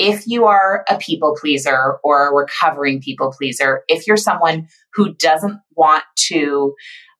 if 0.00 0.26
you 0.26 0.46
are 0.46 0.82
a 0.88 0.96
people 0.96 1.36
pleaser 1.38 1.98
or 2.02 2.26
a 2.26 2.34
recovering 2.34 3.02
people 3.02 3.34
pleaser, 3.36 3.82
if 3.86 4.06
you're 4.06 4.16
someone 4.16 4.66
who 4.94 5.12
doesn't 5.14 5.60
want 5.76 6.04
to 6.16 6.74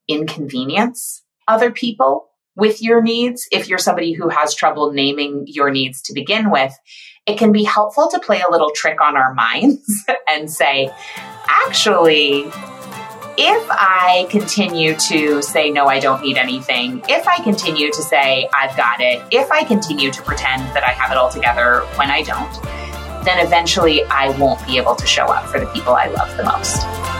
inconvenience 0.09 1.23
other 1.47 1.71
people 1.71 2.31
with 2.57 2.81
your 2.81 3.03
needs, 3.03 3.47
if 3.53 3.69
you're 3.69 3.79
somebody 3.79 4.15
who 4.15 4.31
has 4.31 4.55
trouble 4.55 4.93
naming 4.93 5.45
your 5.47 5.71
needs 5.71 6.01
to 6.01 6.15
begin 6.15 6.51
with, 6.51 6.73
it 7.27 7.37
can 7.37 7.53
be 7.53 7.65
helpful 7.65 8.09
to 8.11 8.19
play 8.19 8.41
a 8.41 8.51
little 8.51 8.71
trick 8.75 9.03
on 9.03 9.15
our 9.15 9.35
minds 9.35 9.85
and 10.29 10.51
say, 10.51 10.91
actually, 11.49 12.51
if 13.43 13.67
I 13.71 14.27
continue 14.29 14.95
to 15.09 15.43
say, 15.43 15.71
no, 15.71 15.87
I 15.87 15.99
don't 15.99 16.21
need 16.23 16.37
anything, 16.37 17.03
if 17.09 17.27
I 17.27 17.43
continue 17.43 17.91
to 17.91 18.03
say, 18.03 18.47
I've 18.53 18.77
got 18.77 19.01
it, 19.01 19.23
if 19.31 19.51
I 19.51 19.65
continue 19.65 20.11
to 20.11 20.23
pretend 20.23 20.63
that 20.75 20.85
I 20.85 20.91
have 20.91 21.11
it 21.11 21.17
all 21.17 21.31
together 21.31 21.81
when 21.97 22.11
I 22.11 22.21
don't, 22.21 22.53
then 23.25 23.45
eventually 23.45 24.05
I 24.05 24.37
won't 24.39 24.65
be 24.67 24.77
able 24.77 24.95
to 24.95 25.07
show 25.07 25.25
up 25.25 25.47
for 25.47 25.59
the 25.59 25.67
people 25.69 25.95
I 25.95 26.09
love 26.09 26.37
the 26.37 26.45
most. 26.45 27.20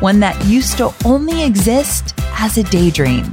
One 0.00 0.20
that 0.20 0.44
used 0.46 0.78
to 0.78 0.94
only 1.04 1.42
exist 1.42 2.14
as 2.38 2.56
a 2.56 2.62
daydream. 2.62 3.32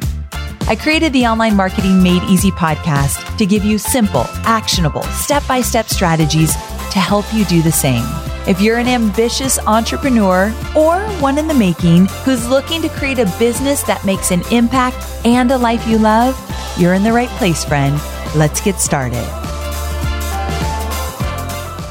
I 0.67 0.75
created 0.75 1.13
the 1.13 1.27
Online 1.27 1.55
Marketing 1.55 2.01
Made 2.01 2.23
Easy 2.23 2.49
podcast 2.49 3.37
to 3.37 3.45
give 3.45 3.63
you 3.63 3.77
simple, 3.77 4.25
actionable, 4.45 5.03
step 5.03 5.47
by 5.47 5.61
step 5.61 5.87
strategies 5.87 6.53
to 6.91 6.99
help 6.99 7.31
you 7.31 7.45
do 7.45 7.61
the 7.61 7.71
same. 7.71 8.03
If 8.47 8.61
you're 8.61 8.77
an 8.77 8.87
ambitious 8.87 9.59
entrepreneur 9.59 10.47
or 10.75 11.01
one 11.19 11.37
in 11.37 11.47
the 11.47 11.53
making 11.53 12.07
who's 12.23 12.47
looking 12.47 12.81
to 12.81 12.89
create 12.89 13.19
a 13.19 13.31
business 13.37 13.83
that 13.83 14.03
makes 14.03 14.31
an 14.31 14.41
impact 14.51 14.97
and 15.23 15.51
a 15.51 15.57
life 15.59 15.87
you 15.87 15.99
love, 15.99 16.35
you're 16.79 16.95
in 16.95 17.03
the 17.03 17.13
right 17.13 17.29
place, 17.37 17.63
friend. 17.63 18.01
Let's 18.35 18.59
get 18.59 18.79
started. 18.79 19.25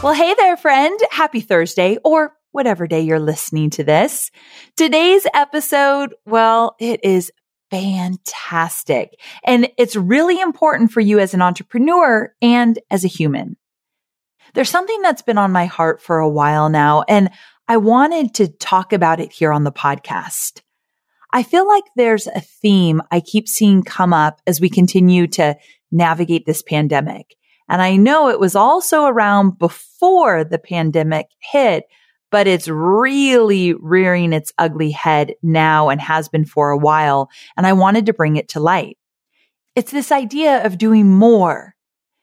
Well, 0.03 0.14
hey 0.14 0.34
there, 0.34 0.56
friend. 0.56 0.98
Happy 1.12 1.41
Thursday 1.41 1.98
or 2.03 2.34
whatever 2.55 2.86
day 2.86 3.00
you're 3.00 3.19
listening 3.19 3.69
to 3.69 3.83
this. 3.83 4.30
Today's 4.77 5.27
episode, 5.34 6.14
well, 6.24 6.77
it 6.78 7.00
is 7.05 7.33
fantastic. 7.69 9.19
And 9.42 9.69
it's 9.77 9.97
really 9.97 10.41
important 10.41 10.92
for 10.92 11.00
you 11.00 11.19
as 11.19 11.34
an 11.34 11.42
entrepreneur 11.42 12.32
and 12.41 12.78
as 12.92 13.05
a 13.05 13.08
human. 13.08 13.56
There's 14.55 14.70
something 14.70 15.02
that's 15.02 15.22
been 15.22 15.36
on 15.36 15.50
my 15.50 15.66
heart 15.66 16.00
for 16.00 16.20
a 16.20 16.28
while 16.28 16.69
now, 16.69 17.02
and 17.08 17.30
I 17.66 17.78
wanted 17.78 18.34
to 18.34 18.47
talk 18.47 18.92
about 18.92 19.19
it 19.19 19.32
here 19.32 19.50
on 19.50 19.64
the 19.64 19.72
podcast. 19.72 20.60
I 21.32 21.42
feel 21.42 21.66
like 21.66 21.82
there's 21.97 22.28
a 22.28 22.41
theme 22.41 23.02
I 23.10 23.19
keep 23.19 23.48
seeing 23.48 23.82
come 23.82 24.12
up 24.12 24.41
as 24.47 24.60
we 24.60 24.70
continue 24.70 25.27
to 25.28 25.56
navigate 25.91 26.47
this 26.47 26.62
pandemic. 26.62 27.34
And 27.69 27.82
I 27.82 27.97
know 27.97 28.28
it 28.28 28.38
was 28.38 28.55
also 28.55 29.06
around 29.06 29.58
before 29.58 30.44
the 30.44 30.60
pandemic 30.60 31.27
hit, 31.41 31.86
but 32.34 32.48
it's 32.48 32.66
really 32.66 33.74
rearing 33.74 34.32
its 34.32 34.52
ugly 34.58 34.90
head 34.90 35.36
now 35.40 35.88
and 35.88 36.00
has 36.00 36.28
been 36.28 36.44
for 36.44 36.70
a 36.70 36.76
while. 36.76 37.30
And 37.56 37.64
I 37.64 37.74
wanted 37.74 38.06
to 38.06 38.12
bring 38.12 38.34
it 38.34 38.48
to 38.48 38.59
light. 38.59 38.98
It's 39.76 39.92
this 39.92 40.10
idea 40.10 40.66
of 40.66 40.76
doing 40.76 41.09
more 41.09 41.76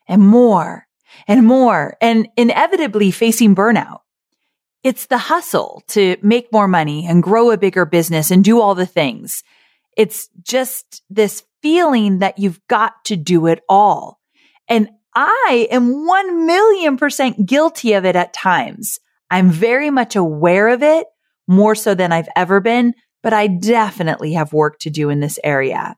and 0.09 0.21
more 0.21 0.85
and 1.29 1.47
more 1.47 1.95
and 2.01 2.27
inevitably 2.35 3.11
facing 3.11 3.55
burnout. 3.55 3.99
It's 4.83 5.05
the 5.05 5.17
hustle 5.17 5.81
to 5.87 6.17
make 6.21 6.51
more 6.51 6.67
money 6.67 7.07
and 7.07 7.23
grow 7.23 7.49
a 7.49 7.57
bigger 7.57 7.85
business 7.85 8.31
and 8.31 8.43
do 8.43 8.59
all 8.59 8.75
the 8.75 8.85
things. 8.85 9.45
It's 9.95 10.27
just 10.43 11.03
this 11.09 11.45
feeling 11.61 12.19
that 12.19 12.37
you've 12.37 12.59
got 12.67 13.05
to 13.05 13.15
do 13.15 13.47
it 13.47 13.61
all. 13.69 14.19
And 14.67 14.89
I 15.15 15.69
am 15.71 16.05
1 16.05 16.45
million 16.45 16.97
percent 16.97 17.45
guilty 17.45 17.93
of 17.93 18.03
it 18.03 18.17
at 18.17 18.33
times. 18.33 18.99
I'm 19.31 19.49
very 19.49 19.89
much 19.89 20.15
aware 20.15 20.67
of 20.67 20.83
it 20.83 21.07
more 21.47 21.73
so 21.73 21.95
than 21.95 22.11
I've 22.11 22.29
ever 22.35 22.59
been, 22.59 22.93
but 23.23 23.33
I 23.33 23.47
definitely 23.47 24.33
have 24.33 24.53
work 24.53 24.77
to 24.79 24.89
do 24.89 25.09
in 25.09 25.21
this 25.21 25.39
area. 25.43 25.95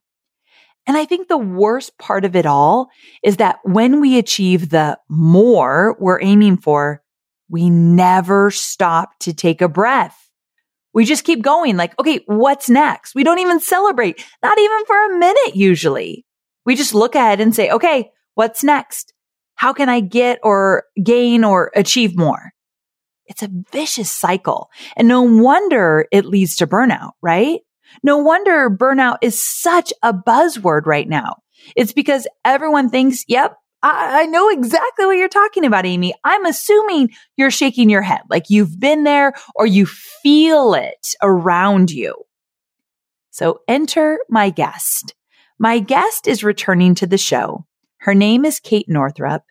And 0.86 0.96
I 0.98 1.06
think 1.06 1.28
the 1.28 1.38
worst 1.38 1.98
part 1.98 2.26
of 2.26 2.36
it 2.36 2.46
all 2.46 2.90
is 3.24 3.38
that 3.38 3.60
when 3.64 4.00
we 4.00 4.18
achieve 4.18 4.70
the 4.70 5.00
more 5.10 5.98
we're 6.00 6.22
aiming 6.22 6.58
for, 6.58 7.02
we 7.50 7.70
never 7.70 8.52
stop 8.52 9.18
to 9.22 9.34
take 9.34 9.62
a 9.62 9.70
breath. 9.70 10.18
We 10.94 11.06
just 11.06 11.24
keep 11.24 11.42
going 11.42 11.76
like, 11.76 11.98
okay, 12.00 12.20
what's 12.28 12.70
next? 12.70 13.16
We 13.16 13.24
don't 13.24 13.40
even 13.40 13.60
celebrate, 13.60 14.24
not 14.44 14.60
even 14.60 14.86
for 14.86 15.06
a 15.06 15.18
minute 15.18 15.56
usually. 15.56 16.26
We 16.66 16.76
just 16.76 16.94
look 16.94 17.16
ahead 17.16 17.40
and 17.40 17.56
say, 17.56 17.70
okay, 17.72 18.12
what's 18.36 18.64
next? 18.64 19.14
How 19.56 19.74
can 19.74 19.90
I 19.90 20.02
get 20.02 20.40
or 20.44 20.84
gain 21.02 21.44
or 21.44 21.72
achieve 21.76 22.16
more? 22.16 22.53
It's 23.34 23.42
a 23.42 23.50
vicious 23.72 24.12
cycle. 24.12 24.70
And 24.96 25.08
no 25.08 25.24
wonder 25.24 26.06
it 26.12 26.26
leads 26.26 26.56
to 26.58 26.68
burnout, 26.68 27.14
right? 27.22 27.62
No 28.04 28.20
wonder 28.20 28.70
burnout 28.70 29.18
is 29.24 29.42
such 29.44 29.92
a 30.04 30.14
buzzword 30.14 30.86
right 30.86 31.10
now. 31.10 31.38
It's 31.76 31.94
because 31.94 32.28
everyone 32.46 32.90
thinks, 32.90 33.24
yep, 33.28 33.56
I, 33.82 34.22
I, 34.22 34.26
know 34.28 34.50
exactly 34.50 35.08
what 35.08 35.18
you're 35.18 35.30
talking 35.30 35.66
about, 35.66 35.86
Amy. 35.86 36.14
I'm 36.24 36.46
assuming 36.46 37.10
you're 37.36 37.52
shaking 37.52 37.90
your 37.90 38.04
head 38.04 38.22
like 38.30 38.50
you've 38.50 38.80
been 38.80 39.04
there 39.04 39.34
or 39.56 39.66
you 39.66 39.88
feel 39.88 40.76
it 40.76 41.16
around 41.24 41.90
you. 41.90 42.14
So 43.32 43.62
enter 43.68 44.20
my 44.30 44.52
guest. 44.52 45.16
My 45.58 45.80
guest 45.80 46.28
is 46.28 46.44
returning 46.44 46.94
to 46.96 47.08
the 47.08 47.18
show. 47.18 47.66
Her 47.98 48.14
name 48.14 48.46
is 48.46 48.60
Kate 48.60 48.88
Northrup 48.88 49.44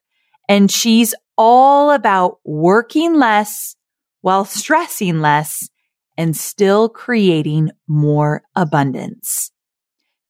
and 0.48 0.70
she's 0.70 1.14
all 1.36 1.90
about 1.90 2.38
working 2.44 3.14
less 3.14 3.76
while 4.20 4.44
stressing 4.44 5.20
less 5.20 5.68
and 6.16 6.36
still 6.36 6.88
creating 6.88 7.70
more 7.88 8.42
abundance. 8.54 9.50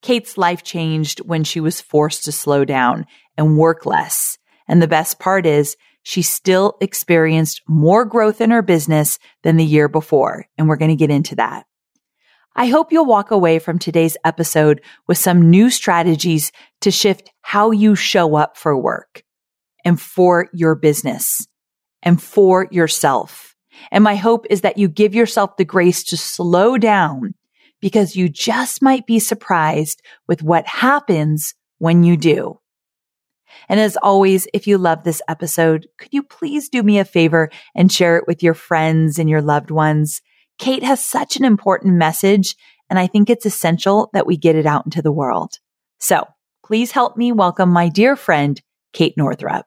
Kate's 0.01 0.37
life 0.37 0.63
changed 0.63 1.21
when 1.21 1.45
she 1.45 1.61
was 1.61 1.81
forced 1.81 2.25
to 2.25 2.33
slow 2.33 2.65
down 2.65 3.07
and 3.37 3.59
work 3.59 3.87
less. 3.87 4.39
And 4.67 4.81
the 4.81 4.89
best 4.89 5.19
part 5.19 5.47
is 5.47 5.77
she 6.03 6.23
still 6.23 6.77
experienced 6.81 7.63
more 7.69 8.05
growth 8.05 8.41
in 8.41 8.51
her 8.51 8.63
business 8.63 9.19
than 9.43 9.57
the 9.57 9.65
year 9.65 9.89
before. 9.89 10.47
And 10.59 10.69
we're 10.69 10.77
going 10.77 10.91
to 10.91 10.97
get 10.97 11.11
into 11.11 11.37
that. 11.37 11.67
I 12.55 12.67
hope 12.67 12.93
you'll 12.93 13.07
walk 13.07 13.31
away 13.31 13.59
from 13.59 13.79
today's 13.79 14.17
episode 14.25 14.83
with 15.07 15.19
some 15.19 15.51
new 15.51 15.71
strategies 15.71 16.53
to 16.83 16.91
shift 16.91 17.31
how 17.41 17.71
you 17.71 17.95
show 17.95 18.35
up 18.35 18.57
for 18.57 18.77
work 18.77 19.23
and 19.85 20.01
for 20.01 20.49
your 20.53 20.75
business 20.75 21.47
and 22.03 22.23
for 22.23 22.69
yourself. 22.71 23.55
And 23.91 24.05
my 24.05 24.17
hope 24.17 24.47
is 24.51 24.61
that 24.63 24.79
you 24.79 24.89
give 24.89 25.15
yourself 25.15 25.57
the 25.57 25.65
grace 25.65 26.05
to 26.05 26.17
slow 26.17 26.79
down 26.79 27.35
because 27.81 28.17
you 28.17 28.29
just 28.29 28.83
might 28.83 29.07
be 29.07 29.19
surprised 29.19 30.03
with 30.29 30.43
what 30.43 30.67
happens 30.67 31.55
when 31.79 32.05
you 32.05 32.17
do. 32.17 32.59
And 33.69 33.81
as 33.81 33.97
always, 34.03 34.47
if 34.55 34.67
you 34.67 34.79
love 34.79 35.05
this 35.05 35.23
episode, 35.29 35.87
could 35.99 36.13
you 36.13 36.23
please 36.23 36.69
do 36.69 36.83
me 36.83 36.99
a 36.99 37.05
favor 37.05 37.51
and 37.75 37.93
share 37.93 38.17
it 38.17 38.27
with 38.27 38.43
your 38.43 38.55
friends 38.55 39.19
and 39.19 39.29
your 39.29 39.43
loved 39.43 39.71
ones? 39.71 40.23
Kate 40.59 40.83
has 40.83 41.05
such 41.05 41.37
an 41.37 41.45
important 41.45 41.95
message, 41.95 42.57
and 42.89 42.99
I 42.99 43.07
think 43.07 43.29
it's 43.29 43.47
essential 43.47 44.11
that 44.13 44.27
we 44.27 44.37
get 44.37 44.57
it 44.57 44.67
out 44.67 44.85
into 44.85 45.03
the 45.03 45.13
world. 45.13 45.59
So 45.99 46.27
please 46.65 46.93
help 46.93 47.17
me 47.17 47.33
welcome 47.33 47.71
my 47.71 47.89
dear 47.89 48.17
friend, 48.17 48.61
Kate 48.93 49.17
Northrup. 49.17 49.67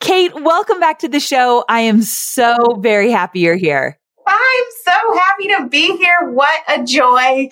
Kate, 0.00 0.32
welcome 0.34 0.78
back 0.78 1.00
to 1.00 1.08
the 1.08 1.20
show. 1.20 1.64
I 1.68 1.80
am 1.80 2.02
so 2.02 2.78
very 2.80 3.10
happy 3.10 3.40
you're 3.40 3.56
here. 3.56 3.98
I'm 4.26 4.64
so 4.84 4.92
happy 5.18 5.48
to 5.48 5.68
be 5.68 5.96
here. 5.96 6.30
What 6.32 6.62
a 6.68 6.84
joy. 6.84 7.50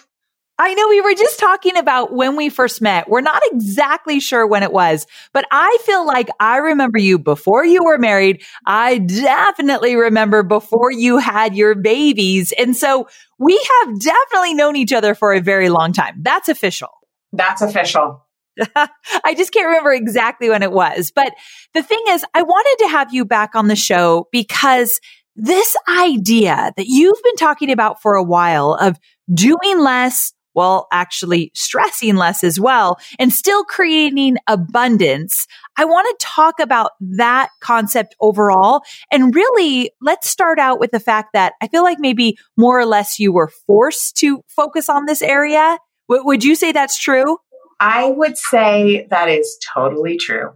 I 0.56 0.74
know 0.74 0.88
we 0.88 1.00
were 1.00 1.14
just 1.14 1.40
talking 1.40 1.76
about 1.76 2.12
when 2.12 2.36
we 2.36 2.48
first 2.48 2.80
met. 2.80 3.08
We're 3.08 3.22
not 3.22 3.42
exactly 3.50 4.20
sure 4.20 4.46
when 4.46 4.62
it 4.62 4.72
was, 4.72 5.04
but 5.32 5.44
I 5.50 5.78
feel 5.84 6.06
like 6.06 6.28
I 6.38 6.58
remember 6.58 6.98
you 6.98 7.18
before 7.18 7.64
you 7.64 7.82
were 7.82 7.98
married. 7.98 8.40
I 8.64 8.98
definitely 8.98 9.96
remember 9.96 10.44
before 10.44 10.92
you 10.92 11.18
had 11.18 11.56
your 11.56 11.74
babies. 11.74 12.52
And 12.56 12.76
so 12.76 13.08
we 13.38 13.60
have 13.80 13.98
definitely 13.98 14.54
known 14.54 14.76
each 14.76 14.92
other 14.92 15.16
for 15.16 15.34
a 15.34 15.40
very 15.40 15.70
long 15.70 15.92
time. 15.92 16.20
That's 16.22 16.48
official. 16.48 16.90
That's 17.32 17.60
official. 17.60 18.24
I 19.24 19.34
just 19.34 19.52
can't 19.52 19.66
remember 19.66 19.92
exactly 19.92 20.48
when 20.48 20.62
it 20.62 20.72
was. 20.72 21.12
But 21.14 21.34
the 21.74 21.82
thing 21.82 22.02
is, 22.08 22.24
I 22.34 22.42
wanted 22.42 22.84
to 22.84 22.90
have 22.90 23.12
you 23.12 23.24
back 23.24 23.54
on 23.54 23.68
the 23.68 23.76
show 23.76 24.28
because 24.32 25.00
this 25.36 25.76
idea 25.88 26.72
that 26.76 26.86
you've 26.86 27.22
been 27.22 27.36
talking 27.36 27.70
about 27.70 28.00
for 28.00 28.14
a 28.14 28.22
while 28.22 28.74
of 28.74 28.98
doing 29.32 29.80
less, 29.80 30.32
well, 30.54 30.86
actually 30.92 31.50
stressing 31.54 32.14
less 32.14 32.44
as 32.44 32.60
well, 32.60 32.98
and 33.18 33.32
still 33.32 33.64
creating 33.64 34.36
abundance. 34.46 35.46
I 35.76 35.84
want 35.84 36.06
to 36.06 36.26
talk 36.26 36.60
about 36.60 36.92
that 37.00 37.48
concept 37.60 38.14
overall. 38.20 38.82
And 39.10 39.34
really, 39.34 39.90
let's 40.00 40.28
start 40.28 40.60
out 40.60 40.78
with 40.78 40.92
the 40.92 41.00
fact 41.00 41.30
that 41.32 41.54
I 41.60 41.66
feel 41.66 41.82
like 41.82 41.98
maybe 41.98 42.38
more 42.56 42.78
or 42.78 42.86
less 42.86 43.18
you 43.18 43.32
were 43.32 43.50
forced 43.66 44.16
to 44.18 44.42
focus 44.48 44.88
on 44.88 45.06
this 45.06 45.22
area. 45.22 45.78
W- 46.08 46.24
would 46.24 46.44
you 46.44 46.54
say 46.54 46.70
that's 46.70 46.98
true? 46.98 47.38
I 47.80 48.10
would 48.10 48.36
say 48.36 49.06
that 49.10 49.28
is 49.28 49.58
totally 49.74 50.16
true. 50.16 50.50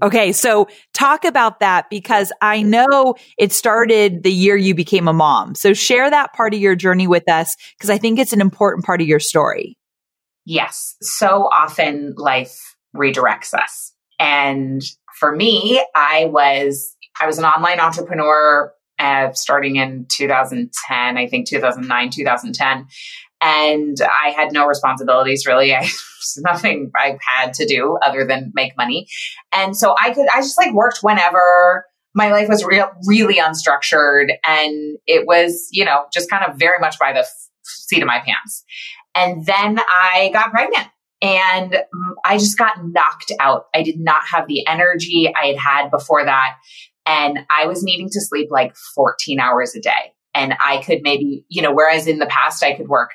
Okay, 0.00 0.30
so 0.30 0.68
talk 0.94 1.24
about 1.24 1.58
that 1.58 1.90
because 1.90 2.30
I 2.40 2.62
know 2.62 3.16
it 3.36 3.52
started 3.52 4.22
the 4.22 4.30
year 4.32 4.56
you 4.56 4.74
became 4.74 5.08
a 5.08 5.12
mom. 5.12 5.56
So 5.56 5.74
share 5.74 6.08
that 6.08 6.32
part 6.34 6.54
of 6.54 6.60
your 6.60 6.76
journey 6.76 7.08
with 7.08 7.28
us 7.28 7.56
because 7.76 7.90
I 7.90 7.98
think 7.98 8.20
it's 8.20 8.32
an 8.32 8.40
important 8.40 8.84
part 8.84 9.00
of 9.00 9.08
your 9.08 9.18
story. 9.18 9.76
Yes, 10.44 10.94
so 11.02 11.48
often 11.52 12.14
life 12.16 12.76
redirects 12.96 13.54
us. 13.54 13.92
And 14.20 14.82
for 15.18 15.34
me, 15.34 15.84
I 15.96 16.26
was 16.26 16.94
I 17.20 17.26
was 17.26 17.38
an 17.38 17.44
online 17.44 17.80
entrepreneur 17.80 18.72
uh, 18.98 19.32
starting 19.32 19.76
in 19.76 20.06
2010, 20.08 21.18
I 21.18 21.26
think 21.26 21.48
2009, 21.48 22.10
2010 22.10 22.86
and 23.40 23.96
I 24.00 24.30
had 24.30 24.52
no 24.52 24.66
responsibilities 24.66 25.46
really. 25.46 25.74
I 25.76 25.88
nothing 26.36 26.90
I 26.96 27.18
had 27.26 27.54
to 27.54 27.66
do 27.66 27.98
other 28.02 28.26
than 28.26 28.52
make 28.54 28.76
money. 28.76 29.08
And 29.52 29.76
so 29.76 29.94
I 29.98 30.10
could, 30.10 30.26
I 30.32 30.40
just 30.40 30.58
like 30.58 30.74
worked 30.74 30.98
whenever 31.02 31.86
my 32.14 32.30
life 32.32 32.48
was 32.48 32.64
real, 32.64 32.90
really 33.06 33.36
unstructured. 33.36 34.30
And 34.46 34.98
it 35.06 35.26
was, 35.26 35.68
you 35.72 35.84
know, 35.84 36.04
just 36.12 36.30
kind 36.30 36.44
of 36.44 36.58
very 36.58 36.78
much 36.78 36.98
by 36.98 37.12
the 37.12 37.20
f- 37.20 37.48
seat 37.62 38.02
of 38.02 38.06
my 38.06 38.20
pants. 38.20 38.64
And 39.14 39.46
then 39.46 39.78
I 39.78 40.30
got 40.32 40.50
pregnant 40.50 40.88
and 41.20 41.78
I 42.24 42.38
just 42.38 42.58
got 42.58 42.84
knocked 42.84 43.32
out. 43.40 43.66
I 43.74 43.82
did 43.82 43.98
not 43.98 44.22
have 44.30 44.46
the 44.46 44.66
energy 44.66 45.32
I 45.34 45.46
had 45.46 45.56
had 45.56 45.90
before 45.90 46.24
that. 46.24 46.56
And 47.06 47.40
I 47.50 47.66
was 47.66 47.82
needing 47.82 48.08
to 48.10 48.20
sleep 48.20 48.48
like 48.50 48.76
14 48.94 49.40
hours 49.40 49.74
a 49.74 49.80
day. 49.80 50.12
And 50.34 50.54
I 50.62 50.82
could 50.82 51.00
maybe, 51.02 51.44
you 51.48 51.62
know, 51.62 51.72
whereas 51.72 52.06
in 52.06 52.18
the 52.18 52.26
past 52.26 52.62
I 52.62 52.74
could 52.74 52.88
work 52.88 53.10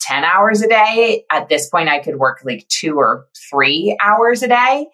10 0.00 0.24
hours 0.24 0.62
a 0.62 0.68
day. 0.68 1.24
At 1.30 1.48
this 1.48 1.68
point, 1.68 1.88
I 1.88 1.98
could 1.98 2.16
work 2.16 2.40
like 2.44 2.66
two 2.68 2.96
or 2.96 3.26
three 3.50 3.96
hours 4.02 4.42
a 4.42 4.48
day. 4.48 4.86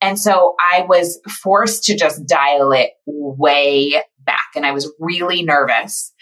And 0.00 0.18
so 0.18 0.54
I 0.60 0.82
was 0.82 1.20
forced 1.42 1.84
to 1.84 1.96
just 1.96 2.26
dial 2.26 2.72
it 2.72 2.90
way 3.06 4.02
back. 4.24 4.50
And 4.54 4.64
I 4.66 4.72
was 4.72 4.92
really 4.98 5.42
nervous 5.42 6.12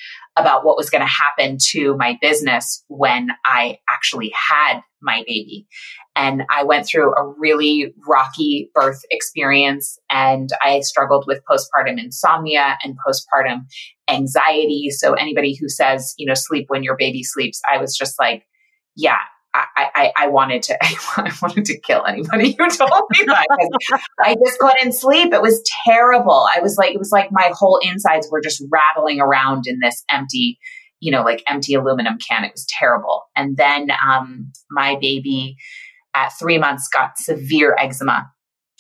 about 0.41 0.65
what 0.65 0.77
was 0.77 0.91
going 0.91 1.03
to 1.03 1.07
happen 1.07 1.59
to 1.71 1.97
my 1.97 2.19
business 2.21 2.85
when 2.89 3.31
I 3.45 3.79
actually 3.89 4.33
had 4.35 4.81
my 5.03 5.23
baby. 5.27 5.67
And 6.17 6.43
I 6.51 6.65
went 6.65 6.87
through 6.87 7.15
a 7.15 7.27
really 7.39 7.95
rocky 8.07 8.71
birth 8.75 9.01
experience 9.11 9.99
and 10.11 10.51
I 10.63 10.81
struggled 10.81 11.25
with 11.27 11.43
postpartum 11.51 11.99
insomnia 11.99 12.79
and 12.83 12.97
postpartum 13.07 13.67
anxiety. 14.09 14.91
So 14.91 15.15
anybody 15.15 15.57
who 15.59 15.69
says, 15.69 16.15
you 16.19 16.27
know, 16.27 16.35
sleep 16.35 16.67
when 16.69 16.83
your 16.83 16.97
baby 16.97 17.23
sleeps, 17.23 17.61
I 17.73 17.79
was 17.79 17.97
just 17.97 18.19
like, 18.19 18.45
yeah, 18.97 19.19
I, 19.53 19.67
I, 19.77 20.13
I, 20.17 20.27
wanted 20.29 20.63
to 20.65 20.79
I 20.83 21.33
wanted 21.43 21.65
to 21.67 21.81
kill 21.81 22.05
anybody 22.07 22.55
who 22.59 22.71
told 22.71 23.03
me 23.11 23.25
that 23.27 23.47
I 24.21 24.35
just 24.35 24.59
couldn't 24.59 24.93
sleep. 24.93 25.33
It 25.33 25.43
was 25.43 25.63
terrible. 25.85 26.49
I 26.55 26.61
was 26.61 26.77
like 26.79 26.95
it 26.95 26.99
was 26.99 27.11
like 27.13 27.31
my 27.33 27.51
whole 27.53 27.81
insides 27.83 28.29
were 28.31 28.41
just 28.41 28.63
rattling 28.71 29.21
around 29.21 29.67
in 29.67 29.81
this 29.81 30.05
empty, 30.11 30.59
you 31.01 31.11
know, 31.11 31.23
like 31.23 31.43
empty 31.49 31.75
aluminum 31.75 32.19
can. 32.19 32.45
It 32.45 32.53
was 32.53 32.67
terrible. 32.79 33.25
And 33.35 33.57
then 33.57 33.91
um, 34.07 34.53
my 34.71 34.97
baby 35.01 35.57
at 36.15 36.31
three 36.39 36.59
months 36.59 36.89
got 36.89 37.19
severe 37.19 37.77
eczema 37.79 38.31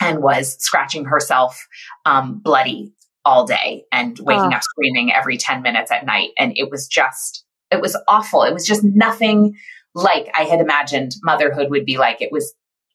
and 0.01 0.23
was 0.23 0.57
scratching 0.63 1.05
herself 1.05 1.67
um, 2.07 2.41
bloody 2.43 2.93
all 3.25 3.47
day 3.47 3.85
and 3.93 4.19
waking 4.21 4.53
oh. 4.53 4.57
up 4.57 4.63
screaming 4.63 5.13
every 5.13 5.37
10 5.37 5.63
minutes 5.63 5.91
at 5.91 6.07
night. 6.07 6.31
And 6.39 6.53
it 6.57 6.71
was 6.71 6.87
just, 6.87 7.45
it 7.71 7.81
was 7.81 7.97
awful. 8.09 8.43
It 8.43 8.53
was 8.53 8.67
just 8.67 8.83
nothing 8.83 9.55
like 9.95 10.31
I 10.35 10.45
had 10.45 10.61
imagined 10.61 11.13
motherhood 11.23 11.71
would 11.71 11.85
be 11.85 11.99
like. 11.99 12.21
It 12.21 12.33
was 12.33 12.55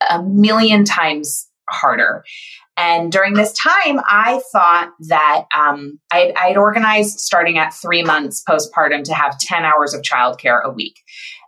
a 0.09 0.21
million 0.21 0.85
times 0.85 1.47
harder. 1.69 2.23
And 2.77 3.11
during 3.11 3.33
this 3.33 3.53
time, 3.53 4.01
I 4.05 4.41
thought 4.51 4.91
that 5.07 5.45
um, 5.55 5.99
I 6.11 6.33
had 6.35 6.57
organized 6.57 7.19
starting 7.19 7.57
at 7.57 7.73
three 7.73 8.03
months 8.03 8.43
postpartum 8.47 9.03
to 9.05 9.13
have 9.13 9.39
10 9.39 9.63
hours 9.63 9.93
of 9.93 10.01
childcare 10.01 10.63
a 10.63 10.71
week. 10.71 10.99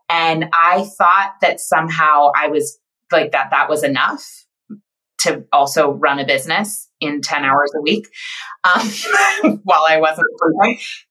And 0.09 0.45
I 0.53 0.87
thought 0.97 1.35
that 1.41 1.59
somehow 1.59 2.31
I 2.35 2.47
was 2.47 2.79
like 3.11 3.33
that, 3.33 3.49
that 3.51 3.69
was 3.69 3.83
enough 3.83 4.25
to 5.19 5.45
also 5.51 5.91
run 5.91 6.19
a 6.19 6.25
business 6.25 6.89
in 6.99 7.21
10 7.21 7.43
hours 7.43 7.71
a 7.75 7.81
week 7.81 8.07
um, 8.63 9.61
while 9.63 9.83
I 9.87 9.99
wasn't. 9.99 10.27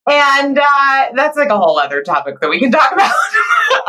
And 0.09 0.59
uh, 0.59 1.07
that's 1.15 1.37
like 1.37 1.49
a 1.49 1.59
whole 1.59 1.79
other 1.79 2.03
topic 2.03 2.41
that 2.41 2.51
we 2.51 2.61
can 2.61 2.71
talk 2.71 2.93
about 2.93 3.13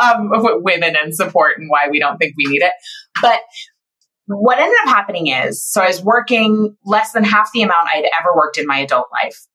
um, 0.00 0.30
women 0.62 0.96
and 0.96 1.14
support 1.14 1.58
and 1.58 1.68
why 1.68 1.88
we 1.90 1.98
don't 1.98 2.18
think 2.18 2.34
we 2.36 2.50
need 2.50 2.62
it. 2.62 2.72
But 3.20 3.40
what 4.26 4.58
ended 4.58 4.76
up 4.82 4.88
happening 4.88 5.28
is 5.28 5.64
so 5.64 5.80
I 5.80 5.86
was 5.86 6.02
working 6.02 6.76
less 6.84 7.12
than 7.12 7.24
half 7.24 7.50
the 7.52 7.62
amount 7.62 7.88
I'd 7.92 8.08
ever 8.20 8.34
worked 8.36 8.58
in 8.58 8.66
my 8.66 8.78
adult 8.78 9.06
life. 9.22 9.46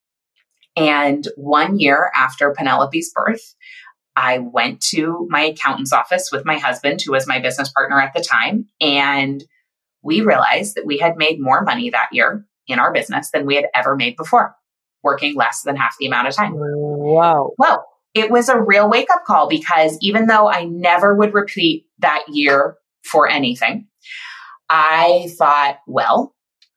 And 0.75 1.27
one 1.36 1.79
year 1.79 2.12
after 2.15 2.51
Penelope's 2.58 3.12
birth, 3.13 3.55
I 4.15 4.39
went 4.39 4.82
to 4.89 5.27
my 5.29 5.41
accountant's 5.41 5.93
office 5.93 6.32
with 6.32 6.46
my 6.46 6.58
husband, 6.58 7.01
who 7.01 7.12
was 7.12 7.27
my 7.27 7.39
business 7.39 7.72
partner 7.72 8.00
at 8.00 8.13
the 8.13 8.22
time, 8.24 8.67
and 8.82 9.43
we 10.03 10.22
realized 10.22 10.75
that 10.75 10.86
we 10.86 10.98
had 10.98 11.17
made 11.17 11.39
more 11.39 11.63
money 11.63 11.89
that 11.89 12.10
year 12.12 12.45
in 12.67 12.79
our 12.79 12.93
business 12.93 13.31
than 13.31 13.45
we 13.45 13.55
had 13.55 13.65
ever 13.74 13.95
made 13.95 14.15
before, 14.15 14.55
working 15.01 15.36
less 15.36 15.63
than 15.63 15.75
half 15.75 15.95
the 16.00 16.07
amount 16.07 16.27
of 16.27 16.36
time. 16.36 16.53
Wow. 16.55 17.51
Well, 17.57 17.86
it 18.13 18.29
was 18.29 18.50
a 18.50 18.60
real 18.60 18.89
wake 18.89 19.10
up 19.12 19.24
call 19.25 19.50
because 19.50 19.98
even 20.01 20.27
though 20.27 20.48
I 20.48 20.65
never 20.65 21.15
would 21.15 21.33
repeat 21.33 21.86
that 22.00 22.24
year 22.27 22.75
for 23.03 23.27
anything, 23.27 23.88
I 24.69 25.29
thought, 25.38 25.79
well, 25.88 26.36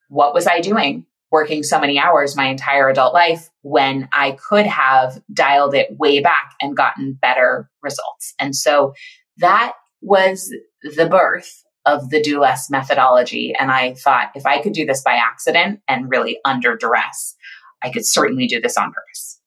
what 0.09 0.35
was 0.35 0.47
I 0.47 0.61
doing 0.61 1.07
working 1.31 1.63
so 1.63 1.81
many 1.81 1.99
hours 1.99 2.37
my 2.37 2.47
entire 2.47 2.89
adult 2.89 3.13
life 3.13 3.51
when 3.63 4.09
I 4.13 4.39
could 4.49 4.67
have 4.67 5.21
dialed 5.33 5.75
it 5.75 5.97
way 5.99 6.21
back 6.21 6.55
and 6.61 6.77
gotten 6.77 7.19
better 7.21 7.69
results? 7.83 8.35
And 8.39 8.55
so 8.55 8.95
that 9.39 9.73
was 10.01 10.55
the 10.83 11.09
birth 11.09 11.65
of 11.87 12.11
the 12.11 12.21
do 12.21 12.41
less 12.41 12.69
methodology. 12.69 13.55
And 13.59 13.71
I 13.71 13.95
thought 13.95 14.33
if 14.35 14.45
I 14.45 14.61
could 14.61 14.75
do 14.75 14.85
this 14.85 15.03
by 15.03 15.15
accident 15.15 15.81
and 15.89 16.11
really 16.11 16.39
under 16.45 16.77
duress, 16.77 17.37
I 17.83 17.91
could 17.91 18.05
certainly 18.05 18.47
do 18.47 18.61
this 18.61 18.77
on 18.77 18.93
purpose. 18.93 19.41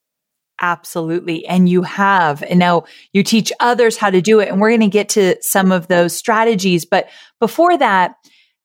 Absolutely. 0.62 1.46
And 1.46 1.70
you 1.70 1.84
have. 1.84 2.42
And 2.44 2.60
now 2.60 2.86
you 3.14 3.24
teach 3.24 3.52
others 3.60 3.98
how 3.98 4.10
to 4.10 4.22
do 4.22 4.40
it. 4.40 4.50
And 4.50 4.60
we're 4.60 4.72
going 4.72 4.82
to 4.82 4.88
get 4.88 5.10
to 5.10 5.36
some 5.42 5.72
of 5.72 5.88
those 5.88 6.16
strategies. 6.16 6.86
But 6.86 7.10
before 7.40 7.78
that, 7.78 8.16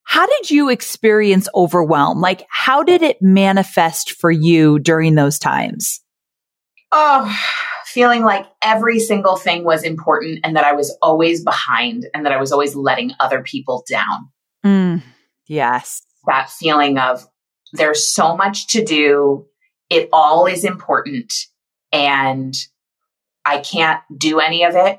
how 0.05 0.27
did 0.27 0.51
you 0.51 0.69
experience 0.71 1.49
overwhelm? 1.55 2.21
Like, 2.21 2.47
how 2.51 2.83
did 2.83 3.03
it 3.03 3.23
manifest 3.23 4.13
for 4.13 4.31
you 4.31 4.79
during 4.79 5.15
those 5.15 5.39
times? 5.39 6.01
Oh, 6.93 7.35
feeling 7.95 8.25
like 8.25 8.45
every 8.61 8.99
single 8.99 9.37
thing 9.37 9.63
was 9.63 9.85
important 9.85 10.41
and 10.43 10.57
that 10.57 10.65
I 10.65 10.73
was 10.73 10.95
always 11.01 11.45
behind 11.45 12.07
and 12.13 12.27
that 12.27 12.33
I 12.33 12.41
was 12.41 12.51
always 12.51 12.75
letting 12.75 13.13
other 13.21 13.41
people 13.41 13.85
down. 13.89 14.31
Mm, 14.67 15.03
yes. 15.47 16.03
That 16.27 16.51
feeling 16.51 16.99
of 16.99 17.25
there's 17.73 18.13
so 18.13 18.37
much 18.37 18.67
to 18.69 18.85
do. 18.85 19.47
It 19.89 20.09
all 20.13 20.47
is 20.47 20.65
important 20.65 21.33
and 21.93 22.53
I 23.45 23.59
can't 23.59 24.01
do 24.17 24.41
any 24.41 24.65
of 24.65 24.75
it 24.75 24.99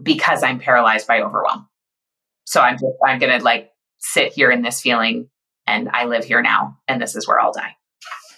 because 0.00 0.44
I'm 0.44 0.60
paralyzed 0.60 1.08
by 1.08 1.22
overwhelm. 1.22 1.68
So 2.44 2.60
I'm 2.60 2.74
just, 2.74 2.84
I'm 3.04 3.18
going 3.18 3.36
to 3.36 3.44
like 3.44 3.70
sit 3.98 4.32
here 4.32 4.52
in 4.52 4.62
this 4.62 4.80
feeling 4.80 5.28
and 5.66 5.88
I 5.92 6.04
live 6.04 6.24
here 6.24 6.42
now 6.42 6.78
and 6.86 7.02
this 7.02 7.16
is 7.16 7.26
where 7.26 7.40
I'll 7.40 7.52
die. 7.52 7.74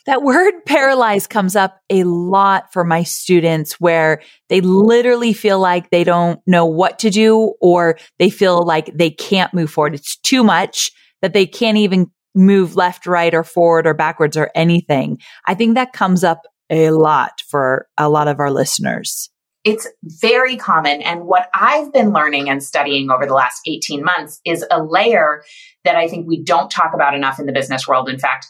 That 0.09 0.23
word 0.23 0.55
paralyzed 0.67 1.29
comes 1.29 1.55
up 1.55 1.81
a 1.91 2.03
lot 2.05 2.73
for 2.73 2.83
my 2.83 3.03
students 3.03 3.75
where 3.75 4.23
they 4.49 4.63
literally 4.63 5.35
feel 5.35 5.61
like 5.61 5.91
they 5.91 6.03
don't 6.03 6.41
know 6.47 6.65
what 6.65 6.99
to 7.01 7.11
do 7.11 7.53
or 7.61 7.99
they 8.19 8.31
feel 8.31 8.65
like 8.65 8.97
they 8.97 9.11
can't 9.11 9.53
move 9.53 9.71
forward. 9.71 9.95
It's 9.95 10.17
too 10.17 10.43
much 10.43 10.91
that 11.21 11.35
they 11.35 11.45
can't 11.45 11.77
even 11.77 12.11
move 12.35 12.75
left, 12.75 13.07
right, 13.07 13.35
or 13.35 13.45
forward 13.45 13.87
or 13.87 13.93
backwards 13.93 14.35
or 14.35 14.51
anything. 14.55 15.19
I 15.47 15.55
think 15.55 15.75
that 15.75 15.93
comes 15.93 16.25
up 16.25 16.41
a 16.71 16.91
lot 16.91 17.43
for 17.47 17.87
a 17.99 18.09
lot 18.09 18.29
of 18.29 18.41
our 18.41 18.51
listeners. 18.51 19.29
It's 19.63 19.87
very 20.03 20.57
common. 20.57 21.03
And 21.03 21.27
what 21.27 21.51
I've 21.53 21.93
been 21.93 22.15
learning 22.15 22.49
and 22.49 22.63
studying 22.63 23.11
over 23.11 23.27
the 23.27 23.35
last 23.35 23.61
18 23.67 24.03
months 24.03 24.41
is 24.47 24.65
a 24.71 24.83
layer 24.83 25.43
that 25.85 25.97
I 25.97 26.09
think 26.09 26.27
we 26.27 26.43
don't 26.43 26.71
talk 26.71 26.95
about 26.95 27.15
enough 27.15 27.39
in 27.39 27.45
the 27.45 27.53
business 27.53 27.87
world. 27.87 28.09
In 28.09 28.19
fact, 28.19 28.47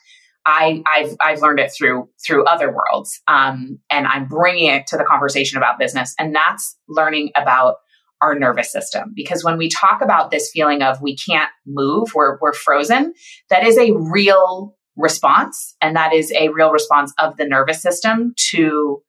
I, 0.46 0.82
have 0.86 1.16
I've 1.20 1.42
learned 1.42 1.60
it 1.60 1.72
through 1.76 2.08
through 2.26 2.44
other 2.44 2.72
worlds, 2.72 3.20
um, 3.28 3.78
and 3.90 4.06
I'm 4.06 4.26
bringing 4.26 4.70
it 4.70 4.86
to 4.88 4.96
the 4.96 5.04
conversation 5.04 5.58
about 5.58 5.78
business, 5.78 6.14
and 6.18 6.34
that's 6.34 6.76
learning 6.88 7.30
about 7.36 7.76
our 8.20 8.34
nervous 8.38 8.72
system. 8.72 9.12
Because 9.14 9.44
when 9.44 9.58
we 9.58 9.68
talk 9.68 10.00
about 10.02 10.30
this 10.30 10.50
feeling 10.52 10.82
of 10.82 11.02
we 11.02 11.16
can't 11.16 11.50
move, 11.66 12.14
we're 12.14 12.38
we're 12.40 12.54
frozen, 12.54 13.12
that 13.50 13.66
is 13.66 13.76
a 13.78 13.92
real 13.92 14.76
response, 14.96 15.76
and 15.80 15.96
that 15.96 16.12
is 16.12 16.32
a 16.32 16.48
real 16.48 16.72
response 16.72 17.12
of 17.18 17.36
the 17.36 17.44
nervous 17.44 17.82
system 17.82 18.32
to 18.50 19.02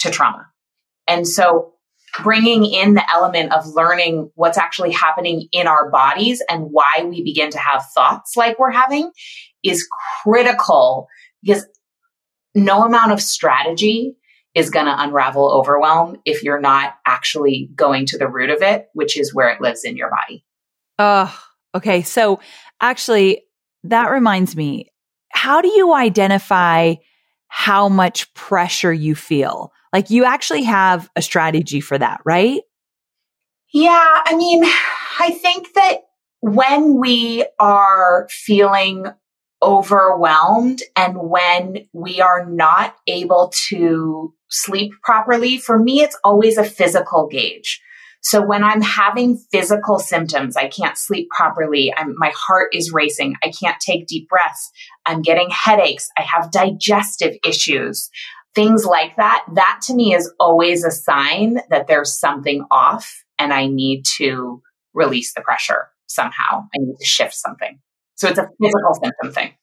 to 0.00 0.10
trauma. 0.10 0.46
And 1.08 1.26
so 1.26 1.71
bringing 2.20 2.64
in 2.64 2.94
the 2.94 3.10
element 3.10 3.52
of 3.52 3.66
learning 3.66 4.30
what's 4.34 4.58
actually 4.58 4.92
happening 4.92 5.48
in 5.52 5.66
our 5.66 5.90
bodies 5.90 6.42
and 6.48 6.64
why 6.70 7.04
we 7.04 7.22
begin 7.22 7.50
to 7.50 7.58
have 7.58 7.84
thoughts 7.94 8.36
like 8.36 8.58
we're 8.58 8.70
having 8.70 9.10
is 9.62 9.86
critical 10.22 11.08
because 11.42 11.66
no 12.54 12.84
amount 12.84 13.12
of 13.12 13.20
strategy 13.20 14.14
is 14.54 14.68
going 14.68 14.86
to 14.86 15.02
unravel 15.02 15.50
overwhelm 15.50 16.16
if 16.24 16.42
you're 16.42 16.60
not 16.60 16.94
actually 17.06 17.70
going 17.74 18.04
to 18.06 18.18
the 18.18 18.28
root 18.28 18.50
of 18.50 18.60
it, 18.60 18.88
which 18.92 19.18
is 19.18 19.34
where 19.34 19.48
it 19.48 19.60
lives 19.60 19.84
in 19.84 19.96
your 19.96 20.10
body. 20.10 20.44
Oh, 20.98 21.34
okay. 21.74 22.02
So 22.02 22.40
actually, 22.80 23.42
that 23.84 24.10
reminds 24.10 24.54
me 24.54 24.90
how 25.30 25.62
do 25.62 25.68
you 25.68 25.94
identify 25.94 26.94
how 27.48 27.88
much 27.88 28.32
pressure 28.34 28.92
you 28.92 29.14
feel? 29.14 29.72
Like 29.92 30.10
you 30.10 30.24
actually 30.24 30.62
have 30.64 31.10
a 31.16 31.22
strategy 31.22 31.80
for 31.80 31.98
that, 31.98 32.20
right? 32.24 32.62
Yeah. 33.72 34.22
I 34.24 34.36
mean, 34.36 34.64
I 35.20 35.30
think 35.30 35.74
that 35.74 36.02
when 36.40 36.98
we 36.98 37.46
are 37.58 38.26
feeling 38.30 39.06
overwhelmed 39.62 40.82
and 40.96 41.16
when 41.16 41.86
we 41.92 42.20
are 42.20 42.44
not 42.44 42.96
able 43.06 43.52
to 43.68 44.34
sleep 44.50 44.92
properly, 45.02 45.56
for 45.56 45.78
me, 45.78 46.02
it's 46.02 46.18
always 46.24 46.58
a 46.58 46.64
physical 46.64 47.28
gauge. 47.28 47.80
So 48.24 48.40
when 48.40 48.62
I'm 48.62 48.82
having 48.82 49.36
physical 49.50 49.98
symptoms, 49.98 50.56
I 50.56 50.68
can't 50.68 50.96
sleep 50.96 51.28
properly. 51.30 51.92
I'm, 51.96 52.14
my 52.16 52.32
heart 52.36 52.68
is 52.72 52.92
racing. 52.92 53.34
I 53.42 53.50
can't 53.50 53.80
take 53.80 54.06
deep 54.06 54.28
breaths. 54.28 54.70
I'm 55.04 55.22
getting 55.22 55.50
headaches. 55.50 56.08
I 56.16 56.22
have 56.22 56.52
digestive 56.52 57.36
issues 57.44 58.10
things 58.54 58.84
like 58.84 59.16
that, 59.16 59.44
that 59.54 59.80
to 59.84 59.94
me 59.94 60.14
is 60.14 60.32
always 60.38 60.84
a 60.84 60.90
sign 60.90 61.60
that 61.70 61.86
there's 61.86 62.18
something 62.18 62.64
off 62.70 63.24
and 63.38 63.52
I 63.52 63.66
need 63.66 64.04
to 64.18 64.62
release 64.94 65.34
the 65.34 65.40
pressure 65.40 65.88
somehow. 66.06 66.66
I 66.74 66.78
need 66.78 66.96
to 66.98 67.04
shift 67.04 67.34
something. 67.34 67.78
So 68.14 68.28
it's 68.28 68.38
a 68.38 68.48
physical 68.60 68.94
symptom 69.02 69.32
thing. 69.32 69.54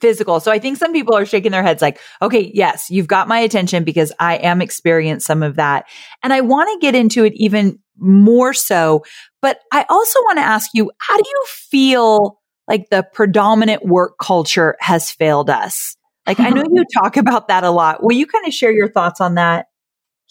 Physical. 0.00 0.40
So 0.40 0.52
I 0.52 0.58
think 0.58 0.76
some 0.76 0.92
people 0.92 1.16
are 1.16 1.26
shaking 1.26 1.52
their 1.52 1.62
heads 1.62 1.82
like, 1.82 1.98
okay, 2.22 2.50
yes, 2.54 2.90
you've 2.90 3.08
got 3.08 3.28
my 3.28 3.38
attention 3.38 3.82
because 3.82 4.12
I 4.20 4.36
am 4.36 4.62
experiencing 4.62 5.20
some 5.20 5.42
of 5.42 5.56
that. 5.56 5.86
And 6.22 6.32
I 6.32 6.42
want 6.42 6.70
to 6.72 6.84
get 6.84 6.94
into 6.94 7.24
it 7.24 7.32
even 7.34 7.78
more 7.98 8.52
so. 8.52 9.04
But 9.40 9.60
I 9.72 9.86
also 9.88 10.20
want 10.20 10.38
to 10.38 10.44
ask 10.44 10.70
you, 10.74 10.90
how 10.98 11.16
do 11.16 11.24
you 11.26 11.44
feel 11.48 12.40
like 12.68 12.90
the 12.90 13.06
predominant 13.12 13.86
work 13.86 14.18
culture 14.20 14.76
has 14.80 15.10
failed 15.10 15.48
us? 15.50 15.96
Like, 16.26 16.40
I 16.40 16.50
know 16.50 16.64
you 16.70 16.84
talk 17.02 17.16
about 17.16 17.48
that 17.48 17.64
a 17.64 17.70
lot. 17.70 18.02
Will 18.02 18.16
you 18.16 18.26
kind 18.26 18.46
of 18.46 18.52
share 18.52 18.72
your 18.72 18.90
thoughts 18.90 19.20
on 19.20 19.34
that? 19.34 19.66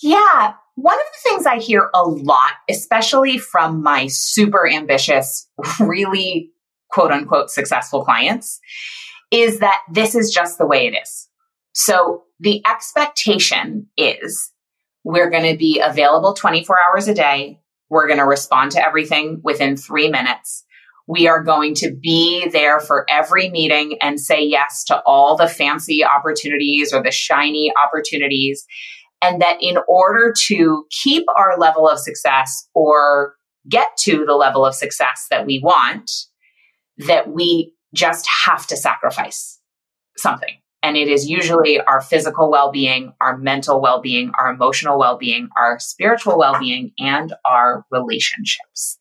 Yeah. 0.01 0.53
One 0.75 0.95
of 0.95 1.05
the 1.05 1.29
things 1.29 1.45
I 1.45 1.59
hear 1.59 1.89
a 1.93 2.03
lot, 2.03 2.51
especially 2.69 3.37
from 3.37 3.81
my 3.81 4.07
super 4.07 4.69
ambitious, 4.69 5.47
really 5.79 6.51
quote 6.89 7.11
unquote 7.11 7.49
successful 7.49 8.03
clients, 8.03 8.59
is 9.31 9.59
that 9.59 9.81
this 9.91 10.15
is 10.15 10.31
just 10.31 10.57
the 10.57 10.65
way 10.65 10.87
it 10.87 10.97
is. 11.01 11.29
So 11.73 12.23
the 12.39 12.61
expectation 12.69 13.87
is 13.97 14.51
we're 15.03 15.29
going 15.29 15.49
to 15.51 15.57
be 15.57 15.79
available 15.79 16.33
24 16.33 16.77
hours 16.89 17.07
a 17.07 17.13
day. 17.13 17.61
We're 17.89 18.07
going 18.07 18.19
to 18.19 18.25
respond 18.25 18.71
to 18.71 18.85
everything 18.85 19.39
within 19.43 19.77
three 19.77 20.09
minutes. 20.09 20.65
We 21.07 21.27
are 21.27 21.43
going 21.43 21.75
to 21.75 21.91
be 21.91 22.49
there 22.49 22.79
for 22.79 23.05
every 23.09 23.49
meeting 23.49 23.97
and 24.01 24.19
say 24.19 24.43
yes 24.43 24.83
to 24.85 25.01
all 25.05 25.37
the 25.37 25.47
fancy 25.47 26.03
opportunities 26.03 26.93
or 26.93 27.03
the 27.03 27.11
shiny 27.11 27.71
opportunities. 27.85 28.65
And 29.21 29.41
that 29.41 29.57
in 29.61 29.77
order 29.87 30.33
to 30.47 30.85
keep 30.91 31.25
our 31.37 31.57
level 31.57 31.87
of 31.87 31.99
success 31.99 32.67
or 32.73 33.35
get 33.69 33.87
to 33.99 34.25
the 34.25 34.33
level 34.33 34.65
of 34.65 34.75
success 34.75 35.27
that 35.31 35.45
we 35.45 35.59
want, 35.59 36.11
that 36.97 37.31
we 37.31 37.73
just 37.93 38.27
have 38.45 38.67
to 38.67 38.77
sacrifice 38.77 39.59
something. 40.17 40.55
And 40.83 40.95
it 40.95 41.07
is 41.07 41.27
usually 41.27 41.81
our 41.81 42.01
physical 42.01 42.51
well 42.51 42.71
being, 42.71 43.13
our 43.19 43.37
mental 43.37 43.81
well 43.81 44.01
being, 44.01 44.31
our 44.37 44.49
emotional 44.49 44.99
well 44.99 45.17
being, 45.17 45.49
our 45.57 45.79
spiritual 45.79 46.37
well 46.37 46.59
being, 46.59 46.91
and 46.99 47.33
our 47.43 47.85
relationships. 47.89 48.99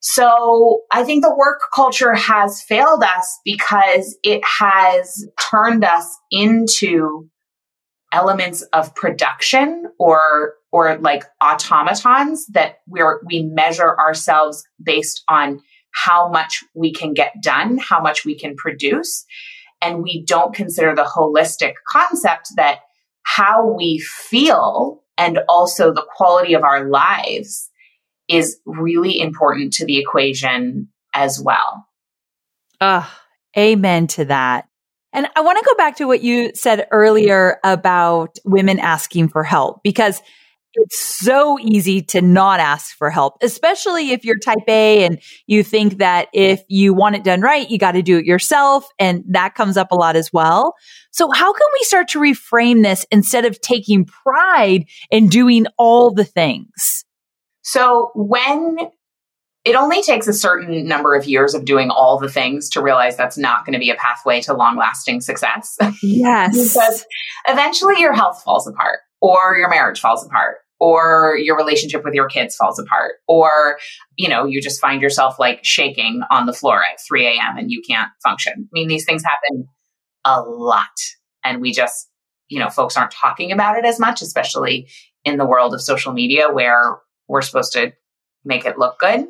So 0.00 0.82
I 0.92 1.04
think 1.04 1.24
the 1.24 1.34
work 1.34 1.60
culture 1.74 2.14
has 2.14 2.62
failed 2.62 3.02
us 3.02 3.38
because 3.44 4.16
it 4.22 4.42
has 4.44 5.26
turned 5.50 5.84
us 5.84 6.16
into 6.30 7.28
elements 8.12 8.62
of 8.72 8.94
production 8.94 9.84
or 9.98 10.54
or 10.70 10.98
like 10.98 11.24
automatons 11.42 12.46
that 12.48 12.76
we're 12.86 13.20
we 13.26 13.42
measure 13.42 13.96
ourselves 13.98 14.62
based 14.82 15.22
on 15.28 15.60
how 15.92 16.28
much 16.28 16.62
we 16.74 16.92
can 16.92 17.12
get 17.12 17.32
done, 17.42 17.78
how 17.78 18.00
much 18.00 18.24
we 18.24 18.38
can 18.38 18.54
produce. 18.56 19.24
And 19.80 20.02
we 20.02 20.24
don't 20.24 20.54
consider 20.54 20.94
the 20.94 21.02
holistic 21.02 21.74
concept 21.90 22.48
that 22.56 22.80
how 23.22 23.74
we 23.74 23.98
feel 23.98 25.02
and 25.16 25.40
also 25.48 25.92
the 25.92 26.06
quality 26.16 26.54
of 26.54 26.62
our 26.62 26.88
lives 26.88 27.70
is 28.28 28.58
really 28.66 29.20
important 29.20 29.72
to 29.74 29.86
the 29.86 29.98
equation 29.98 30.88
as 31.14 31.40
well. 31.42 31.86
Ah, 32.80 33.12
uh, 33.12 33.60
amen 33.60 34.06
to 34.08 34.24
that. 34.26 34.68
And 35.12 35.26
I 35.34 35.40
want 35.40 35.58
to 35.58 35.64
go 35.64 35.74
back 35.76 35.96
to 35.96 36.06
what 36.06 36.22
you 36.22 36.52
said 36.54 36.86
earlier 36.90 37.58
about 37.64 38.38
women 38.44 38.78
asking 38.78 39.28
for 39.28 39.42
help 39.42 39.82
because 39.82 40.20
it's 40.74 40.98
so 40.98 41.58
easy 41.60 42.02
to 42.02 42.20
not 42.20 42.60
ask 42.60 42.96
for 42.96 43.10
help, 43.10 43.38
especially 43.42 44.12
if 44.12 44.24
you're 44.24 44.38
type 44.38 44.68
A 44.68 45.04
and 45.04 45.18
you 45.46 45.64
think 45.64 45.98
that 45.98 46.28
if 46.32 46.62
you 46.68 46.92
want 46.92 47.16
it 47.16 47.24
done 47.24 47.40
right, 47.40 47.68
you 47.68 47.78
got 47.78 47.92
to 47.92 48.02
do 48.02 48.18
it 48.18 48.26
yourself. 48.26 48.86
And 48.98 49.24
that 49.28 49.54
comes 49.54 49.76
up 49.76 49.90
a 49.90 49.96
lot 49.96 50.14
as 50.14 50.32
well. 50.32 50.74
So 51.10 51.30
how 51.32 51.52
can 51.52 51.66
we 51.72 51.84
start 51.84 52.08
to 52.08 52.20
reframe 52.20 52.82
this 52.82 53.06
instead 53.10 53.44
of 53.44 53.60
taking 53.60 54.04
pride 54.04 54.84
in 55.10 55.28
doing 55.28 55.66
all 55.78 56.12
the 56.12 56.24
things? 56.24 56.97
So 57.68 58.12
when 58.14 58.78
it 59.66 59.74
only 59.74 60.02
takes 60.02 60.26
a 60.26 60.32
certain 60.32 60.88
number 60.88 61.14
of 61.14 61.26
years 61.26 61.52
of 61.52 61.66
doing 61.66 61.90
all 61.90 62.18
the 62.18 62.30
things 62.30 62.70
to 62.70 62.80
realize 62.80 63.14
that's 63.14 63.36
not 63.36 63.66
going 63.66 63.74
to 63.74 63.78
be 63.78 63.90
a 63.90 63.94
pathway 63.94 64.40
to 64.42 64.54
long 64.54 64.78
lasting 64.78 65.20
success. 65.20 65.76
Yes. 66.02 66.52
because 66.72 67.04
eventually 67.46 67.96
your 67.98 68.14
health 68.14 68.42
falls 68.42 68.66
apart 68.66 69.00
or 69.20 69.56
your 69.58 69.68
marriage 69.68 70.00
falls 70.00 70.24
apart 70.24 70.56
or 70.80 71.36
your 71.36 71.58
relationship 71.58 72.04
with 72.04 72.14
your 72.14 72.26
kids 72.26 72.56
falls 72.56 72.78
apart 72.78 73.16
or 73.26 73.78
you 74.16 74.30
know 74.30 74.46
you 74.46 74.62
just 74.62 74.80
find 74.80 75.02
yourself 75.02 75.38
like 75.38 75.60
shaking 75.62 76.22
on 76.30 76.46
the 76.46 76.54
floor 76.54 76.80
at 76.82 76.98
3 77.06 77.26
a.m 77.26 77.58
and 77.58 77.70
you 77.70 77.82
can't 77.86 78.10
function 78.22 78.52
i 78.56 78.70
mean 78.72 78.86
these 78.86 79.04
things 79.04 79.24
happen 79.24 79.66
a 80.24 80.40
lot 80.40 80.86
and 81.44 81.60
we 81.60 81.72
just 81.72 82.08
you 82.48 82.60
know 82.60 82.70
folks 82.70 82.96
aren't 82.96 83.10
talking 83.10 83.50
about 83.50 83.76
it 83.76 83.84
as 83.84 83.98
much 83.98 84.22
especially 84.22 84.88
in 85.24 85.36
the 85.36 85.44
world 85.44 85.74
of 85.74 85.82
social 85.82 86.12
media 86.12 86.48
where 86.48 87.00
we're 87.28 87.42
supposed 87.42 87.72
to 87.72 87.92
make 88.44 88.64
it 88.64 88.78
look 88.78 88.98
good 88.98 89.26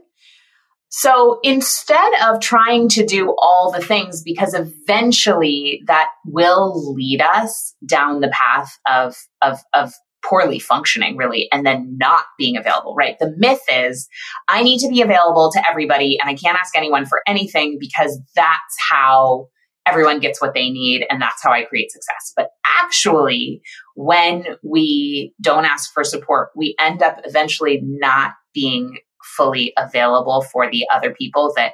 so 0.91 1.39
instead 1.43 2.13
of 2.25 2.41
trying 2.41 2.89
to 2.91 3.05
do 3.05 3.35
all 3.39 3.71
the 3.71 3.85
things, 3.85 4.23
because 4.23 4.55
eventually 4.55 5.83
that 5.87 6.09
will 6.25 6.95
lead 6.95 7.21
us 7.21 7.75
down 7.87 8.21
the 8.21 8.33
path 8.33 8.79
of, 8.91 9.17
of, 9.43 9.59
of 9.75 9.93
poorly 10.25 10.59
functioning 10.59 11.17
really 11.17 11.49
and 11.53 11.65
then 11.65 11.97
not 11.99 12.25
being 12.39 12.57
available, 12.57 12.95
right? 12.95 13.19
The 13.19 13.35
myth 13.37 13.61
is 13.71 14.09
I 14.49 14.63
need 14.63 14.79
to 14.81 14.89
be 14.89 15.03
available 15.03 15.51
to 15.53 15.71
everybody 15.71 16.19
and 16.19 16.29
I 16.29 16.35
can't 16.35 16.59
ask 16.59 16.75
anyone 16.77 17.07
for 17.07 17.21
anything 17.27 17.77
because 17.79 18.19
that's 18.35 18.77
how 18.91 19.49
everyone 19.89 20.21
gets 20.21 20.41
what 20.41 20.55
they 20.55 20.71
need 20.71 21.07
and 21.09 21.21
that's 21.21 21.43
how 21.43 21.51
I 21.51 21.65
create 21.65 21.91
success. 21.91 22.33
But 22.37 22.51
actually, 22.81 23.63
when 23.95 24.45
we 24.63 25.35
don't 25.41 25.65
ask 25.65 25.93
for 25.93 26.05
support, 26.05 26.51
we 26.55 26.75
end 26.79 27.03
up 27.03 27.21
eventually 27.25 27.81
not 27.83 28.33
being 28.55 28.99
fully 29.37 29.73
available 29.77 30.43
for 30.43 30.71
the 30.71 30.87
other 30.93 31.13
people 31.13 31.53
that 31.57 31.73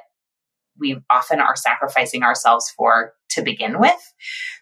we 0.79 0.97
often 1.09 1.39
are 1.39 1.55
sacrificing 1.55 2.23
ourselves 2.23 2.71
for 2.75 3.13
to 3.31 3.41
begin 3.41 3.79
with. 3.79 4.13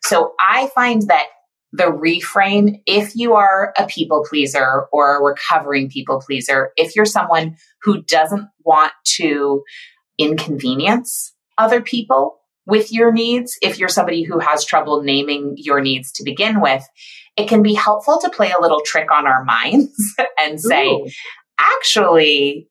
So 0.03 0.33
I 0.39 0.69
find 0.75 1.03
that 1.03 1.27
the 1.71 1.85
reframe, 1.85 2.81
if 2.85 3.15
you 3.15 3.33
are 3.33 3.73
a 3.77 3.87
people 3.87 4.23
pleaser 4.29 4.85
or 4.91 5.17
a 5.17 5.23
recovering 5.23 5.89
people 5.89 6.21
pleaser, 6.21 6.71
if 6.77 6.95
you're 6.95 7.05
someone 7.05 7.57
who 7.81 8.03
doesn't 8.03 8.47
want 8.63 8.93
to 9.15 9.63
inconvenience 10.19 11.33
other 11.57 11.81
people 11.81 12.39
with 12.65 12.91
your 12.91 13.11
needs, 13.11 13.57
if 13.61 13.77
you're 13.77 13.89
somebody 13.89 14.23
who 14.23 14.39
has 14.39 14.65
trouble 14.65 15.01
naming 15.03 15.55
your 15.57 15.81
needs 15.81 16.11
to 16.13 16.23
begin 16.23 16.61
with, 16.61 16.83
it 17.35 17.47
can 17.49 17.63
be 17.63 17.73
helpful 17.73 18.19
to 18.21 18.29
play 18.29 18.51
a 18.51 18.61
little 18.61 18.81
trick 18.85 19.11
on 19.11 19.27
our 19.27 19.43
minds 19.45 20.15
and 20.39 20.59
say, 20.59 20.87
Ooh. 20.87 21.07
actually, 21.59 22.69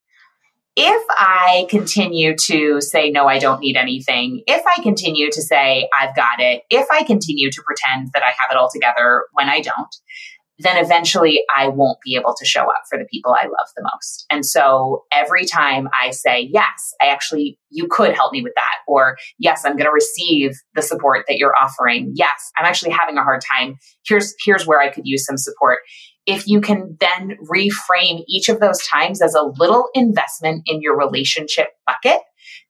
if 0.74 1.04
I 1.10 1.66
continue 1.68 2.34
to 2.46 2.80
say, 2.80 3.10
no, 3.10 3.26
I 3.26 3.38
don't 3.38 3.60
need 3.60 3.76
anything, 3.76 4.42
if 4.46 4.62
I 4.66 4.82
continue 4.82 5.30
to 5.30 5.42
say, 5.42 5.88
I've 6.00 6.16
got 6.16 6.40
it, 6.40 6.62
if 6.70 6.86
I 6.90 7.02
continue 7.02 7.50
to 7.50 7.62
pretend 7.62 8.10
that 8.14 8.22
I 8.22 8.28
have 8.28 8.50
it 8.50 8.56
all 8.56 8.70
together 8.72 9.24
when 9.32 9.50
I 9.50 9.60
don't, 9.60 9.94
then 10.62 10.82
eventually 10.82 11.42
I 11.54 11.68
won't 11.68 11.98
be 12.04 12.16
able 12.16 12.34
to 12.38 12.44
show 12.44 12.62
up 12.62 12.82
for 12.88 12.98
the 12.98 13.06
people 13.10 13.32
I 13.32 13.44
love 13.44 13.68
the 13.76 13.82
most. 13.82 14.26
And 14.30 14.44
so 14.44 15.04
every 15.12 15.44
time 15.44 15.88
I 15.98 16.10
say, 16.10 16.48
yes, 16.52 16.94
I 17.00 17.06
actually, 17.06 17.58
you 17.70 17.88
could 17.90 18.14
help 18.14 18.32
me 18.32 18.42
with 18.42 18.52
that, 18.56 18.76
or 18.86 19.16
yes, 19.38 19.64
I'm 19.64 19.76
going 19.76 19.86
to 19.86 19.92
receive 19.92 20.52
the 20.74 20.82
support 20.82 21.24
that 21.28 21.36
you're 21.36 21.54
offering. 21.60 22.12
Yes, 22.14 22.50
I'm 22.56 22.66
actually 22.66 22.92
having 22.92 23.18
a 23.18 23.22
hard 23.22 23.42
time. 23.56 23.76
Here's, 24.06 24.34
here's 24.44 24.66
where 24.66 24.80
I 24.80 24.90
could 24.90 25.04
use 25.06 25.24
some 25.24 25.36
support 25.36 25.78
if 26.26 26.46
you 26.46 26.60
can 26.60 26.96
then 27.00 27.36
reframe 27.50 28.22
each 28.28 28.48
of 28.48 28.60
those 28.60 28.78
times 28.86 29.20
as 29.20 29.34
a 29.34 29.50
little 29.58 29.88
investment 29.94 30.62
in 30.66 30.80
your 30.80 30.96
relationship 30.96 31.68
bucket 31.84 32.20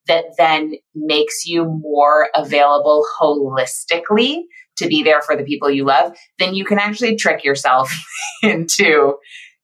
that 0.07 0.25
then 0.37 0.73
makes 0.95 1.47
you 1.47 1.65
more 1.65 2.29
available 2.35 3.07
holistically 3.21 4.43
to 4.79 4.87
be 4.87 5.03
there 5.03 5.23
for 5.23 5.37
the 5.37 5.45
people 5.45 5.71
you 5.71 5.85
love, 5.85 6.17
then 6.39 6.55
you 6.55 6.65
can 6.65 6.79
actually 6.79 7.17
trick 7.17 7.45
yourself 7.45 7.93
into 8.43 9.15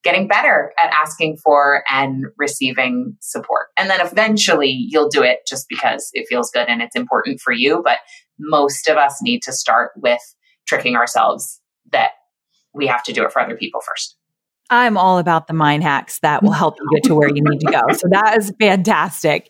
getting 0.03 0.27
better 0.27 0.71
at 0.81 0.91
asking 0.93 1.37
for 1.43 1.83
and 1.89 2.25
receiving 2.37 3.17
support. 3.21 3.67
And 3.77 3.89
then 3.89 3.99
eventually 4.05 4.69
you'll 4.69 5.09
do 5.09 5.23
it 5.23 5.39
just 5.47 5.65
because 5.67 6.09
it 6.13 6.27
feels 6.29 6.51
good 6.51 6.67
and 6.69 6.81
it's 6.81 6.95
important 6.95 7.41
for 7.41 7.51
you. 7.51 7.81
But 7.83 7.97
most 8.39 8.87
of 8.87 8.97
us 8.97 9.21
need 9.21 9.41
to 9.43 9.51
start 9.51 9.91
with 9.97 10.21
tricking 10.67 10.95
ourselves 10.95 11.59
that 11.91 12.11
we 12.73 12.87
have 12.87 13.03
to 13.03 13.13
do 13.13 13.25
it 13.25 13.31
for 13.31 13.41
other 13.41 13.57
people 13.57 13.81
first. 13.81 14.15
I'm 14.69 14.97
all 14.97 15.17
about 15.17 15.47
the 15.47 15.53
mind 15.53 15.83
hacks 15.83 16.19
that 16.19 16.43
will 16.43 16.51
help 16.51 16.75
you 16.79 16.87
get 16.93 17.03
to 17.05 17.15
where 17.15 17.27
you 17.27 17.41
need 17.43 17.59
to 17.59 17.71
go. 17.71 17.81
So 17.93 18.07
that 18.11 18.37
is 18.37 18.53
fantastic. 18.59 19.49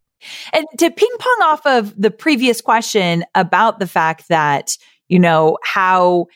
And 0.53 0.65
to 0.77 0.91
ping 0.91 1.15
pong 1.19 1.39
off 1.43 1.65
of 1.65 1.99
the 1.99 2.11
previous 2.11 2.61
question 2.61 3.23
about 3.35 3.79
the 3.79 3.87
fact 3.87 4.27
that, 4.29 4.77
you 5.09 5.19
know, 5.19 5.57
how 5.63 6.27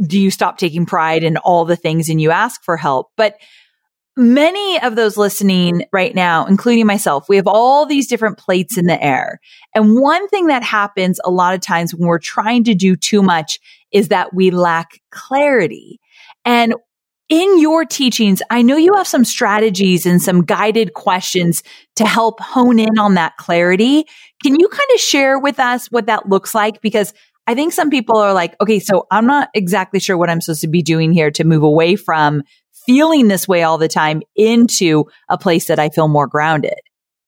do 0.00 0.18
you 0.18 0.30
stop 0.30 0.58
taking 0.58 0.86
pride 0.86 1.22
in 1.22 1.36
all 1.38 1.64
the 1.64 1.76
things 1.76 2.08
and 2.08 2.20
you 2.20 2.30
ask 2.30 2.62
for 2.64 2.76
help? 2.76 3.10
But 3.16 3.36
many 4.16 4.80
of 4.82 4.96
those 4.96 5.16
listening 5.16 5.84
right 5.92 6.14
now, 6.14 6.46
including 6.46 6.86
myself, 6.86 7.28
we 7.28 7.36
have 7.36 7.46
all 7.46 7.86
these 7.86 8.06
different 8.06 8.38
plates 8.38 8.76
in 8.76 8.86
the 8.86 9.02
air. 9.02 9.40
And 9.74 10.00
one 10.00 10.28
thing 10.28 10.46
that 10.48 10.62
happens 10.62 11.20
a 11.24 11.30
lot 11.30 11.54
of 11.54 11.60
times 11.60 11.94
when 11.94 12.08
we're 12.08 12.18
trying 12.18 12.64
to 12.64 12.74
do 12.74 12.96
too 12.96 13.22
much 13.22 13.58
is 13.92 14.08
that 14.08 14.34
we 14.34 14.50
lack 14.50 15.00
clarity. 15.10 16.00
And 16.44 16.74
in 17.30 17.60
your 17.60 17.84
teachings, 17.84 18.42
I 18.50 18.60
know 18.60 18.76
you 18.76 18.92
have 18.94 19.06
some 19.06 19.24
strategies 19.24 20.04
and 20.04 20.20
some 20.20 20.42
guided 20.42 20.94
questions 20.94 21.62
to 21.96 22.04
help 22.04 22.40
hone 22.40 22.80
in 22.80 22.98
on 22.98 23.14
that 23.14 23.36
clarity. 23.38 24.04
Can 24.42 24.58
you 24.58 24.68
kind 24.68 24.88
of 24.94 25.00
share 25.00 25.38
with 25.38 25.60
us 25.60 25.86
what 25.86 26.06
that 26.06 26.28
looks 26.28 26.54
like? 26.54 26.80
Because 26.82 27.14
I 27.46 27.54
think 27.54 27.72
some 27.72 27.88
people 27.88 28.16
are 28.16 28.34
like, 28.34 28.56
okay, 28.60 28.80
so 28.80 29.06
I'm 29.12 29.26
not 29.26 29.48
exactly 29.54 30.00
sure 30.00 30.18
what 30.18 30.28
I'm 30.28 30.40
supposed 30.40 30.60
to 30.62 30.68
be 30.68 30.82
doing 30.82 31.12
here 31.12 31.30
to 31.30 31.44
move 31.44 31.62
away 31.62 31.94
from 31.94 32.42
feeling 32.84 33.28
this 33.28 33.46
way 33.46 33.62
all 33.62 33.78
the 33.78 33.88
time 33.88 34.22
into 34.34 35.04
a 35.28 35.38
place 35.38 35.66
that 35.66 35.78
I 35.78 35.88
feel 35.88 36.08
more 36.08 36.26
grounded. 36.26 36.78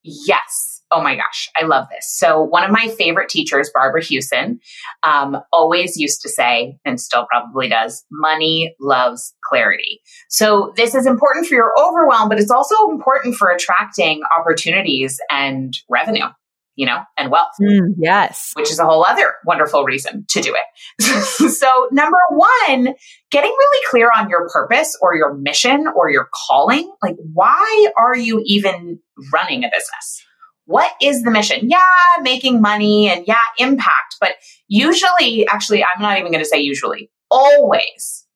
Yes. 0.02 0.71
Oh 0.92 1.00
my 1.00 1.16
gosh, 1.16 1.48
I 1.56 1.64
love 1.64 1.86
this. 1.90 2.06
So, 2.08 2.42
one 2.42 2.64
of 2.64 2.70
my 2.70 2.88
favorite 2.88 3.28
teachers, 3.28 3.70
Barbara 3.72 4.02
Hewson, 4.02 4.60
um, 5.02 5.38
always 5.52 5.96
used 5.96 6.20
to 6.22 6.28
say, 6.28 6.78
and 6.84 7.00
still 7.00 7.26
probably 7.26 7.68
does, 7.68 8.04
money 8.10 8.74
loves 8.80 9.34
clarity. 9.48 10.00
So, 10.28 10.72
this 10.76 10.94
is 10.94 11.06
important 11.06 11.46
for 11.46 11.54
your 11.54 11.72
overwhelm, 11.80 12.28
but 12.28 12.38
it's 12.38 12.50
also 12.50 12.90
important 12.90 13.36
for 13.36 13.50
attracting 13.50 14.22
opportunities 14.38 15.18
and 15.30 15.76
revenue 15.88 16.26
you 16.74 16.86
know, 16.86 17.02
and 17.18 17.30
wealth. 17.30 17.52
Mm, 17.60 17.94
yes. 17.98 18.52
Which 18.54 18.70
is 18.70 18.78
a 18.78 18.84
whole 18.84 19.04
other 19.04 19.34
wonderful 19.44 19.84
reason 19.84 20.24
to 20.30 20.40
do 20.40 20.54
it. 20.54 21.02
so, 21.52 21.88
number 21.92 22.18
one, 22.30 22.94
getting 23.30 23.50
really 23.50 23.86
clear 23.90 24.10
on 24.16 24.28
your 24.28 24.48
purpose 24.48 24.96
or 25.02 25.14
your 25.14 25.34
mission 25.34 25.86
or 25.94 26.10
your 26.10 26.28
calling. 26.48 26.90
Like, 27.02 27.16
why 27.32 27.88
are 27.96 28.16
you 28.16 28.42
even 28.46 28.98
running 29.32 29.64
a 29.64 29.68
business? 29.68 30.24
What 30.66 30.92
is 31.00 31.22
the 31.22 31.30
mission? 31.30 31.68
Yeah, 31.68 31.78
making 32.20 32.60
money 32.60 33.08
and 33.10 33.26
yeah, 33.26 33.42
impact. 33.58 34.16
But 34.20 34.32
usually, 34.68 35.46
actually, 35.48 35.82
I'm 35.82 36.00
not 36.00 36.18
even 36.18 36.30
going 36.30 36.44
to 36.44 36.48
say 36.48 36.60
usually, 36.60 37.10
always, 37.30 38.26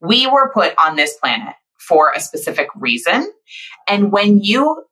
we 0.00 0.26
were 0.26 0.52
put 0.52 0.74
on 0.78 0.96
this 0.96 1.16
planet 1.16 1.54
for 1.78 2.12
a 2.12 2.20
specific 2.20 2.68
reason. 2.76 3.30
And 3.88 4.12
when 4.12 4.40
you 4.42 4.84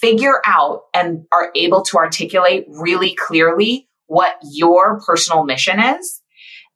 figure 0.00 0.42
out 0.44 0.82
and 0.92 1.24
are 1.32 1.50
able 1.54 1.82
to 1.82 1.96
articulate 1.96 2.66
really 2.68 3.14
clearly 3.14 3.88
what 4.06 4.36
your 4.52 5.00
personal 5.00 5.44
mission 5.44 5.80
is 5.80 6.20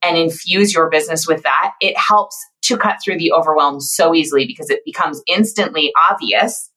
and 0.03 0.16
infuse 0.16 0.72
your 0.72 0.88
business 0.88 1.27
with 1.27 1.42
that, 1.42 1.72
it 1.81 1.96
helps 1.96 2.37
to 2.62 2.79
cut 2.79 2.96
through 3.05 3.18
the 3.18 3.33
overwhelm 3.33 3.81
so 3.81 4.14
easily 4.14 4.46
because 4.46 4.70
it 4.70 4.81
becomes 4.85 5.22
instantly 5.27 5.92
obvious 6.11 6.70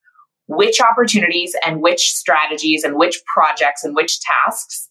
which 0.56 0.82
opportunities 0.82 1.56
and 1.66 1.82
which 1.82 2.12
strategies 2.14 2.84
and 2.84 2.96
which 2.96 3.22
projects 3.34 3.84
and 3.84 3.96
which 3.96 4.20
tasks 4.20 4.90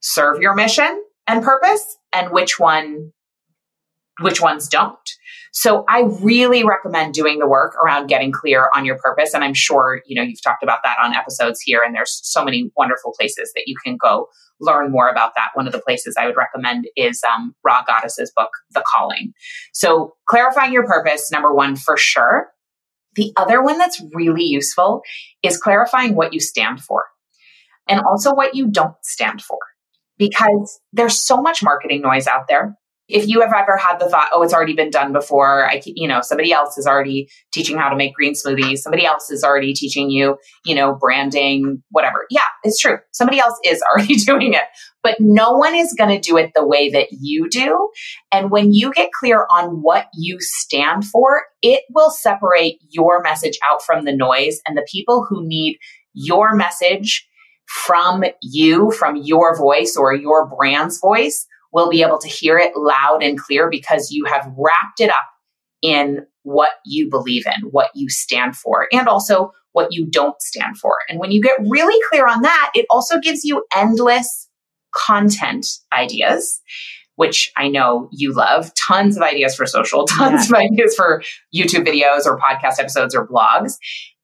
serve 0.00 0.40
your 0.40 0.54
mission 0.54 1.02
and 1.26 1.42
purpose 1.42 1.96
and 2.12 2.32
which 2.32 2.58
one 2.58 3.12
which 4.20 4.40
ones 4.40 4.68
don't. 4.68 4.98
So 5.52 5.84
I 5.88 6.02
really 6.20 6.62
recommend 6.62 7.14
doing 7.14 7.38
the 7.38 7.48
work 7.48 7.74
around 7.82 8.06
getting 8.06 8.32
clear 8.32 8.68
on 8.76 8.84
your 8.84 8.98
purpose. 8.98 9.32
And 9.32 9.42
I'm 9.42 9.54
sure, 9.54 10.02
you 10.06 10.14
know, 10.14 10.22
you've 10.22 10.42
talked 10.42 10.62
about 10.62 10.80
that 10.84 10.96
on 11.02 11.14
episodes 11.14 11.60
here 11.60 11.80
and 11.84 11.94
there's 11.94 12.20
so 12.22 12.44
many 12.44 12.70
wonderful 12.76 13.14
places 13.18 13.50
that 13.54 13.64
you 13.66 13.76
can 13.82 13.96
go 13.96 14.28
learn 14.60 14.90
more 14.90 15.08
about 15.08 15.32
that. 15.36 15.50
One 15.54 15.66
of 15.66 15.72
the 15.72 15.80
places 15.80 16.16
I 16.18 16.26
would 16.26 16.36
recommend 16.36 16.86
is 16.96 17.22
um, 17.24 17.54
Rha 17.64 17.82
Goddess's 17.86 18.30
book, 18.36 18.50
The 18.72 18.84
Calling. 18.94 19.32
So 19.72 20.14
clarifying 20.28 20.72
your 20.72 20.86
purpose, 20.86 21.30
number 21.32 21.54
one, 21.54 21.76
for 21.76 21.96
sure. 21.96 22.50
The 23.16 23.32
other 23.36 23.62
one 23.62 23.78
that's 23.78 24.02
really 24.14 24.44
useful 24.44 25.02
is 25.42 25.58
clarifying 25.58 26.14
what 26.14 26.32
you 26.32 26.40
stand 26.40 26.80
for 26.80 27.04
and 27.88 28.00
also 28.00 28.32
what 28.34 28.54
you 28.54 28.68
don't 28.68 28.94
stand 29.02 29.42
for 29.42 29.58
because 30.18 30.80
there's 30.92 31.18
so 31.18 31.40
much 31.40 31.62
marketing 31.62 32.02
noise 32.02 32.26
out 32.26 32.46
there 32.48 32.76
if 33.10 33.26
you 33.26 33.40
have 33.40 33.52
ever 33.52 33.76
had 33.76 33.98
the 33.98 34.08
thought, 34.08 34.30
oh, 34.32 34.42
it's 34.42 34.54
already 34.54 34.74
been 34.74 34.90
done 34.90 35.12
before, 35.12 35.68
I, 35.68 35.82
you 35.84 36.06
know, 36.06 36.20
somebody 36.22 36.52
else 36.52 36.78
is 36.78 36.86
already 36.86 37.28
teaching 37.52 37.76
how 37.76 37.88
to 37.88 37.96
make 37.96 38.14
green 38.14 38.34
smoothies. 38.34 38.78
Somebody 38.78 39.04
else 39.04 39.30
is 39.30 39.42
already 39.42 39.74
teaching 39.74 40.10
you, 40.10 40.38
you 40.64 40.74
know, 40.74 40.94
branding, 40.94 41.82
whatever. 41.90 42.26
Yeah, 42.30 42.46
it's 42.62 42.78
true. 42.78 42.98
Somebody 43.12 43.40
else 43.40 43.58
is 43.64 43.82
already 43.92 44.14
doing 44.14 44.54
it, 44.54 44.64
but 45.02 45.16
no 45.18 45.52
one 45.52 45.74
is 45.74 45.94
going 45.96 46.10
to 46.10 46.28
do 46.28 46.36
it 46.36 46.52
the 46.54 46.66
way 46.66 46.90
that 46.90 47.08
you 47.10 47.48
do. 47.48 47.90
And 48.32 48.50
when 48.50 48.72
you 48.72 48.92
get 48.92 49.12
clear 49.12 49.46
on 49.50 49.82
what 49.82 50.06
you 50.14 50.38
stand 50.40 51.04
for, 51.04 51.42
it 51.62 51.82
will 51.94 52.10
separate 52.10 52.78
your 52.90 53.22
message 53.22 53.58
out 53.70 53.82
from 53.82 54.04
the 54.04 54.14
noise 54.14 54.60
and 54.66 54.76
the 54.76 54.86
people 54.90 55.26
who 55.28 55.46
need 55.46 55.78
your 56.12 56.54
message 56.54 57.26
from 57.66 58.24
you, 58.42 58.90
from 58.90 59.16
your 59.16 59.56
voice 59.56 59.96
or 59.96 60.12
your 60.12 60.48
brand's 60.48 60.98
voice 61.00 61.46
will 61.72 61.88
be 61.88 62.02
able 62.02 62.18
to 62.18 62.28
hear 62.28 62.58
it 62.58 62.76
loud 62.76 63.22
and 63.22 63.38
clear 63.38 63.70
because 63.70 64.10
you 64.10 64.24
have 64.24 64.52
wrapped 64.58 65.00
it 65.00 65.10
up 65.10 65.28
in 65.82 66.26
what 66.42 66.70
you 66.84 67.08
believe 67.08 67.46
in, 67.46 67.68
what 67.70 67.90
you 67.94 68.08
stand 68.08 68.56
for, 68.56 68.88
and 68.92 69.06
also 69.06 69.52
what 69.72 69.92
you 69.92 70.06
don't 70.10 70.40
stand 70.40 70.76
for. 70.78 70.96
And 71.08 71.20
when 71.20 71.30
you 71.30 71.40
get 71.40 71.58
really 71.68 71.98
clear 72.10 72.26
on 72.26 72.42
that, 72.42 72.72
it 72.74 72.86
also 72.90 73.20
gives 73.20 73.44
you 73.44 73.64
endless 73.74 74.48
content 74.94 75.66
ideas, 75.92 76.60
which 77.16 77.50
I 77.56 77.68
know 77.68 78.08
you 78.12 78.32
love. 78.32 78.72
Tons 78.74 79.16
of 79.16 79.22
ideas 79.22 79.54
for 79.54 79.66
social, 79.66 80.06
tons 80.06 80.50
yeah. 80.50 80.56
of 80.56 80.62
ideas 80.72 80.94
for 80.94 81.22
YouTube 81.54 81.86
videos 81.86 82.26
or 82.26 82.38
podcast 82.38 82.78
episodes 82.78 83.14
or 83.14 83.26
blogs. 83.26 83.74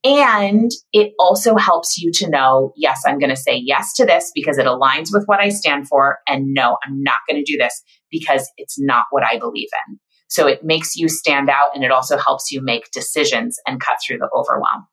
And 0.05 0.71
it 0.93 1.13
also 1.19 1.57
helps 1.57 1.99
you 1.99 2.13
to 2.15 2.31
know, 2.31 2.73
yes, 2.77 3.03
I'm 3.05 3.19
going 3.19 3.31
to 3.31 3.37
say 3.37 3.57
yes 3.57 3.93
to 3.95 4.07
this 4.07 4.31
because 4.35 4.57
it 4.57 4.67
aligns 4.67 5.09
with 5.13 5.25
what 5.27 5.41
I 5.41 5.49
stand 5.49 5.89
for. 5.89 6.19
And 6.29 6.55
no, 6.55 6.77
I'm 6.85 7.03
not 7.03 7.17
going 7.29 7.43
to 7.43 7.53
do 7.53 7.59
this 7.59 7.83
because 8.11 8.49
it's 8.57 8.79
not 8.79 9.07
what 9.11 9.25
I 9.25 9.39
believe 9.39 9.69
in. 9.89 9.99
So 10.29 10.47
it 10.47 10.65
makes 10.65 10.97
you 10.97 11.09
stand 11.09 11.49
out 11.49 11.75
and 11.75 11.83
it 11.83 11.91
also 11.91 12.19
helps 12.19 12.53
you 12.53 12.63
make 12.63 12.91
decisions 12.93 13.59
and 13.67 13.81
cut 13.81 13.97
through 14.07 14.19
the 14.19 14.31
overwhelm. 14.35 14.87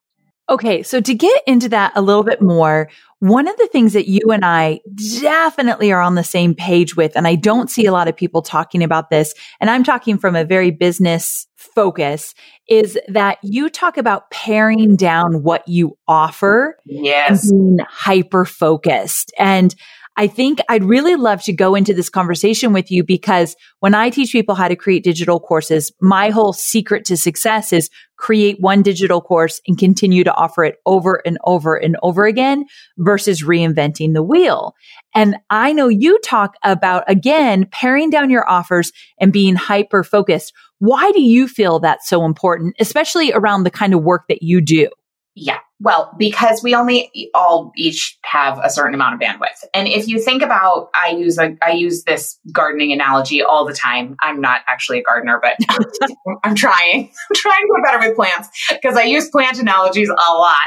Okay. 0.50 0.82
So 0.82 1.00
to 1.00 1.14
get 1.14 1.42
into 1.46 1.68
that 1.70 1.92
a 1.94 2.02
little 2.02 2.22
bit 2.22 2.42
more, 2.42 2.90
one 3.20 3.48
of 3.48 3.56
the 3.56 3.68
things 3.68 3.94
that 3.94 4.08
you 4.08 4.30
and 4.30 4.44
I 4.44 4.80
definitely 5.22 5.90
are 5.90 6.02
on 6.02 6.14
the 6.14 6.24
same 6.24 6.54
page 6.54 6.94
with, 6.94 7.16
and 7.16 7.26
I 7.26 7.36
don't 7.36 7.70
see 7.70 7.86
a 7.86 7.92
lot 7.92 8.08
of 8.08 8.14
people 8.14 8.42
talking 8.42 8.82
about 8.82 9.08
this, 9.08 9.32
and 9.60 9.70
I'm 9.70 9.82
talking 9.82 10.18
from 10.18 10.36
a 10.36 10.44
very 10.44 10.70
business 10.70 11.46
focus, 11.56 12.34
is 12.68 12.98
that 13.08 13.38
you 13.42 13.70
talk 13.70 13.96
about 13.96 14.30
paring 14.30 14.96
down 14.96 15.42
what 15.42 15.66
you 15.66 15.96
offer 16.06 16.76
yes. 16.84 17.50
and 17.50 17.78
being 17.78 17.86
hyper 17.88 18.44
focused. 18.44 19.32
And 19.38 19.74
I 20.16 20.28
think 20.28 20.60
I'd 20.68 20.84
really 20.84 21.16
love 21.16 21.42
to 21.44 21.52
go 21.52 21.74
into 21.74 21.92
this 21.92 22.08
conversation 22.08 22.72
with 22.72 22.90
you 22.90 23.02
because 23.02 23.56
when 23.80 23.94
I 23.94 24.10
teach 24.10 24.30
people 24.30 24.54
how 24.54 24.68
to 24.68 24.76
create 24.76 25.02
digital 25.02 25.40
courses, 25.40 25.90
my 26.00 26.30
whole 26.30 26.52
secret 26.52 27.04
to 27.06 27.16
success 27.16 27.72
is 27.72 27.90
create 28.16 28.60
one 28.60 28.82
digital 28.82 29.20
course 29.20 29.60
and 29.66 29.76
continue 29.76 30.22
to 30.22 30.32
offer 30.34 30.62
it 30.64 30.76
over 30.86 31.20
and 31.26 31.36
over 31.44 31.74
and 31.74 31.96
over 32.02 32.26
again 32.26 32.64
versus 32.96 33.42
reinventing 33.42 34.14
the 34.14 34.22
wheel. 34.22 34.74
And 35.16 35.36
I 35.50 35.72
know 35.72 35.88
you 35.88 36.20
talk 36.20 36.54
about 36.62 37.02
again, 37.08 37.66
paring 37.72 38.10
down 38.10 38.30
your 38.30 38.48
offers 38.48 38.92
and 39.18 39.32
being 39.32 39.56
hyper 39.56 40.04
focused. 40.04 40.52
Why 40.78 41.10
do 41.12 41.22
you 41.22 41.48
feel 41.48 41.80
that's 41.80 42.08
so 42.08 42.24
important, 42.24 42.76
especially 42.78 43.32
around 43.32 43.64
the 43.64 43.70
kind 43.70 43.94
of 43.94 44.02
work 44.02 44.24
that 44.28 44.42
you 44.42 44.60
do? 44.60 44.88
Yeah. 45.36 45.58
Well, 45.80 46.12
because 46.16 46.62
we 46.62 46.74
only 46.74 47.10
all 47.34 47.72
each 47.76 48.18
have 48.24 48.60
a 48.62 48.70
certain 48.70 48.94
amount 48.94 49.14
of 49.14 49.20
bandwidth. 49.20 49.64
And 49.74 49.88
if 49.88 50.06
you 50.06 50.20
think 50.20 50.42
about, 50.42 50.90
I 50.94 51.10
use 51.10 51.38
a, 51.38 51.56
I 51.62 51.72
use 51.72 52.04
this 52.04 52.38
gardening 52.52 52.92
analogy 52.92 53.42
all 53.42 53.66
the 53.66 53.72
time. 53.72 54.14
I'm 54.22 54.40
not 54.40 54.60
actually 54.68 55.00
a 55.00 55.02
gardener, 55.02 55.40
but 55.42 55.56
I'm 56.44 56.54
trying, 56.54 57.10
I'm 57.10 57.34
trying 57.34 57.62
to 57.62 57.74
get 57.74 57.84
better 57.84 58.08
with 58.08 58.16
plants 58.16 58.48
because 58.70 58.96
I 58.96 59.02
use 59.02 59.28
plant 59.28 59.58
analogies 59.58 60.08
a 60.08 60.32
lot. 60.32 60.66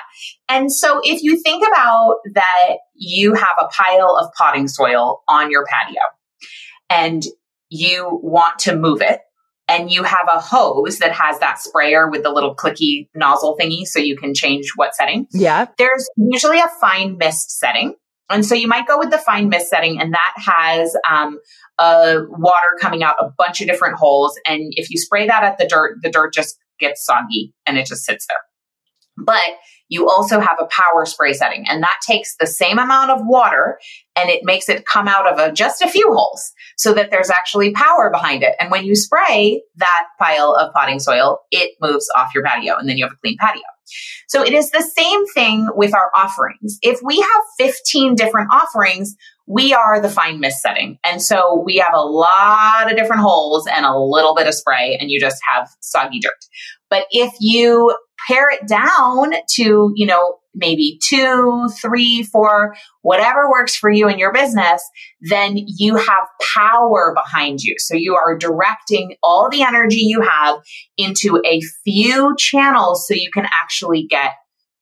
And 0.50 0.72
so 0.72 1.00
if 1.04 1.24
you 1.24 1.42
think 1.42 1.66
about 1.66 2.18
that 2.34 2.76
you 2.94 3.34
have 3.34 3.56
a 3.60 3.68
pile 3.68 4.18
of 4.18 4.32
potting 4.38 4.68
soil 4.68 5.24
on 5.30 5.50
your 5.50 5.66
patio 5.66 6.02
and 6.90 7.24
you 7.70 8.20
want 8.22 8.60
to 8.60 8.76
move 8.76 9.02
it 9.02 9.22
and 9.68 9.92
you 9.92 10.04
have 10.04 10.28
a 10.34 10.40
hose 10.40 11.00
that 11.00 11.12
has 11.12 11.40
that 11.40 11.60
sprayer 11.60 12.10
with 12.10 12.24
the 12.24 12.32
little 12.32 12.56
clicky 12.56 13.10
nozzle 13.14 13.58
thingy 13.60 13.86
so 13.86 14.00
you 14.00 14.16
can 14.16 14.34
change 14.34 14.72
what 14.76 14.96
setting. 14.96 15.28
Yeah. 15.32 15.68
There's 15.78 16.08
usually 16.16 16.60
a 16.60 16.70
fine 16.80 17.18
mist 17.18 17.52
setting. 17.60 17.96
And 18.30 18.46
so 18.46 18.56
you 18.56 18.68
might 18.68 18.88
go 18.88 18.98
with 18.98 19.10
the 19.10 19.18
fine 19.18 19.48
mist 19.48 19.70
setting, 19.70 20.02
and 20.02 20.14
that 20.14 20.34
has 20.36 20.98
um, 21.10 21.40
a 21.80 22.18
water 22.28 22.76
coming 22.80 23.02
out 23.02 23.16
a 23.20 23.30
bunch 23.38 23.62
of 23.62 23.68
different 23.68 23.96
holes. 23.96 24.38
And 24.46 24.74
if 24.76 24.90
you 24.90 24.98
spray 24.98 25.28
that 25.28 25.44
at 25.44 25.58
the 25.58 25.66
dirt, 25.66 26.00
the 26.02 26.12
dirt 26.12 26.34
just 26.34 26.58
gets 26.78 27.06
soggy 27.06 27.54
and 27.66 27.78
it 27.78 27.86
just 27.86 28.04
sits 28.04 28.28
there. 28.28 28.38
But 29.18 29.42
you 29.90 30.10
also 30.10 30.40
have 30.40 30.58
a 30.60 30.68
power 30.68 31.06
spray 31.06 31.34
setting, 31.34 31.66
and 31.68 31.84
that 31.84 32.00
takes 32.06 32.36
the 32.38 32.48
same 32.48 32.80
amount 32.80 33.12
of 33.12 33.20
water 33.24 33.80
and 34.16 34.30
it 34.30 34.42
makes 34.44 34.68
it 34.68 34.86
come 34.86 35.08
out 35.08 35.32
of 35.32 35.40
a, 35.40 35.54
just 35.54 35.82
a 35.82 35.88
few 35.88 36.12
holes 36.12 36.52
so 36.76 36.94
that 36.94 37.12
there's 37.12 37.30
actually 37.30 37.72
power 37.72 38.10
behind 38.12 38.44
it. 38.44 38.56
And 38.60 38.72
when 38.72 38.84
you 38.84 38.96
spray 38.96 39.62
that 39.76 40.08
pile 40.20 40.56
of 40.56 40.74
potting 40.74 41.00
soil, 41.00 41.40
it 41.52 41.72
moves 41.82 42.10
off 42.16 42.34
your 42.34 42.44
patio 42.44 42.76
and 42.78 42.90
then 42.90 42.98
you 42.98 43.06
have 43.06 43.14
a 43.14 43.18
clean 43.18 43.38
patio. 43.40 43.62
So 44.28 44.44
it 44.44 44.54
is 44.54 44.72
the 44.72 44.82
same 44.82 45.26
thing 45.28 45.68
with 45.76 45.94
our 45.94 46.12
offerings. 46.16 46.78
If 46.82 47.00
we 47.04 47.20
have 47.20 47.44
15 47.60 48.16
different 48.16 48.50
offerings, 48.52 49.16
we 49.46 49.74
are 49.74 50.02
the 50.02 50.10
fine 50.10 50.40
mist 50.40 50.62
setting. 50.62 50.98
And 51.06 51.22
so 51.22 51.64
we 51.66 51.78
have 51.78 51.94
a 51.94 52.02
lot 52.02 52.92
of 52.92 52.98
different 52.98 53.22
holes 53.22 53.68
and 53.68 53.86
a 53.86 53.98
little 53.98 54.36
bit 54.36 54.48
of 54.48 54.54
spray 54.54 54.98
and 55.00 55.10
you 55.10 55.20
just 55.20 55.42
have 55.54 55.70
soggy 55.80 56.20
dirt. 56.20 56.34
But 56.90 57.06
if 57.12 57.32
you 57.40 57.96
pare 58.28 58.50
it 58.50 58.68
down 58.68 59.34
to, 59.56 59.92
you 59.96 60.06
know, 60.06 60.40
maybe 60.54 61.00
two, 61.04 61.70
three, 61.82 62.24
four, 62.24 62.76
whatever 63.02 63.50
works 63.50 63.76
for 63.76 63.90
you 63.90 64.10
in 64.10 64.20
your 64.20 64.34
business, 64.34 64.84
then 65.22 65.56
you 65.56 65.96
have 65.96 66.28
power 66.56 67.14
behind 67.16 67.62
you. 67.62 67.76
So 67.78 67.96
you 67.96 68.16
are 68.16 68.38
directing 68.38 69.16
all 69.24 69.50
the 69.50 69.62
energy 69.62 70.02
you 70.02 70.22
have 70.22 70.60
into 70.98 71.42
a 71.46 71.62
few 71.84 72.36
channels 72.38 73.08
so 73.08 73.14
you 73.14 73.30
can 73.32 73.46
actually 73.46 74.08
get 74.08 74.34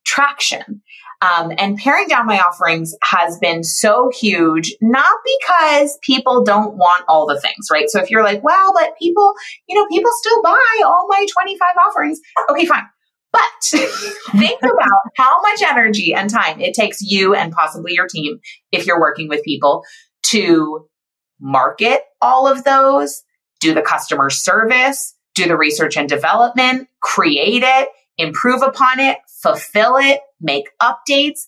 traction. 0.06 0.82
Um, 1.22 1.52
and 1.58 1.78
paring 1.78 2.08
down 2.08 2.26
my 2.26 2.40
offerings 2.40 2.94
has 3.04 3.38
been 3.40 3.64
so 3.64 4.12
huge, 4.20 4.76
not 4.82 5.18
because 5.26 5.98
people 6.04 6.44
don't 6.44 6.76
want 6.76 7.06
all 7.08 7.26
the 7.26 7.40
things, 7.40 7.68
right? 7.72 7.90
So 7.90 8.00
if 8.02 8.12
you're 8.12 8.24
like, 8.24 8.44
well, 8.44 8.74
but 8.74 8.92
people, 9.02 9.34
you 9.68 9.76
know, 9.76 9.88
people 9.88 10.12
still 10.20 10.42
buy 10.44 10.82
all 10.86 11.08
my 11.10 11.26
25 11.34 11.68
offerings. 11.88 12.20
Okay, 12.52 12.66
fine. 12.66 12.84
But 13.36 13.80
think 14.32 14.62
about 14.62 15.02
how 15.17 15.41
much 15.41 15.62
energy 15.62 16.13
and 16.13 16.30
time 16.30 16.62
it 16.62 16.74
takes 16.74 17.02
you 17.02 17.36
and 17.36 17.52
possibly 17.52 17.93
your 17.93 18.08
team, 18.08 18.39
if 18.71 18.86
you're 18.88 19.00
working 19.00 19.28
with 19.28 19.43
people, 19.43 19.84
to 20.28 20.88
market 21.39 22.02
all 22.21 22.48
of 22.48 22.63
those, 22.63 23.24
do 23.60 23.74
the 23.74 23.82
customer 23.82 24.30
service, 24.30 25.15
do 25.34 25.48
the 25.48 25.58
research 25.58 25.98
and 25.98 26.08
development, 26.08 26.88
create 27.02 27.63
it, 27.63 27.89
improve 28.17 28.62
upon 28.62 29.00
it, 29.02 29.17
fulfill 29.41 29.98
it, 29.98 30.21
make 30.39 30.69
updates. 30.82 31.41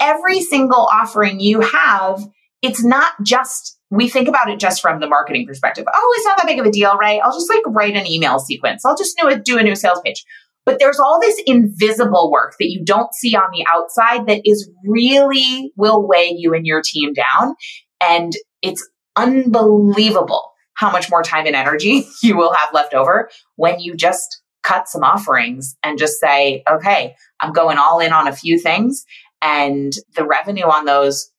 Every 0.00 0.40
single 0.40 0.88
offering 0.92 1.38
you 1.38 1.60
have, 1.60 2.20
it's 2.62 2.82
not 2.82 3.12
just 3.22 3.78
we 3.90 4.08
think 4.08 4.26
about 4.26 4.48
it 4.48 4.58
just 4.58 4.80
from 4.80 5.00
the 5.00 5.06
marketing 5.06 5.46
perspective. 5.46 5.84
Oh, 5.92 6.14
it's 6.16 6.26
not 6.26 6.38
that 6.38 6.46
big 6.46 6.58
of 6.58 6.64
a 6.64 6.70
deal, 6.70 6.96
right? 6.96 7.20
I'll 7.22 7.34
just 7.34 7.50
like 7.50 7.62
write 7.66 7.94
an 7.94 8.06
email 8.06 8.38
sequence. 8.38 8.86
I'll 8.86 8.96
just 8.96 9.18
do 9.18 9.28
a, 9.28 9.38
do 9.38 9.58
a 9.58 9.62
new 9.62 9.76
sales 9.76 10.00
page. 10.02 10.24
But 10.64 10.78
there's 10.78 10.98
all 10.98 11.18
this 11.20 11.40
invisible 11.46 12.30
work 12.30 12.54
that 12.58 12.70
you 12.70 12.84
don't 12.84 13.12
see 13.14 13.34
on 13.34 13.50
the 13.52 13.66
outside 13.72 14.26
that 14.26 14.42
is 14.44 14.70
really 14.86 15.72
will 15.76 16.06
weigh 16.06 16.34
you 16.36 16.54
and 16.54 16.66
your 16.66 16.82
team 16.84 17.12
down. 17.12 17.54
And 18.00 18.32
it's 18.62 18.88
unbelievable 19.16 20.50
how 20.74 20.90
much 20.90 21.10
more 21.10 21.22
time 21.22 21.46
and 21.46 21.56
energy 21.56 22.06
you 22.22 22.36
will 22.36 22.52
have 22.54 22.72
left 22.72 22.94
over 22.94 23.28
when 23.56 23.80
you 23.80 23.94
just 23.94 24.42
cut 24.62 24.88
some 24.88 25.02
offerings 25.02 25.76
and 25.82 25.98
just 25.98 26.20
say, 26.20 26.62
okay, 26.70 27.14
I'm 27.40 27.52
going 27.52 27.78
all 27.78 27.98
in 27.98 28.12
on 28.12 28.28
a 28.28 28.36
few 28.36 28.58
things. 28.58 29.04
And 29.40 29.92
the 30.14 30.24
revenue 30.24 30.66
on 30.66 30.84
those 30.84 31.30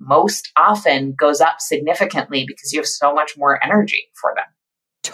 most 0.00 0.50
often 0.56 1.14
goes 1.16 1.40
up 1.40 1.60
significantly 1.60 2.44
because 2.46 2.72
you 2.72 2.80
have 2.80 2.86
so 2.86 3.14
much 3.14 3.34
more 3.36 3.64
energy 3.64 4.08
for 4.20 4.32
them. 4.34 4.44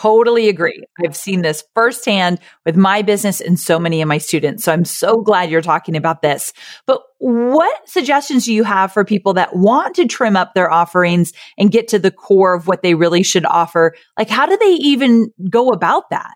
Totally 0.00 0.48
agree. 0.48 0.84
I've 1.04 1.16
seen 1.16 1.42
this 1.42 1.64
firsthand 1.74 2.38
with 2.64 2.76
my 2.76 3.02
business 3.02 3.40
and 3.40 3.58
so 3.58 3.80
many 3.80 4.00
of 4.00 4.06
my 4.06 4.18
students. 4.18 4.62
So 4.62 4.72
I'm 4.72 4.84
so 4.84 5.16
glad 5.16 5.50
you're 5.50 5.61
talking 5.61 5.96
about 5.96 6.22
this. 6.22 6.52
But 6.87 7.02
what 7.18 7.88
suggestions 7.88 8.44
do 8.44 8.52
you 8.52 8.62
have 8.62 8.92
for 8.92 9.04
people 9.04 9.34
that 9.34 9.56
want 9.56 9.96
to 9.96 10.06
trim 10.06 10.37
up 10.37 10.54
their 10.54 10.70
offerings 10.70 11.32
and 11.58 11.72
get 11.72 11.88
to 11.88 11.98
the 11.98 12.12
core 12.12 12.54
of 12.54 12.68
what 12.68 12.82
they 12.82 12.94
really 12.94 13.24
should 13.24 13.44
offer? 13.44 13.94
Like, 14.16 14.30
how 14.30 14.46
do 14.46 14.56
they 14.56 14.74
even 14.74 15.32
go 15.50 15.70
about 15.70 16.11
that? 16.11 16.32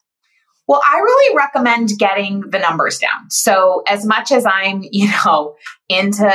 Well, 0.67 0.83
I 0.85 0.99
really 0.99 1.37
recommend 1.37 1.91
getting 1.99 2.41
the 2.49 2.59
numbers 2.59 2.99
down. 2.99 3.31
So 3.31 3.83
as 3.87 4.05
much 4.05 4.33
as 4.33 4.45
I'm, 4.45 4.83
you 4.91 5.09
know, 5.25 5.55
into 5.89 6.33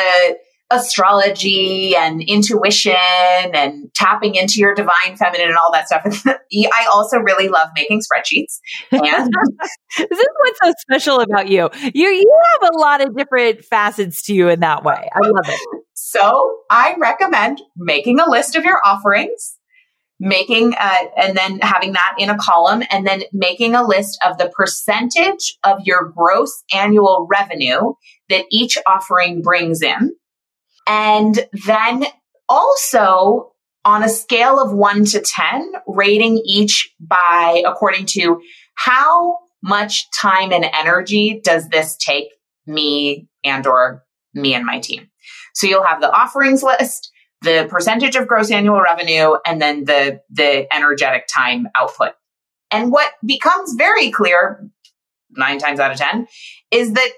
astrology 0.69 1.95
and 1.95 2.21
intuition 2.21 2.93
and 2.93 3.93
tapping 3.93 4.35
into 4.35 4.59
your 4.59 4.75
divine 4.75 5.15
feminine 5.15 5.47
and 5.47 5.57
all 5.57 5.71
that 5.71 5.87
stuff. 5.87 6.23
I 6.27 6.87
also 6.91 7.17
really 7.17 7.47
love 7.47 7.69
making 7.75 8.01
spreadsheets. 8.01 8.59
And 8.91 9.01
this 9.97 10.19
is 10.19 10.27
what's 10.39 10.59
so 10.61 10.73
special 10.79 11.19
about 11.21 11.47
you. 11.47 11.69
You 11.93 12.07
you 12.07 12.41
have 12.61 12.71
a 12.73 12.77
lot 12.77 13.01
of 13.01 13.15
different 13.15 13.63
facets 13.63 14.23
to 14.23 14.33
you 14.33 14.49
in 14.49 14.59
that 14.59 14.83
way. 14.83 15.09
I 15.13 15.27
love 15.27 15.45
it. 15.47 15.83
So 15.93 16.59
I 16.69 16.95
recommend 16.99 17.61
making 17.75 18.19
a 18.19 18.29
list 18.29 18.55
of 18.55 18.65
your 18.65 18.79
offerings 18.85 19.57
making 20.19 20.73
uh, 20.79 21.03
and 21.15 21.37
then 21.37 21.59
having 21.59 21.93
that 21.93 22.15
in 22.17 22.29
a 22.29 22.37
column 22.37 22.83
and 22.89 23.05
then 23.05 23.21
making 23.33 23.75
a 23.75 23.85
list 23.85 24.17
of 24.25 24.37
the 24.37 24.51
percentage 24.55 25.57
of 25.63 25.79
your 25.85 26.11
gross 26.15 26.63
annual 26.73 27.27
revenue 27.29 27.93
that 28.29 28.45
each 28.51 28.77
offering 28.87 29.41
brings 29.41 29.81
in 29.81 30.15
and 30.87 31.39
then 31.65 32.05
also 32.49 33.51
on 33.85 34.03
a 34.03 34.09
scale 34.09 34.59
of 34.59 34.73
one 34.73 35.05
to 35.05 35.21
10, 35.21 35.73
rating 35.87 36.41
each 36.45 36.93
by 36.99 37.63
according 37.65 38.05
to 38.05 38.41
how 38.75 39.37
much 39.63 40.09
time 40.11 40.51
and 40.51 40.65
energy 40.65 41.41
does 41.43 41.69
this 41.69 41.95
take 41.97 42.27
me 42.65 43.27
and 43.43 43.65
or 43.65 44.03
me 44.33 44.53
and 44.53 44.65
my 44.65 44.79
team. 44.79 45.09
So 45.53 45.67
you'll 45.67 45.85
have 45.85 46.01
the 46.01 46.11
offerings 46.11 46.63
list, 46.63 47.11
the 47.41 47.67
percentage 47.69 48.15
of 48.15 48.27
gross 48.27 48.51
annual 48.51 48.81
revenue, 48.81 49.35
and 49.45 49.61
then 49.61 49.85
the, 49.85 50.21
the 50.29 50.73
energetic 50.73 51.27
time 51.27 51.67
output. 51.75 52.13
And 52.71 52.91
what 52.91 53.13
becomes 53.25 53.73
very 53.77 54.11
clear 54.11 54.69
nine 55.31 55.59
times 55.59 55.79
out 55.79 55.91
of 55.91 55.97
10 55.97 56.27
is 56.71 56.93
that 56.93 57.09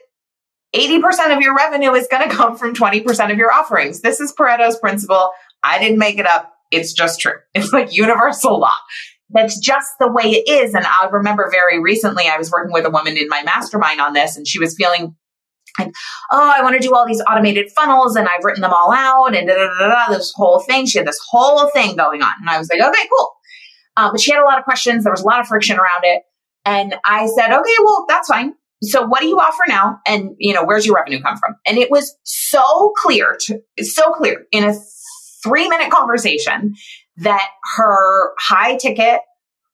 80% 0.75 1.35
of 1.35 1.41
your 1.41 1.55
revenue 1.55 1.93
is 1.93 2.07
going 2.09 2.29
to 2.29 2.35
come 2.35 2.55
from 2.55 2.75
20% 2.75 3.31
of 3.31 3.37
your 3.37 3.51
offerings. 3.51 4.01
This 4.01 4.19
is 4.19 4.33
Pareto's 4.33 4.77
principle. 4.77 5.31
I 5.63 5.79
didn't 5.79 5.97
make 5.97 6.19
it 6.19 6.27
up. 6.27 6.53
It's 6.71 6.93
just 6.93 7.19
true. 7.19 7.33
It's 7.55 7.73
like 7.73 7.95
universal 7.95 8.59
law. 8.59 8.75
That's 9.31 9.59
just 9.59 9.89
the 9.99 10.11
way 10.11 10.23
it 10.31 10.49
is. 10.49 10.73
And 10.73 10.85
I 10.85 11.07
remember 11.11 11.49
very 11.51 11.81
recently, 11.81 12.27
I 12.27 12.37
was 12.37 12.51
working 12.51 12.73
with 12.73 12.85
a 12.85 12.89
woman 12.89 13.17
in 13.17 13.27
my 13.29 13.43
mastermind 13.43 14.01
on 14.01 14.13
this, 14.13 14.37
and 14.37 14.47
she 14.47 14.59
was 14.59 14.75
feeling 14.75 15.15
like, 15.77 15.91
oh, 16.31 16.53
I 16.55 16.63
want 16.63 16.79
to 16.79 16.87
do 16.87 16.95
all 16.95 17.05
these 17.05 17.21
automated 17.29 17.71
funnels, 17.75 18.15
and 18.15 18.27
I've 18.27 18.43
written 18.43 18.61
them 18.61 18.73
all 18.73 18.91
out, 18.91 19.35
and 19.35 19.47
da, 19.47 19.53
da, 19.53 19.67
da, 19.77 19.87
da, 19.87 20.13
this 20.13 20.33
whole 20.35 20.59
thing. 20.59 20.87
She 20.87 20.97
had 20.97 21.07
this 21.07 21.19
whole 21.29 21.69
thing 21.69 21.95
going 21.95 22.23
on. 22.23 22.33
And 22.39 22.49
I 22.49 22.57
was 22.57 22.69
like, 22.71 22.81
okay, 22.81 23.07
cool. 23.07 23.31
Um, 23.97 24.11
but 24.11 24.19
she 24.19 24.31
had 24.31 24.41
a 24.41 24.45
lot 24.45 24.57
of 24.57 24.63
questions. 24.63 25.03
There 25.03 25.13
was 25.13 25.21
a 25.21 25.27
lot 25.27 25.39
of 25.39 25.47
friction 25.47 25.77
around 25.77 26.03
it. 26.03 26.23
And 26.65 26.95
I 27.05 27.27
said, 27.27 27.51
okay, 27.51 27.75
well, 27.83 28.05
that's 28.07 28.27
fine 28.27 28.55
so 28.81 29.05
what 29.05 29.21
do 29.21 29.27
you 29.27 29.37
offer 29.37 29.63
now? 29.67 29.99
And 30.07 30.35
you 30.37 30.53
know 30.53 30.63
where's 30.63 30.85
your 30.85 30.95
revenue 30.95 31.21
come 31.21 31.37
from? 31.37 31.55
And 31.65 31.77
it 31.77 31.91
was 31.91 32.15
so 32.23 32.93
clear 32.97 33.37
to, 33.41 33.59
so 33.81 34.11
clear 34.11 34.45
in 34.51 34.63
a 34.63 34.73
three 35.43 35.67
minute 35.67 35.91
conversation 35.91 36.75
that 37.17 37.47
her 37.75 38.33
high 38.39 38.77
ticket 38.77 39.21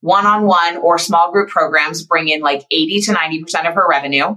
one-on-one 0.02 0.78
or 0.78 1.00
small 1.00 1.32
group 1.32 1.50
programs 1.50 2.06
bring 2.06 2.28
in 2.28 2.40
like 2.42 2.64
80 2.72 3.02
to 3.02 3.14
90% 3.14 3.68
of 3.68 3.74
her 3.74 3.88
revenue 3.90 4.36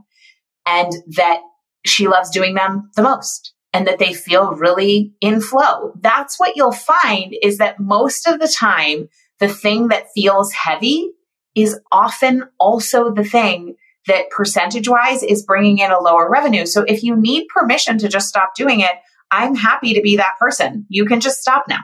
and 0.64 0.92
that 1.09 1.40
she 1.85 2.09
loves 2.09 2.31
doing 2.31 2.54
them 2.54 2.90
the 2.96 3.02
most 3.02 3.52
and 3.74 3.87
that 3.87 3.98
they 3.98 4.14
feel 4.14 4.54
really 4.54 5.12
in 5.20 5.40
flow. 5.40 5.92
That's 6.00 6.40
what 6.40 6.57
you'll 6.57 6.72
find 6.72 7.35
is 7.42 7.59
that 7.59 7.78
most 7.78 8.26
of 8.26 8.40
the 8.40 8.48
time 8.48 9.09
the 9.40 9.48
thing 9.48 9.88
that 9.88 10.07
feels 10.14 10.52
heavy 10.52 11.11
is 11.54 11.78
often 11.92 12.44
also 12.59 13.12
the 13.12 13.24
thing 13.24 13.76
that 14.08 14.30
percentage 14.30 14.88
wise 14.88 15.22
is 15.22 15.44
bringing 15.44 15.78
in 15.78 15.90
a 15.90 16.00
lower 16.00 16.28
revenue. 16.28 16.66
So 16.66 16.82
if 16.82 17.02
you 17.02 17.16
need 17.16 17.48
permission 17.48 17.98
to 17.98 18.08
just 18.08 18.28
stop 18.28 18.54
doing 18.56 18.80
it, 18.80 18.92
I'm 19.30 19.54
happy 19.54 19.94
to 19.94 20.02
be 20.02 20.16
that 20.16 20.34
person. 20.40 20.86
You 20.88 21.06
can 21.06 21.20
just 21.20 21.40
stop 21.40 21.64
now. 21.68 21.80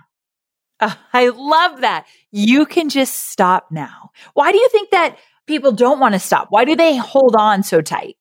Uh, 0.80 0.94
I 1.12 1.28
love 1.28 1.80
that. 1.82 2.06
You 2.32 2.66
can 2.66 2.88
just 2.88 3.30
stop 3.30 3.70
now. 3.70 4.10
Why 4.34 4.50
do 4.50 4.58
you 4.58 4.68
think 4.70 4.90
that 4.90 5.16
people 5.46 5.72
don't 5.72 6.00
want 6.00 6.14
to 6.14 6.18
stop? 6.18 6.48
Why 6.50 6.64
do 6.64 6.74
they 6.74 6.96
hold 6.96 7.37
on 7.37 7.62
so 7.62 7.80
tight? 7.80 8.16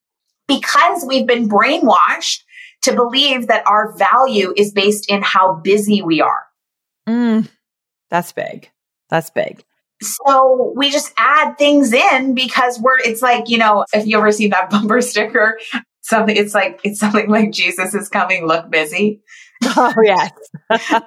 Because 0.47 1.05
we've 1.07 1.25
been 1.25 1.49
brainwashed 1.49 2.41
to 2.83 2.93
believe 2.93 3.47
that 3.47 3.65
our 3.65 3.97
value 3.97 4.53
is 4.55 4.71
based 4.71 5.09
in 5.09 5.21
how 5.23 5.55
busy 5.55 6.01
we 6.01 6.21
are. 6.21 6.45
Mm, 7.07 7.49
that's 8.09 8.31
big. 8.33 8.69
That's 9.09 9.29
big. 9.29 9.63
So 10.03 10.73
we 10.75 10.91
just 10.91 11.13
add 11.17 11.57
things 11.57 11.93
in 11.93 12.35
because 12.35 12.79
we're, 12.79 12.99
it's 12.99 13.21
like, 13.21 13.49
you 13.49 13.57
know, 13.57 13.85
if 13.93 14.05
you 14.05 14.17
ever 14.17 14.31
seen 14.31 14.51
that 14.51 14.69
bumper 14.69 15.01
sticker, 15.01 15.59
something, 16.01 16.35
it's 16.35 16.53
like, 16.53 16.79
it's 16.83 16.99
something 16.99 17.29
like 17.29 17.51
Jesus 17.51 17.93
is 17.93 18.09
coming, 18.09 18.45
look 18.45 18.69
busy. 18.69 19.21
Oh, 19.63 19.93
yes. 20.03 20.31
I 20.69 21.01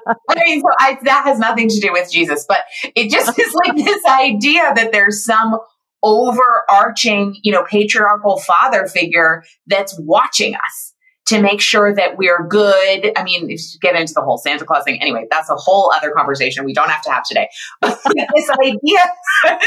mean, 0.44 0.60
so 0.60 0.68
I, 0.78 0.98
that 1.02 1.24
has 1.24 1.38
nothing 1.38 1.68
to 1.68 1.80
do 1.80 1.92
with 1.92 2.10
Jesus, 2.10 2.44
but 2.48 2.60
it 2.94 3.10
just 3.10 3.38
is 3.38 3.54
like 3.64 3.76
this 3.84 4.04
idea 4.04 4.72
that 4.74 4.92
there's 4.92 5.24
some 5.24 5.58
overarching, 6.02 7.36
you 7.42 7.52
know, 7.52 7.64
patriarchal 7.64 8.38
father 8.38 8.86
figure 8.86 9.44
that's 9.66 9.98
watching 9.98 10.54
us 10.54 10.94
to 11.26 11.42
make 11.42 11.60
sure 11.60 11.94
that 11.94 12.16
we're 12.16 12.46
good. 12.46 13.12
I 13.16 13.24
mean, 13.24 13.50
if 13.50 13.60
you 13.72 13.80
get 13.80 13.96
into 13.96 14.14
the 14.14 14.22
whole 14.22 14.38
Santa 14.38 14.64
Claus 14.64 14.84
thing, 14.84 15.00
anyway, 15.02 15.26
that's 15.30 15.50
a 15.50 15.56
whole 15.56 15.92
other 15.94 16.12
conversation 16.12 16.64
we 16.64 16.72
don't 16.72 16.90
have 16.90 17.02
to 17.02 17.10
have 17.10 17.24
today. 17.24 17.48
But 17.80 18.00
this 18.34 18.50
idea 18.64 19.58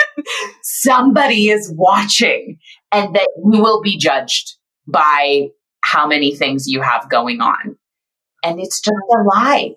somebody 0.64 1.50
is 1.50 1.72
watching 1.76 2.60
and 2.92 3.14
that 3.16 3.30
you 3.52 3.62
will 3.62 3.82
be 3.82 3.98
judged 3.98 4.56
by 4.88 5.50
how 5.84 6.08
many 6.08 6.36
things 6.36 6.68
you 6.68 6.82
have 6.82 7.10
going 7.10 7.42
on. 7.42 7.78
And 8.44 8.60
it's 8.60 8.80
just 8.80 8.96
a 9.12 9.24
lie. 9.24 9.76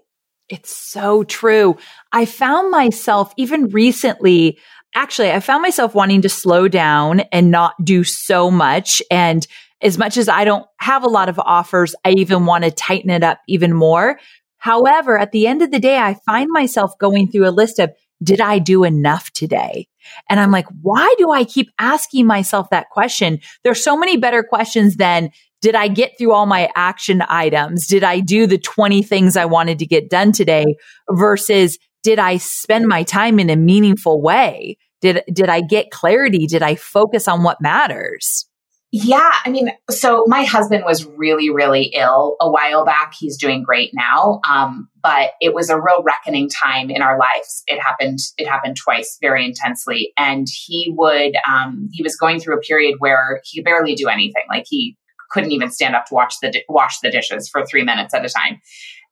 It's 0.48 0.74
so 0.74 1.24
true. 1.24 1.76
I 2.12 2.26
found 2.26 2.70
myself 2.70 3.32
even 3.36 3.70
recently, 3.70 4.58
actually, 4.94 5.32
I 5.32 5.40
found 5.40 5.62
myself 5.62 5.94
wanting 5.94 6.22
to 6.22 6.28
slow 6.28 6.68
down 6.68 7.20
and 7.32 7.50
not 7.50 7.74
do 7.84 8.04
so 8.04 8.50
much 8.50 9.02
and 9.10 9.46
as 9.82 9.98
much 9.98 10.16
as 10.16 10.28
I 10.28 10.44
don't 10.44 10.64
have 10.78 11.04
a 11.04 11.08
lot 11.08 11.28
of 11.28 11.38
offers, 11.38 11.94
I 12.04 12.10
even 12.10 12.46
want 12.46 12.64
to 12.64 12.70
tighten 12.70 13.10
it 13.10 13.24
up 13.24 13.40
even 13.48 13.72
more. 13.72 14.18
However, 14.58 15.18
at 15.18 15.32
the 15.32 15.46
end 15.46 15.60
of 15.60 15.72
the 15.72 15.80
day, 15.80 15.98
I 15.98 16.14
find 16.24 16.48
myself 16.50 16.96
going 16.98 17.28
through 17.28 17.48
a 17.48 17.50
list 17.50 17.80
of, 17.80 17.90
did 18.22 18.40
I 18.40 18.60
do 18.60 18.84
enough 18.84 19.32
today? 19.32 19.88
And 20.30 20.38
I'm 20.38 20.52
like, 20.52 20.66
why 20.80 21.12
do 21.18 21.32
I 21.32 21.44
keep 21.44 21.68
asking 21.80 22.26
myself 22.26 22.70
that 22.70 22.90
question? 22.90 23.40
There's 23.64 23.82
so 23.82 23.96
many 23.96 24.16
better 24.16 24.44
questions 24.44 24.96
than, 24.96 25.30
did 25.60 25.74
I 25.74 25.88
get 25.88 26.12
through 26.16 26.32
all 26.32 26.46
my 26.46 26.68
action 26.76 27.22
items? 27.28 27.86
Did 27.86 28.04
I 28.04 28.20
do 28.20 28.46
the 28.46 28.58
20 28.58 29.02
things 29.02 29.36
I 29.36 29.44
wanted 29.44 29.78
to 29.80 29.86
get 29.86 30.10
done 30.10 30.32
today 30.32 30.76
versus 31.10 31.78
did 32.02 32.18
I 32.18 32.36
spend 32.36 32.88
my 32.88 33.02
time 33.02 33.38
in 33.38 33.50
a 33.50 33.56
meaningful 33.56 34.20
way? 34.20 34.76
Did, 35.00 35.22
did 35.32 35.48
I 35.48 35.60
get 35.60 35.90
clarity? 35.90 36.46
Did 36.46 36.62
I 36.62 36.74
focus 36.76 37.26
on 37.26 37.42
what 37.42 37.60
matters? 37.60 38.46
Yeah, 38.94 39.32
I 39.42 39.48
mean, 39.48 39.70
so 39.88 40.24
my 40.26 40.44
husband 40.44 40.84
was 40.84 41.06
really, 41.06 41.48
really 41.48 41.84
ill 41.94 42.36
a 42.42 42.50
while 42.50 42.84
back. 42.84 43.14
He's 43.18 43.38
doing 43.38 43.62
great 43.62 43.90
now, 43.94 44.40
um, 44.46 44.90
but 45.02 45.30
it 45.40 45.54
was 45.54 45.70
a 45.70 45.80
real 45.80 46.02
reckoning 46.02 46.50
time 46.50 46.90
in 46.90 47.00
our 47.00 47.18
lives. 47.18 47.62
It 47.66 47.80
happened. 47.80 48.18
It 48.36 48.46
happened 48.46 48.76
twice, 48.76 49.16
very 49.22 49.46
intensely, 49.46 50.12
and 50.18 50.46
he 50.66 50.92
would. 50.94 51.32
Um, 51.48 51.88
he 51.90 52.02
was 52.02 52.16
going 52.16 52.38
through 52.38 52.58
a 52.58 52.60
period 52.60 52.96
where 52.98 53.40
he 53.44 53.58
could 53.58 53.64
barely 53.64 53.94
do 53.94 54.08
anything. 54.08 54.42
Like 54.50 54.66
he 54.68 54.98
couldn't 55.30 55.52
even 55.52 55.70
stand 55.70 55.96
up 55.96 56.04
to 56.06 56.14
watch 56.14 56.34
the 56.42 56.50
di- 56.50 56.64
wash 56.68 57.00
the 57.00 57.10
dishes 57.10 57.48
for 57.48 57.64
three 57.64 57.84
minutes 57.84 58.12
at 58.12 58.26
a 58.26 58.28
time. 58.28 58.60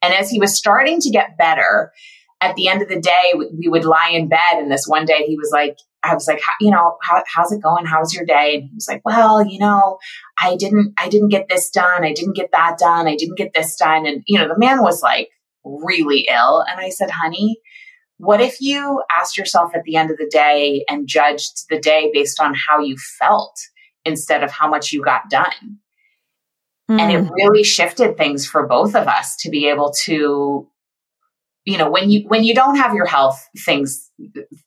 And 0.02 0.12
as 0.12 0.28
he 0.28 0.38
was 0.38 0.58
starting 0.58 1.00
to 1.00 1.10
get 1.10 1.38
better, 1.38 1.90
at 2.42 2.54
the 2.54 2.68
end 2.68 2.82
of 2.82 2.88
the 2.88 3.00
day, 3.00 3.32
we 3.34 3.68
would 3.68 3.86
lie 3.86 4.10
in 4.12 4.28
bed. 4.28 4.56
And 4.56 4.70
this 4.70 4.84
one 4.86 5.06
day, 5.06 5.24
he 5.26 5.36
was 5.36 5.50
like, 5.52 5.76
I 6.02 6.14
was 6.14 6.26
like, 6.26 6.40
you 6.60 6.70
know, 6.70 6.96
how, 7.02 7.22
how's 7.26 7.52
it 7.52 7.62
going? 7.62 7.86
How's 7.86 8.14
your 8.14 8.24
day? 8.24 8.54
And 8.54 8.64
he 8.64 8.74
was 8.74 8.88
like, 8.88 9.02
well, 9.04 9.44
you 9.46 9.58
know, 9.58 9.98
I 10.38 10.56
didn't, 10.56 10.94
I 10.96 11.08
didn't 11.08 11.28
get 11.28 11.48
this 11.48 11.70
done. 11.70 12.04
I 12.04 12.12
didn't 12.12 12.36
get 12.36 12.50
that 12.52 12.78
done. 12.78 13.06
I 13.06 13.16
didn't 13.16 13.36
get 13.36 13.52
this 13.54 13.76
done. 13.76 14.06
And, 14.06 14.22
you 14.26 14.38
know, 14.38 14.48
the 14.48 14.58
man 14.58 14.82
was 14.82 15.02
like 15.02 15.28
really 15.64 16.26
ill. 16.30 16.64
And 16.68 16.80
I 16.80 16.88
said, 16.88 17.10
honey, 17.10 17.60
what 18.16 18.40
if 18.40 18.60
you 18.60 19.02
asked 19.18 19.36
yourself 19.36 19.74
at 19.74 19.84
the 19.84 19.96
end 19.96 20.10
of 20.10 20.16
the 20.16 20.28
day 20.30 20.84
and 20.88 21.08
judged 21.08 21.68
the 21.68 21.78
day 21.78 22.10
based 22.12 22.40
on 22.40 22.54
how 22.54 22.80
you 22.80 22.96
felt 23.18 23.58
instead 24.04 24.42
of 24.42 24.50
how 24.50 24.68
much 24.68 24.92
you 24.92 25.02
got 25.02 25.28
done? 25.30 25.78
Mm. 26.90 27.00
And 27.00 27.12
it 27.12 27.24
hmm. 27.24 27.32
really 27.32 27.62
shifted 27.62 28.16
things 28.16 28.46
for 28.46 28.66
both 28.66 28.94
of 28.94 29.06
us 29.06 29.36
to 29.36 29.50
be 29.50 29.68
able 29.68 29.92
to 30.04 30.68
you 31.64 31.78
know 31.78 31.90
when 31.90 32.10
you 32.10 32.26
when 32.26 32.42
you 32.42 32.54
don't 32.54 32.76
have 32.76 32.94
your 32.94 33.06
health 33.06 33.48
things 33.64 34.09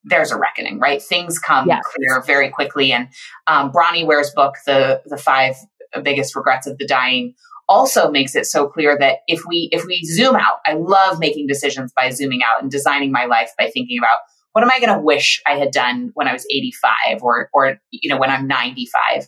there's 0.04 0.32
a 0.32 0.38
reckoning 0.38 0.80
right? 0.80 1.02
Things 1.02 1.40
come 1.40 1.68
yes. 1.68 1.84
clear 1.86 2.24
very 2.26 2.50
quickly. 2.50 2.92
And 2.92 3.10
um, 3.48 3.72
bronnie 3.72 4.06
ware's 4.06 4.32
book 4.32 4.56
the 4.66 5.02
the 5.06 5.18
five 5.18 5.56
biggest 6.04 6.36
regrets 6.36 6.68
of 6.68 6.78
the 6.78 6.88
dying 6.88 7.36
also 7.70 8.12
makes 8.12 8.36
it 8.36 8.46
so 8.46 8.68
clear 8.68 8.98
that 9.00 9.20
if 9.28 9.42
we 9.48 9.70
if 9.72 9.86
we 9.86 10.04
zoom 10.04 10.36
out 10.36 10.58
i 10.66 10.74
love 10.74 11.20
making 11.20 11.48
decisions 11.48 11.94
by 11.96 12.10
zooming 12.10 12.42
out 12.44 12.62
and 12.62 12.72
designing 12.72 13.12
my 13.12 13.26
life 13.26 13.52
by 13.58 13.70
thinking 13.70 13.98
about 13.98 14.20
what 14.52 14.64
am 14.64 14.72
i 14.72 14.80
going 14.80 14.94
to 14.94 15.02
wish 15.02 15.42
i 15.48 15.52
had 15.52 15.72
done 15.72 16.12
when 16.14 16.28
i 16.28 16.34
was 16.34 16.46
85 16.52 17.22
or 17.22 17.50
or 17.54 17.78
you 17.92 18.10
know 18.10 18.20
when 18.20 18.30
i'm 18.30 18.48
95 18.48 19.28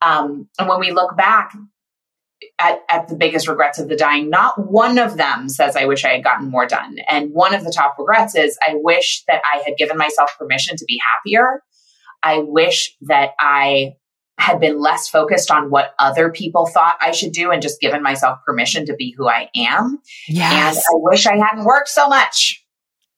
um, 0.00 0.48
and 0.58 0.68
when 0.68 0.78
we 0.78 0.92
look 0.92 1.16
back 1.16 1.52
at, 2.58 2.80
at 2.88 3.08
the 3.08 3.16
biggest 3.16 3.48
regrets 3.48 3.78
of 3.78 3.88
the 3.88 3.96
dying, 3.96 4.30
not 4.30 4.70
one 4.70 4.98
of 4.98 5.16
them 5.16 5.48
says, 5.48 5.76
I 5.76 5.86
wish 5.86 6.04
I 6.04 6.10
had 6.10 6.24
gotten 6.24 6.50
more 6.50 6.66
done. 6.66 6.96
And 7.08 7.32
one 7.32 7.54
of 7.54 7.64
the 7.64 7.72
top 7.72 7.96
regrets 7.98 8.34
is, 8.34 8.58
I 8.66 8.74
wish 8.74 9.24
that 9.28 9.42
I 9.52 9.62
had 9.64 9.76
given 9.76 9.96
myself 9.96 10.36
permission 10.38 10.76
to 10.76 10.84
be 10.86 11.00
happier. 11.14 11.62
I 12.22 12.38
wish 12.38 12.96
that 13.02 13.30
I 13.38 13.94
had 14.38 14.60
been 14.60 14.80
less 14.80 15.08
focused 15.08 15.50
on 15.50 15.70
what 15.70 15.94
other 15.98 16.30
people 16.30 16.66
thought 16.66 16.96
I 17.00 17.10
should 17.10 17.32
do 17.32 17.50
and 17.50 17.60
just 17.60 17.80
given 17.80 18.02
myself 18.02 18.38
permission 18.46 18.86
to 18.86 18.94
be 18.94 19.12
who 19.16 19.28
I 19.28 19.50
am. 19.56 19.98
Yes. 20.28 20.76
And 20.76 20.78
I 20.78 20.94
wish 20.94 21.26
I 21.26 21.36
hadn't 21.36 21.64
worked 21.64 21.88
so 21.88 22.08
much. 22.08 22.64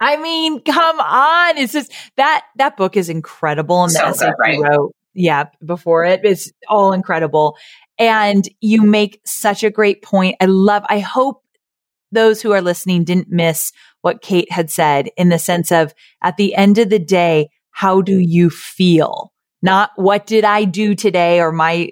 I 0.00 0.16
mean, 0.16 0.62
come 0.62 0.98
on. 0.98 1.58
It's 1.58 1.74
just 1.74 1.92
that, 2.16 2.46
that 2.56 2.78
book 2.78 2.96
is 2.96 3.10
incredible. 3.10 3.82
And 3.82 3.92
so 3.92 4.00
the 4.00 4.08
essay 4.08 4.32
right? 4.38 4.58
wrote, 4.58 4.94
yeah, 5.12 5.44
before 5.62 6.04
it, 6.04 6.20
it's 6.24 6.50
all 6.68 6.92
incredible. 6.92 7.56
And 8.00 8.48
you 8.60 8.82
make 8.82 9.20
such 9.24 9.62
a 9.62 9.70
great 9.70 10.02
point. 10.02 10.36
I 10.40 10.46
love, 10.46 10.82
I 10.88 10.98
hope 10.98 11.42
those 12.10 12.42
who 12.42 12.50
are 12.52 12.62
listening 12.62 13.04
didn't 13.04 13.28
miss 13.30 13.72
what 14.00 14.22
Kate 14.22 14.50
had 14.50 14.70
said 14.70 15.10
in 15.16 15.28
the 15.28 15.38
sense 15.38 15.70
of 15.70 15.94
at 16.22 16.36
the 16.36 16.54
end 16.54 16.78
of 16.78 16.88
the 16.88 16.98
day, 16.98 17.50
how 17.70 18.00
do 18.00 18.18
you 18.18 18.50
feel? 18.50 19.32
Not 19.62 19.90
what 19.96 20.26
did 20.26 20.44
I 20.44 20.64
do 20.64 20.94
today 20.94 21.40
or 21.40 21.52
my 21.52 21.90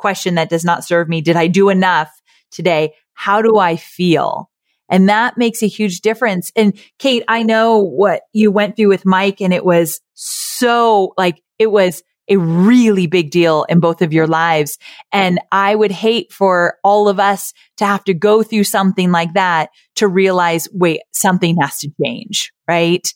question 0.00 0.34
that 0.36 0.48
does 0.48 0.64
not 0.64 0.82
serve 0.82 1.08
me. 1.08 1.20
Did 1.20 1.36
I 1.36 1.46
do 1.46 1.68
enough 1.68 2.10
today? 2.50 2.94
How 3.12 3.42
do 3.42 3.58
I 3.58 3.76
feel? 3.76 4.50
And 4.88 5.08
that 5.08 5.38
makes 5.38 5.62
a 5.62 5.68
huge 5.68 6.00
difference. 6.00 6.50
And 6.56 6.76
Kate, 6.98 7.22
I 7.28 7.44
know 7.44 7.78
what 7.78 8.22
you 8.32 8.50
went 8.50 8.76
through 8.76 8.88
with 8.88 9.06
Mike 9.06 9.40
and 9.40 9.54
it 9.54 9.64
was 9.64 10.00
so 10.14 11.12
like, 11.16 11.42
it 11.58 11.70
was 11.70 12.02
a 12.30 12.38
really 12.38 13.06
big 13.06 13.30
deal 13.30 13.64
in 13.64 13.80
both 13.80 14.00
of 14.00 14.12
your 14.12 14.26
lives. 14.26 14.78
And 15.12 15.40
I 15.50 15.74
would 15.74 15.90
hate 15.90 16.32
for 16.32 16.78
all 16.84 17.08
of 17.08 17.18
us 17.18 17.52
to 17.78 17.84
have 17.84 18.04
to 18.04 18.14
go 18.14 18.42
through 18.42 18.64
something 18.64 19.10
like 19.10 19.34
that 19.34 19.70
to 19.96 20.08
realize, 20.08 20.68
wait, 20.72 21.00
something 21.12 21.56
has 21.60 21.78
to 21.78 21.90
change, 22.02 22.52
right? 22.68 23.12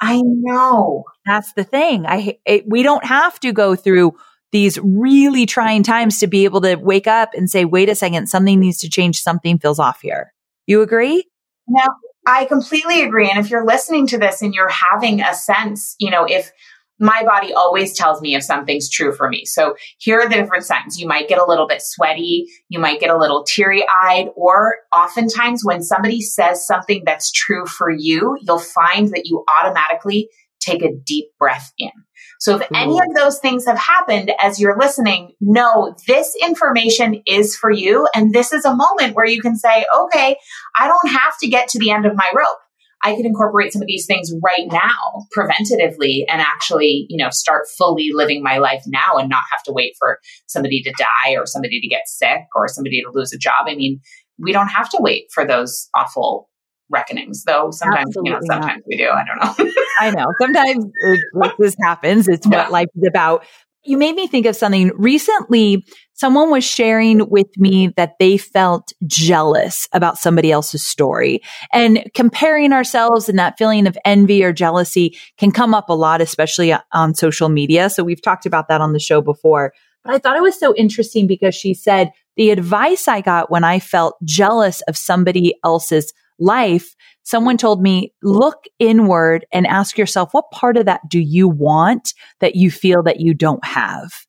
I 0.00 0.20
know. 0.24 1.04
That's 1.24 1.52
the 1.54 1.64
thing. 1.64 2.06
I, 2.06 2.38
it, 2.44 2.64
we 2.68 2.82
don't 2.82 3.04
have 3.04 3.40
to 3.40 3.52
go 3.52 3.76
through 3.76 4.16
these 4.52 4.78
really 4.82 5.46
trying 5.46 5.82
times 5.82 6.18
to 6.20 6.26
be 6.26 6.44
able 6.44 6.60
to 6.62 6.74
wake 6.76 7.06
up 7.06 7.30
and 7.34 7.48
say, 7.48 7.64
wait 7.64 7.88
a 7.88 7.94
second, 7.94 8.26
something 8.26 8.60
needs 8.60 8.78
to 8.78 8.90
change. 8.90 9.20
Something 9.20 9.58
feels 9.58 9.78
off 9.78 10.00
here. 10.00 10.32
You 10.66 10.82
agree? 10.82 11.24
No, 11.68 11.84
I 12.26 12.44
completely 12.44 13.02
agree. 13.02 13.30
And 13.30 13.38
if 13.38 13.50
you're 13.50 13.66
listening 13.66 14.06
to 14.08 14.18
this 14.18 14.42
and 14.42 14.54
you're 14.54 14.68
having 14.68 15.20
a 15.20 15.34
sense, 15.34 15.94
you 15.98 16.10
know, 16.10 16.24
if 16.24 16.52
my 16.98 17.22
body 17.24 17.52
always 17.52 17.96
tells 17.96 18.20
me 18.20 18.34
if 18.34 18.42
something's 18.42 18.90
true 18.90 19.12
for 19.12 19.28
me. 19.28 19.44
So 19.44 19.76
here 19.98 20.20
are 20.20 20.28
the 20.28 20.34
different 20.34 20.64
signs. 20.64 20.98
You 20.98 21.06
might 21.06 21.28
get 21.28 21.38
a 21.38 21.46
little 21.46 21.66
bit 21.66 21.82
sweaty. 21.82 22.46
You 22.68 22.78
might 22.78 23.00
get 23.00 23.10
a 23.10 23.18
little 23.18 23.44
teary 23.44 23.84
eyed, 24.02 24.28
or 24.34 24.76
oftentimes 24.94 25.62
when 25.64 25.82
somebody 25.82 26.20
says 26.20 26.66
something 26.66 27.02
that's 27.04 27.30
true 27.30 27.66
for 27.66 27.90
you, 27.90 28.36
you'll 28.40 28.58
find 28.58 29.08
that 29.10 29.26
you 29.26 29.44
automatically 29.60 30.28
take 30.60 30.82
a 30.82 30.94
deep 31.04 31.26
breath 31.38 31.72
in. 31.78 31.90
So 32.38 32.56
if 32.56 32.66
any 32.74 32.98
of 32.98 33.14
those 33.14 33.38
things 33.38 33.64
have 33.66 33.78
happened 33.78 34.32
as 34.40 34.60
you're 34.60 34.78
listening, 34.78 35.32
know 35.40 35.94
this 36.06 36.36
information 36.42 37.22
is 37.26 37.56
for 37.56 37.70
you. 37.70 38.08
And 38.14 38.32
this 38.32 38.52
is 38.52 38.64
a 38.64 38.74
moment 38.74 39.14
where 39.14 39.26
you 39.26 39.40
can 39.40 39.56
say, 39.56 39.86
okay, 39.96 40.36
I 40.78 40.86
don't 40.86 41.12
have 41.12 41.38
to 41.40 41.48
get 41.48 41.68
to 41.68 41.78
the 41.78 41.90
end 41.90 42.04
of 42.04 42.14
my 42.14 42.30
rope. 42.34 42.58
I 43.06 43.14
could 43.14 43.24
incorporate 43.24 43.72
some 43.72 43.82
of 43.82 43.86
these 43.86 44.04
things 44.04 44.32
right 44.42 44.66
now 44.66 45.26
preventatively 45.36 46.24
and 46.28 46.40
actually, 46.40 47.06
you 47.08 47.16
know, 47.22 47.30
start 47.30 47.66
fully 47.78 48.10
living 48.12 48.42
my 48.42 48.58
life 48.58 48.82
now 48.88 49.16
and 49.16 49.28
not 49.28 49.44
have 49.52 49.62
to 49.62 49.72
wait 49.72 49.94
for 49.96 50.18
somebody 50.48 50.82
to 50.82 50.92
die 50.98 51.36
or 51.36 51.46
somebody 51.46 51.80
to 51.80 51.86
get 51.86 52.02
sick 52.06 52.40
or 52.56 52.66
somebody 52.66 53.00
to 53.02 53.10
lose 53.14 53.32
a 53.32 53.38
job. 53.38 53.66
I 53.68 53.76
mean, 53.76 54.00
we 54.40 54.50
don't 54.50 54.66
have 54.66 54.90
to 54.90 54.98
wait 54.98 55.26
for 55.32 55.46
those 55.46 55.88
awful 55.94 56.50
reckonings, 56.90 57.44
though 57.44 57.70
sometimes, 57.70 58.08
Absolutely 58.08 58.30
you 58.30 58.34
know, 58.34 58.40
sometimes 58.42 58.78
not. 58.78 58.88
we 58.88 58.96
do. 58.96 59.08
I 59.08 59.24
don't 59.24 59.66
know. 59.66 59.72
I 60.00 60.10
know. 60.10 60.26
Sometimes 60.40 60.84
uh, 61.08 61.50
this 61.60 61.76
happens. 61.80 62.26
It's 62.26 62.44
yeah. 62.44 62.56
what 62.56 62.72
life 62.72 62.88
is 62.96 63.06
about. 63.06 63.46
You 63.84 63.98
made 63.98 64.16
me 64.16 64.26
think 64.26 64.46
of 64.46 64.56
something 64.56 64.90
recently. 64.96 65.84
Someone 66.16 66.50
was 66.50 66.64
sharing 66.64 67.28
with 67.28 67.56
me 67.58 67.88
that 67.96 68.14
they 68.18 68.38
felt 68.38 68.92
jealous 69.06 69.86
about 69.92 70.16
somebody 70.16 70.50
else's 70.50 70.86
story 70.86 71.42
and 71.74 72.02
comparing 72.14 72.72
ourselves 72.72 73.28
and 73.28 73.38
that 73.38 73.58
feeling 73.58 73.86
of 73.86 73.98
envy 74.04 74.42
or 74.42 74.50
jealousy 74.50 75.14
can 75.36 75.50
come 75.50 75.74
up 75.74 75.90
a 75.90 75.92
lot, 75.92 76.22
especially 76.22 76.74
on 76.92 77.14
social 77.14 77.50
media. 77.50 77.90
So 77.90 78.02
we've 78.02 78.22
talked 78.22 78.46
about 78.46 78.68
that 78.68 78.80
on 78.80 78.94
the 78.94 78.98
show 78.98 79.20
before. 79.20 79.74
But 80.04 80.14
I 80.14 80.18
thought 80.18 80.38
it 80.38 80.42
was 80.42 80.58
so 80.58 80.74
interesting 80.74 81.26
because 81.26 81.54
she 81.54 81.74
said 81.74 82.10
the 82.36 82.50
advice 82.50 83.08
I 83.08 83.20
got 83.20 83.50
when 83.50 83.64
I 83.64 83.78
felt 83.78 84.16
jealous 84.24 84.80
of 84.82 84.96
somebody 84.96 85.54
else's 85.64 86.14
life, 86.38 86.94
someone 87.24 87.58
told 87.58 87.82
me, 87.82 88.14
look 88.22 88.64
inward 88.78 89.44
and 89.52 89.66
ask 89.66 89.98
yourself, 89.98 90.32
what 90.32 90.50
part 90.50 90.78
of 90.78 90.86
that 90.86 91.02
do 91.10 91.18
you 91.18 91.46
want 91.46 92.14
that 92.40 92.56
you 92.56 92.70
feel 92.70 93.02
that 93.02 93.20
you 93.20 93.34
don't 93.34 93.64
have? 93.64 94.25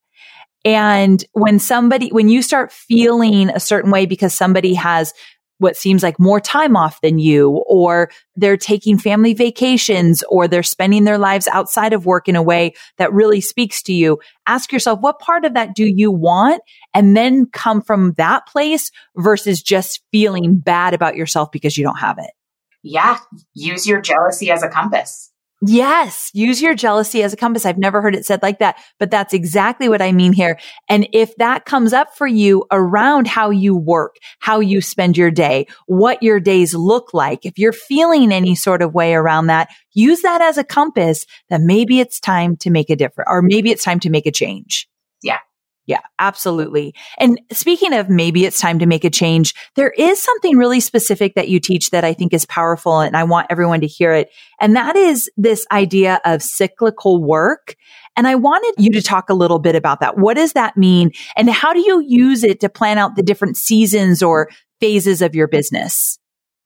And 0.68 1.24
when 1.32 1.60
somebody, 1.60 2.10
when 2.10 2.28
you 2.28 2.42
start 2.42 2.74
feeling 2.74 3.50
a 3.50 3.60
certain 3.60 3.90
way 3.90 4.06
because 4.06 4.34
somebody 4.34 4.74
has 4.74 5.14
what 5.60 5.78
seems 5.78 6.04
like 6.04 6.20
more 6.20 6.42
time 6.42 6.76
off 6.76 7.00
than 7.00 7.20
you, 7.20 7.64
or 7.68 8.12
they're 8.36 8.58
taking 8.58 8.98
family 8.98 9.34
vacations, 9.34 10.24
or 10.30 10.46
they're 10.46 10.62
spending 10.64 11.06
their 11.06 11.18
lives 11.18 11.48
outside 11.48 11.94
of 11.94 12.06
work 12.06 12.28
in 12.28 12.36
a 12.36 12.44
way 12.44 12.74
that 12.98 13.14
really 13.14 13.40
speaks 13.40 13.82
to 13.84 13.94
you. 13.94 14.20
Ask 14.46 14.74
yourself, 14.74 15.00
what 15.00 15.20
part 15.20 15.46
of 15.46 15.54
that 15.54 15.74
do 15.74 15.86
you 15.86 16.12
want? 16.12 16.62
And 16.94 17.16
then 17.16 17.46
come 17.54 17.82
from 17.82 18.12
that 18.18 18.46
place 18.46 18.92
versus 19.16 19.64
just 19.64 20.02
feeling 20.12 20.60
bad 20.60 20.94
about 20.94 21.16
yourself 21.16 21.50
because 21.50 21.78
you 21.78 21.86
don't 21.86 22.00
have 22.00 22.18
it. 22.20 22.32
Yeah. 22.84 23.20
Use 23.54 23.88
your 23.88 24.02
jealousy 24.02 24.52
as 24.52 24.64
a 24.64 24.70
compass. 24.70 25.32
Yes. 25.62 26.30
Use 26.34 26.62
your 26.62 26.76
jealousy 26.76 27.24
as 27.24 27.34
a 27.34 27.38
compass. 27.38 27.66
I've 27.66 27.80
never 27.80 28.00
heard 28.00 28.16
it 28.16 28.26
said 28.26 28.44
like 28.44 28.60
that, 28.60 28.78
but 29.00 29.10
that's 29.10 29.34
exactly 29.34 29.90
what 29.90 30.04
I 30.04 30.12
mean 30.12 30.32
here. 30.32 30.60
And 30.88 31.08
if 31.14 31.36
that 31.38 31.66
comes 31.66 31.94
up 31.94 32.16
for 32.16 32.28
you 32.28 32.66
around 32.72 33.28
how 33.28 33.50
you 33.50 33.76
work, 33.76 34.18
how 34.38 34.60
you 34.60 34.82
spend 34.82 35.18
your 35.18 35.32
day, 35.32 35.66
what 35.88 36.22
your 36.22 36.40
days 36.40 36.76
look 36.76 37.12
like, 37.12 37.44
if 37.44 37.58
you're 37.58 37.74
feeling 37.74 38.32
any 38.32 38.54
sort 38.54 38.84
of 38.84 38.94
way 38.94 39.16
around 39.16 39.48
that, 39.48 39.70
use 39.94 40.22
that 40.22 40.42
as 40.42 40.60
a 40.60 40.64
compass 40.64 41.26
that 41.50 41.62
maybe 41.62 42.00
it's 42.00 42.20
time 42.20 42.56
to 42.58 42.70
make 42.70 42.92
a 42.92 42.96
difference 42.96 43.28
or 43.28 43.42
maybe 43.42 43.72
it's 43.72 43.84
time 43.84 44.00
to 44.02 44.12
make 44.12 44.28
a 44.28 44.32
change. 44.32 44.88
Yeah. 45.24 45.40
Yeah, 45.88 46.02
absolutely. 46.20 46.94
And 47.18 47.40
speaking 47.54 47.94
of 47.94 48.10
maybe 48.10 48.46
it's 48.46 48.60
time 48.60 48.78
to 48.80 48.86
make 48.86 49.06
a 49.06 49.10
change, 49.10 49.54
there 49.76 49.92
is 49.92 50.22
something 50.22 50.58
really 50.58 50.82
specific 50.82 51.36
that 51.36 51.48
you 51.48 51.62
teach 51.62 51.92
that 51.92 52.04
I 52.04 52.14
think 52.14 52.34
is 52.34 52.46
powerful 52.46 53.00
and 53.00 53.16
I 53.16 53.24
want 53.24 53.48
everyone 53.50 53.80
to 53.80 53.88
hear 53.88 54.12
it. 54.12 54.30
And 54.60 54.76
that 54.76 54.98
is 54.98 55.32
this 55.38 55.66
idea 55.72 56.20
of 56.26 56.44
cyclical 56.44 57.24
work. 57.24 57.78
And 58.18 58.28
I 58.28 58.36
wanted 58.36 58.74
you 58.78 58.92
to 58.92 59.02
talk 59.02 59.30
a 59.30 59.34
little 59.34 59.60
bit 59.60 59.76
about 59.76 60.02
that. 60.02 60.18
What 60.18 60.36
does 60.36 60.54
that 60.54 60.76
mean? 60.76 61.12
And 61.38 61.50
how 61.50 61.72
do 61.72 61.80
you 61.80 62.04
use 62.06 62.44
it 62.44 62.60
to 62.60 62.70
plan 62.70 62.98
out 62.98 63.16
the 63.16 63.24
different 63.24 63.56
seasons 63.56 64.22
or 64.22 64.50
phases 64.82 65.22
of 65.22 65.36
your 65.36 65.48
business? 65.48 66.20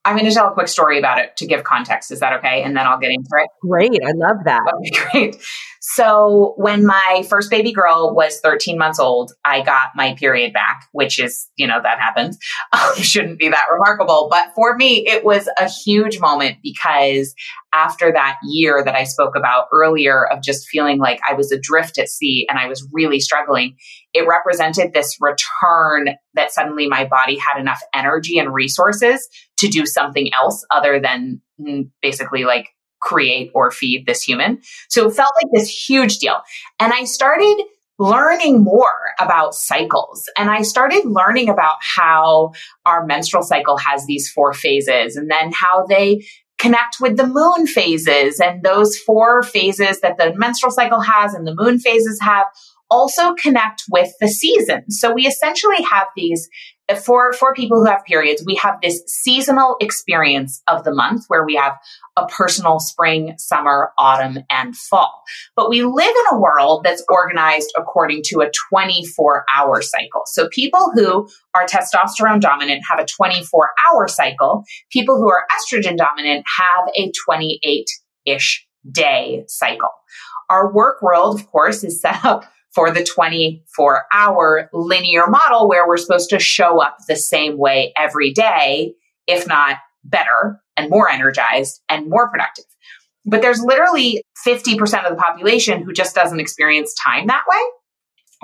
I'm 0.04 0.16
going 0.16 0.28
to 0.28 0.34
tell 0.34 0.48
a 0.48 0.52
quick 0.52 0.66
story 0.66 0.98
about 0.98 1.18
it 1.18 1.36
to 1.36 1.46
give 1.46 1.62
context. 1.62 2.10
Is 2.10 2.18
that 2.20 2.32
okay? 2.40 2.62
And 2.64 2.76
then 2.76 2.86
I'll 2.86 2.98
get 2.98 3.12
into 3.12 3.28
it. 3.34 3.48
Great. 3.60 4.00
I 4.04 4.12
love 4.16 4.38
that. 4.44 4.62
Okay, 4.74 5.30
great. 5.30 5.36
So 5.84 6.54
when 6.58 6.86
my 6.86 7.24
first 7.28 7.50
baby 7.50 7.72
girl 7.72 8.14
was 8.14 8.38
13 8.38 8.78
months 8.78 9.00
old, 9.00 9.32
I 9.44 9.62
got 9.62 9.88
my 9.96 10.14
period 10.14 10.52
back, 10.52 10.86
which 10.92 11.18
is, 11.18 11.48
you 11.56 11.66
know, 11.66 11.80
that 11.82 11.98
happens. 11.98 12.38
Um, 12.72 12.94
shouldn't 12.96 13.38
be 13.38 13.50
that 13.50 13.66
remarkable. 13.70 14.28
But 14.30 14.54
for 14.54 14.74
me, 14.76 15.04
it 15.06 15.24
was 15.24 15.46
a 15.58 15.68
huge 15.68 16.20
moment 16.20 16.58
because 16.62 17.34
after 17.72 18.10
that 18.12 18.38
year 18.42 18.82
that 18.82 18.94
I 18.94 19.04
spoke 19.04 19.36
about 19.36 19.66
earlier 19.72 20.26
of 20.26 20.42
just 20.42 20.68
feeling 20.68 20.98
like 20.98 21.20
I 21.28 21.34
was 21.34 21.52
adrift 21.52 21.98
at 21.98 22.08
sea 22.08 22.46
and 22.48 22.58
I 22.58 22.68
was 22.68 22.88
really 22.92 23.20
struggling, 23.20 23.76
it 24.14 24.26
represented 24.26 24.94
this 24.94 25.18
return 25.20 26.16
that 26.34 26.52
suddenly 26.52 26.88
my 26.88 27.04
body 27.04 27.36
had 27.36 27.60
enough 27.60 27.80
energy 27.94 28.38
and 28.38 28.54
resources 28.54 29.28
to 29.58 29.68
do 29.68 29.84
something 29.84 30.30
else 30.32 30.64
other 30.70 30.98
than 30.98 31.42
mm, 31.60 31.90
basically 32.00 32.44
like 32.44 32.68
create 33.02 33.50
or 33.54 33.70
feed 33.70 34.06
this 34.06 34.22
human. 34.22 34.60
So 34.88 35.08
it 35.08 35.14
felt 35.14 35.32
like 35.42 35.50
this 35.52 35.68
huge 35.68 36.18
deal. 36.18 36.40
And 36.80 36.92
I 36.92 37.04
started 37.04 37.62
learning 37.98 38.64
more 38.64 39.14
about 39.20 39.54
cycles. 39.54 40.28
And 40.36 40.50
I 40.50 40.62
started 40.62 41.04
learning 41.04 41.48
about 41.48 41.76
how 41.80 42.52
our 42.86 43.04
menstrual 43.06 43.42
cycle 43.42 43.76
has 43.76 44.06
these 44.06 44.30
four 44.30 44.52
phases 44.52 45.16
and 45.16 45.30
then 45.30 45.52
how 45.52 45.86
they 45.86 46.24
connect 46.58 47.00
with 47.00 47.16
the 47.16 47.26
moon 47.26 47.66
phases 47.66 48.40
and 48.40 48.62
those 48.62 48.96
four 48.96 49.42
phases 49.42 50.00
that 50.00 50.16
the 50.16 50.32
menstrual 50.36 50.70
cycle 50.70 51.00
has 51.00 51.34
and 51.34 51.46
the 51.46 51.54
moon 51.54 51.78
phases 51.78 52.20
have 52.20 52.46
also 52.88 53.34
connect 53.34 53.84
with 53.90 54.12
the 54.20 54.28
seasons. 54.28 54.98
So 55.00 55.12
we 55.12 55.26
essentially 55.26 55.82
have 55.90 56.08
these 56.14 56.48
for 57.04 57.32
for 57.32 57.54
people 57.54 57.78
who 57.78 57.86
have 57.86 58.04
periods, 58.04 58.42
we 58.44 58.56
have 58.56 58.78
this 58.82 59.02
seasonal 59.06 59.76
experience 59.80 60.62
of 60.68 60.84
the 60.84 60.94
month 60.94 61.24
where 61.28 61.44
we 61.44 61.54
have 61.54 61.74
a 62.16 62.26
personal 62.26 62.78
spring, 62.80 63.34
summer, 63.38 63.92
autumn, 63.98 64.38
and 64.50 64.76
fall. 64.76 65.22
But 65.56 65.70
we 65.70 65.82
live 65.82 66.14
in 66.14 66.36
a 66.36 66.40
world 66.40 66.82
that's 66.84 67.04
organized 67.08 67.72
according 67.76 68.22
to 68.26 68.40
a 68.40 68.50
24 68.70 69.44
hour 69.56 69.80
cycle. 69.80 70.22
So 70.26 70.48
people 70.48 70.90
who 70.94 71.28
are 71.54 71.66
testosterone 71.66 72.40
dominant 72.40 72.82
have 72.90 73.00
a 73.00 73.06
24 73.06 73.70
hour 73.88 74.08
cycle. 74.08 74.64
People 74.90 75.16
who 75.16 75.30
are 75.30 75.46
estrogen 75.56 75.96
dominant 75.96 76.44
have 76.58 76.88
a 76.96 77.12
28 77.24 77.86
ish 78.26 78.66
day 78.90 79.44
cycle. 79.46 79.90
Our 80.50 80.72
work 80.72 81.00
world, 81.00 81.40
of 81.40 81.50
course, 81.50 81.84
is 81.84 82.00
set 82.00 82.24
up 82.24 82.44
for 82.74 82.90
the 82.90 83.04
24 83.04 84.04
hour 84.12 84.70
linear 84.72 85.26
model 85.26 85.68
where 85.68 85.86
we're 85.86 85.96
supposed 85.96 86.30
to 86.30 86.38
show 86.38 86.80
up 86.80 86.96
the 87.06 87.16
same 87.16 87.58
way 87.58 87.92
every 87.96 88.32
day, 88.32 88.94
if 89.26 89.46
not 89.46 89.78
better 90.04 90.60
and 90.76 90.90
more 90.90 91.08
energized 91.08 91.80
and 91.88 92.08
more 92.08 92.30
productive. 92.30 92.64
But 93.24 93.42
there's 93.42 93.60
literally 93.60 94.22
50% 94.46 94.80
of 95.04 95.10
the 95.16 95.22
population 95.22 95.82
who 95.82 95.92
just 95.92 96.14
doesn't 96.14 96.40
experience 96.40 96.94
time 96.94 97.28
that 97.28 97.44
way. 97.48 97.60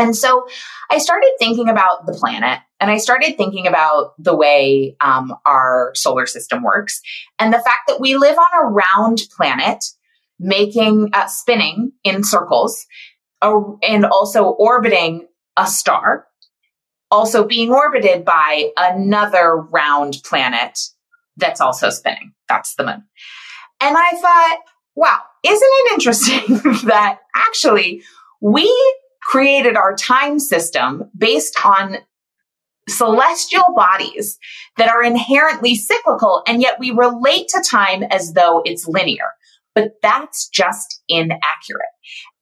And 0.00 0.16
so 0.16 0.46
I 0.90 0.98
started 0.98 1.32
thinking 1.40 1.68
about 1.68 2.06
the 2.06 2.12
planet 2.12 2.60
and 2.78 2.88
I 2.88 2.98
started 2.98 3.36
thinking 3.36 3.66
about 3.66 4.12
the 4.18 4.36
way 4.36 4.94
um, 5.00 5.34
our 5.44 5.90
solar 5.94 6.26
system 6.26 6.62
works 6.62 7.00
and 7.40 7.52
the 7.52 7.58
fact 7.58 7.88
that 7.88 8.00
we 8.00 8.16
live 8.16 8.38
on 8.38 8.60
a 8.62 8.68
round 8.68 9.22
planet 9.36 9.84
making, 10.38 11.10
uh, 11.12 11.26
spinning 11.26 11.92
in 12.04 12.22
circles 12.22 12.86
and 13.42 14.04
also 14.04 14.44
orbiting 14.44 15.26
a 15.56 15.66
star, 15.66 16.26
also 17.10 17.46
being 17.46 17.72
orbited 17.72 18.24
by 18.24 18.70
another 18.76 19.56
round 19.56 20.18
planet 20.24 20.78
that's 21.36 21.60
also 21.60 21.90
spinning. 21.90 22.32
That's 22.48 22.74
the 22.74 22.84
moon. 22.84 23.04
And 23.80 23.96
I 23.96 24.10
thought, 24.12 24.58
wow, 24.94 25.20
isn't 25.44 25.62
it 25.62 25.92
interesting 25.92 26.46
that 26.88 27.20
actually 27.34 28.02
we 28.40 28.72
created 29.22 29.76
our 29.76 29.94
time 29.94 30.38
system 30.38 31.10
based 31.16 31.64
on 31.64 31.98
celestial 32.88 33.64
bodies 33.76 34.38
that 34.78 34.88
are 34.88 35.02
inherently 35.02 35.74
cyclical, 35.74 36.42
and 36.46 36.62
yet 36.62 36.78
we 36.78 36.90
relate 36.90 37.48
to 37.48 37.62
time 37.68 38.02
as 38.02 38.32
though 38.32 38.62
it's 38.64 38.88
linear 38.88 39.32
but 39.78 39.92
that's 40.02 40.48
just 40.48 41.02
inaccurate. 41.08 41.86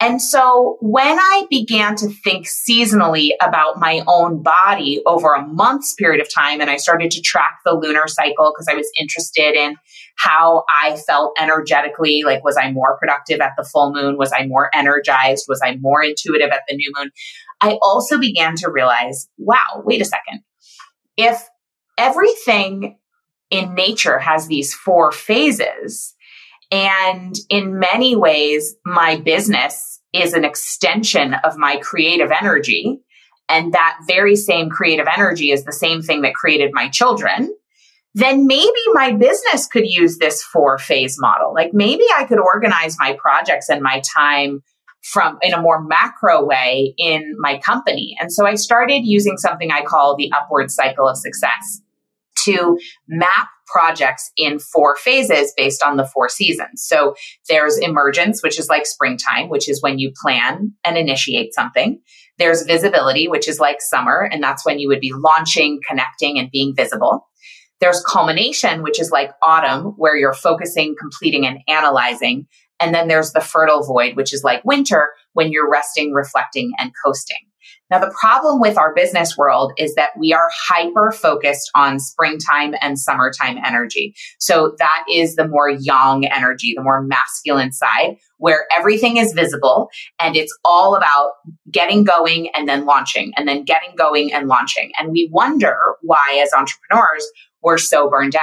And 0.00 0.22
so 0.22 0.78
when 0.80 1.18
I 1.18 1.44
began 1.50 1.94
to 1.96 2.08
think 2.08 2.46
seasonally 2.46 3.32
about 3.42 3.78
my 3.78 4.02
own 4.06 4.42
body 4.42 5.02
over 5.04 5.34
a 5.34 5.46
month's 5.46 5.92
period 5.92 6.22
of 6.22 6.32
time, 6.32 6.62
and 6.62 6.70
I 6.70 6.78
started 6.78 7.10
to 7.10 7.20
track 7.20 7.58
the 7.66 7.74
lunar 7.74 8.08
cycle 8.08 8.54
because 8.54 8.68
I 8.70 8.74
was 8.74 8.90
interested 8.98 9.54
in 9.54 9.76
how 10.16 10.64
I 10.82 10.96
felt 10.96 11.36
energetically, 11.38 12.22
like 12.24 12.42
was 12.42 12.56
I 12.56 12.72
more 12.72 12.96
productive 12.98 13.40
at 13.40 13.52
the 13.58 13.64
full 13.64 13.92
moon? 13.92 14.16
Was 14.16 14.32
I 14.32 14.46
more 14.46 14.70
energized? 14.74 15.44
Was 15.46 15.60
I 15.62 15.76
more 15.76 16.02
intuitive 16.02 16.52
at 16.52 16.62
the 16.66 16.74
new 16.74 16.90
moon? 16.96 17.10
I 17.60 17.76
also 17.82 18.18
began 18.18 18.56
to 18.56 18.70
realize, 18.70 19.28
wow, 19.36 19.82
wait 19.84 20.00
a 20.00 20.06
second. 20.06 20.40
If 21.18 21.46
everything 21.98 22.96
in 23.50 23.74
nature 23.74 24.18
has 24.18 24.46
these 24.46 24.72
four 24.72 25.12
phases, 25.12 26.14
and 26.70 27.34
in 27.48 27.78
many 27.78 28.16
ways, 28.16 28.74
my 28.84 29.16
business 29.16 30.00
is 30.12 30.32
an 30.32 30.44
extension 30.44 31.34
of 31.44 31.56
my 31.56 31.76
creative 31.76 32.30
energy. 32.30 33.00
And 33.48 33.72
that 33.74 33.98
very 34.08 34.34
same 34.34 34.70
creative 34.70 35.06
energy 35.06 35.52
is 35.52 35.64
the 35.64 35.72
same 35.72 36.02
thing 36.02 36.22
that 36.22 36.34
created 36.34 36.70
my 36.72 36.88
children. 36.88 37.54
then 38.16 38.46
maybe 38.46 38.72
my 38.94 39.12
business 39.12 39.66
could 39.66 39.84
use 39.86 40.16
this 40.16 40.42
four 40.42 40.78
phase 40.78 41.16
model. 41.20 41.52
Like 41.52 41.74
maybe 41.74 42.04
I 42.16 42.24
could 42.24 42.38
organize 42.38 42.96
my 42.98 43.14
projects 43.20 43.68
and 43.68 43.82
my 43.82 44.00
time 44.16 44.62
from 45.02 45.38
in 45.42 45.52
a 45.52 45.60
more 45.60 45.82
macro 45.82 46.42
way 46.42 46.94
in 46.96 47.34
my 47.38 47.58
company. 47.58 48.16
And 48.18 48.32
so 48.32 48.46
I 48.46 48.54
started 48.54 49.02
using 49.04 49.36
something 49.36 49.70
I 49.70 49.82
call 49.82 50.16
the 50.16 50.32
upward 50.32 50.70
cycle 50.70 51.06
of 51.06 51.18
success 51.18 51.82
to 52.44 52.78
map 53.08 53.48
projects 53.66 54.30
in 54.36 54.58
four 54.58 54.96
phases 54.96 55.52
based 55.56 55.82
on 55.82 55.96
the 55.96 56.06
four 56.06 56.28
seasons. 56.28 56.84
So 56.84 57.14
there's 57.48 57.78
emergence, 57.78 58.42
which 58.42 58.58
is 58.58 58.68
like 58.68 58.86
springtime, 58.86 59.48
which 59.48 59.68
is 59.68 59.82
when 59.82 59.98
you 59.98 60.12
plan 60.22 60.72
and 60.84 60.96
initiate 60.96 61.52
something. 61.52 62.00
There's 62.38 62.62
visibility, 62.62 63.28
which 63.28 63.48
is 63.48 63.58
like 63.58 63.78
summer, 63.80 64.28
and 64.30 64.42
that's 64.42 64.64
when 64.64 64.78
you 64.78 64.88
would 64.88 65.00
be 65.00 65.12
launching, 65.12 65.80
connecting, 65.88 66.38
and 66.38 66.50
being 66.50 66.74
visible. 66.76 67.26
There's 67.80 68.02
culmination, 68.02 68.82
which 68.82 69.00
is 69.00 69.10
like 69.10 69.30
autumn, 69.42 69.94
where 69.96 70.16
you're 70.16 70.32
focusing, 70.32 70.94
completing, 70.98 71.46
and 71.46 71.58
analyzing. 71.68 72.46
And 72.78 72.94
then 72.94 73.08
there's 73.08 73.32
the 73.32 73.40
fertile 73.40 73.84
void, 73.84 74.16
which 74.16 74.32
is 74.32 74.44
like 74.44 74.64
winter, 74.64 75.10
when 75.32 75.50
you're 75.50 75.70
resting, 75.70 76.12
reflecting, 76.12 76.72
and 76.78 76.92
coasting. 77.04 77.45
Now, 77.90 78.00
the 78.00 78.14
problem 78.18 78.60
with 78.60 78.76
our 78.76 78.94
business 78.94 79.36
world 79.36 79.72
is 79.78 79.94
that 79.94 80.10
we 80.18 80.32
are 80.32 80.48
hyper 80.68 81.12
focused 81.12 81.70
on 81.74 82.00
springtime 82.00 82.74
and 82.80 82.98
summertime 82.98 83.58
energy. 83.64 84.14
So 84.38 84.74
that 84.78 85.04
is 85.12 85.36
the 85.36 85.46
more 85.46 85.70
yang 85.70 86.26
energy, 86.26 86.74
the 86.76 86.82
more 86.82 87.02
masculine 87.02 87.72
side 87.72 88.16
where 88.38 88.66
everything 88.76 89.16
is 89.16 89.32
visible 89.32 89.88
and 90.20 90.36
it's 90.36 90.56
all 90.64 90.94
about 90.94 91.32
getting 91.70 92.04
going 92.04 92.50
and 92.54 92.68
then 92.68 92.84
launching 92.84 93.32
and 93.36 93.48
then 93.48 93.64
getting 93.64 93.94
going 93.96 94.32
and 94.32 94.48
launching. 94.48 94.92
And 94.98 95.10
we 95.10 95.30
wonder 95.32 95.76
why 96.02 96.40
as 96.42 96.52
entrepreneurs, 96.52 97.24
we're 97.62 97.78
so 97.78 98.10
burned 98.10 98.36
out. 98.36 98.42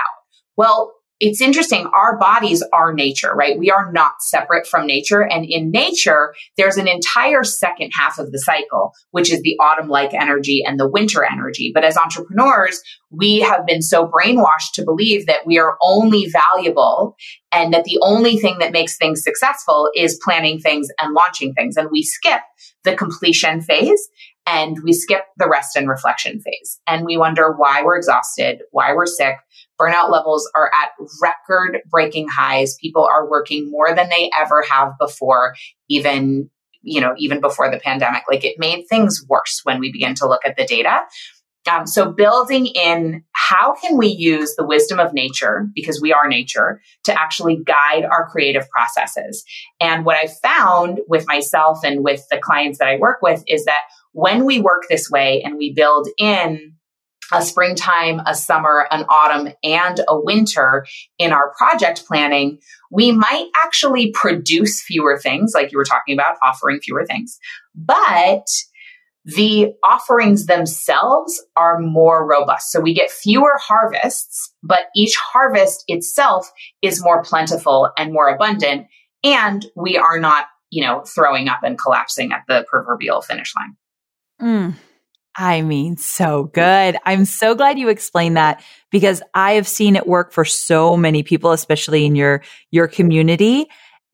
Well, 0.56 0.94
it's 1.26 1.40
interesting. 1.40 1.88
Our 1.94 2.18
bodies 2.18 2.62
are 2.74 2.94
nature, 2.94 3.34
right? 3.34 3.58
We 3.58 3.72
are 3.72 3.94
not 3.94 4.22
separate 4.22 4.68
from 4.68 4.86
nature. 4.86 5.22
And 5.22 5.46
in 5.46 5.72
nature, 5.72 6.36
there's 6.58 6.76
an 6.76 6.90
entire 6.90 7.46
second 7.46 7.92
half 7.98 8.20
of 8.20 8.34
the 8.34 8.40
cycle, 8.40 8.92
which 9.12 9.32
is 9.32 9.42
the 9.42 9.56
autumn 9.58 9.88
like 9.88 10.14
energy 10.14 10.66
and 10.68 10.78
the 10.78 10.90
winter 10.90 11.24
energy. 11.24 11.72
But 11.74 11.86
as 11.86 11.96
entrepreneurs, 11.96 12.82
we 13.10 13.40
have 13.40 13.66
been 13.66 13.82
so 13.82 14.06
brainwashed 14.06 14.74
to 14.74 14.84
believe 14.84 15.28
that 15.28 15.46
we 15.46 15.58
are 15.60 15.78
only 15.82 16.30
valuable 16.30 17.16
and 17.54 17.74
that 17.74 17.86
the 17.86 18.00
only 18.02 18.36
thing 18.36 18.60
that 18.60 18.74
makes 18.74 18.98
things 18.98 19.24
successful 19.24 19.92
is 19.96 20.20
planning 20.22 20.60
things 20.60 20.90
and 21.00 21.14
launching 21.14 21.54
things. 21.54 21.78
And 21.78 21.88
we 21.90 22.04
skip 22.04 22.42
the 22.84 22.96
completion 22.98 23.62
phase 23.62 24.10
and 24.46 24.78
we 24.84 24.94
skip 24.94 25.24
the 25.38 25.50
rest 25.50 25.76
and 25.76 25.88
reflection 25.88 26.42
phase. 26.42 26.80
And 26.88 27.06
we 27.06 27.18
wonder 27.18 27.54
why 27.56 27.82
we're 27.84 27.98
exhausted, 27.98 28.62
why 28.72 28.94
we're 28.94 29.06
sick, 29.06 29.38
Burnout 29.80 30.12
levels 30.12 30.50
are 30.56 30.72
at 30.74 30.92
record 31.22 31.82
breaking 31.90 32.28
highs. 32.30 32.78
People 32.80 33.06
are 33.06 33.30
working 33.30 33.72
more 33.72 33.94
than 33.96 34.10
they 34.10 34.30
ever 34.40 34.64
have 34.70 34.94
before, 35.00 35.56
even, 35.90 36.50
you 36.82 37.02
know, 37.02 37.16
even 37.18 37.42
before 37.42 37.72
the 37.72 37.80
pandemic. 37.80 38.24
Like 38.30 38.46
it 38.46 38.60
made 38.60 38.86
things 38.88 39.26
worse 39.28 39.62
when 39.64 39.80
we 39.80 39.92
begin 39.92 40.14
to 40.16 40.28
look 40.28 40.46
at 40.46 40.56
the 40.58 40.66
data. 40.66 41.02
Um, 41.72 41.88
so 41.88 42.12
building 42.12 42.68
in 42.68 43.24
how 43.32 43.74
can 43.74 43.98
we 43.98 44.08
use 44.08 44.56
the 44.56 44.66
wisdom 44.66 45.00
of 45.00 45.14
nature 45.14 45.68
because 45.74 46.02
we 46.02 46.12
are 46.12 46.28
nature 46.28 46.82
to 47.06 47.20
actually 47.20 47.56
guide 47.56 48.04
our 48.04 48.28
creative 48.30 48.70
processes 48.70 49.46
and 49.80 50.04
what 50.04 50.18
i 50.18 50.28
found 50.28 51.00
with 51.08 51.26
myself 51.26 51.80
and 51.86 52.04
with 52.04 52.26
the 52.30 52.38
clients 52.38 52.80
that 52.80 52.90
i 52.90 52.98
work 52.98 53.20
with 53.22 53.46
is 53.48 53.64
that 53.64 53.84
when 54.14 54.46
we 54.46 54.60
work 54.60 54.84
this 54.90 55.10
way 55.10 55.42
and 55.44 55.58
we 55.58 55.74
build 55.74 56.08
in 56.18 56.74
a 57.32 57.42
springtime, 57.42 58.22
a 58.26 58.36
summer, 58.36 58.88
an 58.92 59.06
autumn, 59.10 59.54
and 59.64 60.00
a 60.08 60.20
winter 60.20 60.86
in 61.18 61.32
our 61.32 61.54
project 61.58 62.06
planning, 62.08 62.60
we 62.92 63.12
might 63.12 63.50
actually 63.64 64.12
produce 64.12 64.82
fewer 64.82 65.18
things, 65.18 65.54
like 65.56 65.72
you 65.72 65.78
were 65.78 65.86
talking 65.86 66.14
about, 66.14 66.38
offering 66.44 66.80
fewer 66.80 67.06
things. 67.06 67.40
But 67.76 68.46
the 69.26 69.72
offerings 69.84 70.46
themselves 70.46 71.42
are 71.56 71.80
more 71.80 72.28
robust. 72.28 72.72
So 72.72 72.82
we 72.82 72.94
get 72.94 73.10
fewer 73.10 73.58
harvests, 73.58 74.54
but 74.62 74.88
each 74.96 75.16
harvest 75.16 75.86
itself 75.88 76.52
is 76.82 77.02
more 77.02 77.24
plentiful 77.24 77.90
and 77.98 78.12
more 78.12 78.28
abundant. 78.28 78.88
And 79.24 79.66
we 79.78 79.98
are 79.98 80.20
not, 80.20 80.48
you 80.70 80.86
know, 80.86 81.04
throwing 81.04 81.48
up 81.48 81.64
and 81.64 81.80
collapsing 81.80 82.34
at 82.34 82.44
the 82.50 82.66
proverbial 82.70 83.22
finish 83.22 83.54
line. 83.56 83.78
Mm. 84.44 84.76
I 85.36 85.62
mean, 85.62 85.98
so 85.98 86.44
good. 86.54 86.98
I'm 87.06 87.26
so 87.26 87.56
glad 87.56 87.80
you 87.80 87.90
explained 87.90 88.38
that 88.38 88.64
because 88.92 89.24
I 89.34 89.54
have 89.54 89.68
seen 89.68 89.96
it 89.96 90.06
work 90.06 90.32
for 90.32 90.46
so 90.46 90.96
many 90.96 91.24
people, 91.24 91.52
especially 91.52 92.06
in 92.06 92.16
your, 92.16 92.44
your 92.70 92.88
community. 92.88 93.66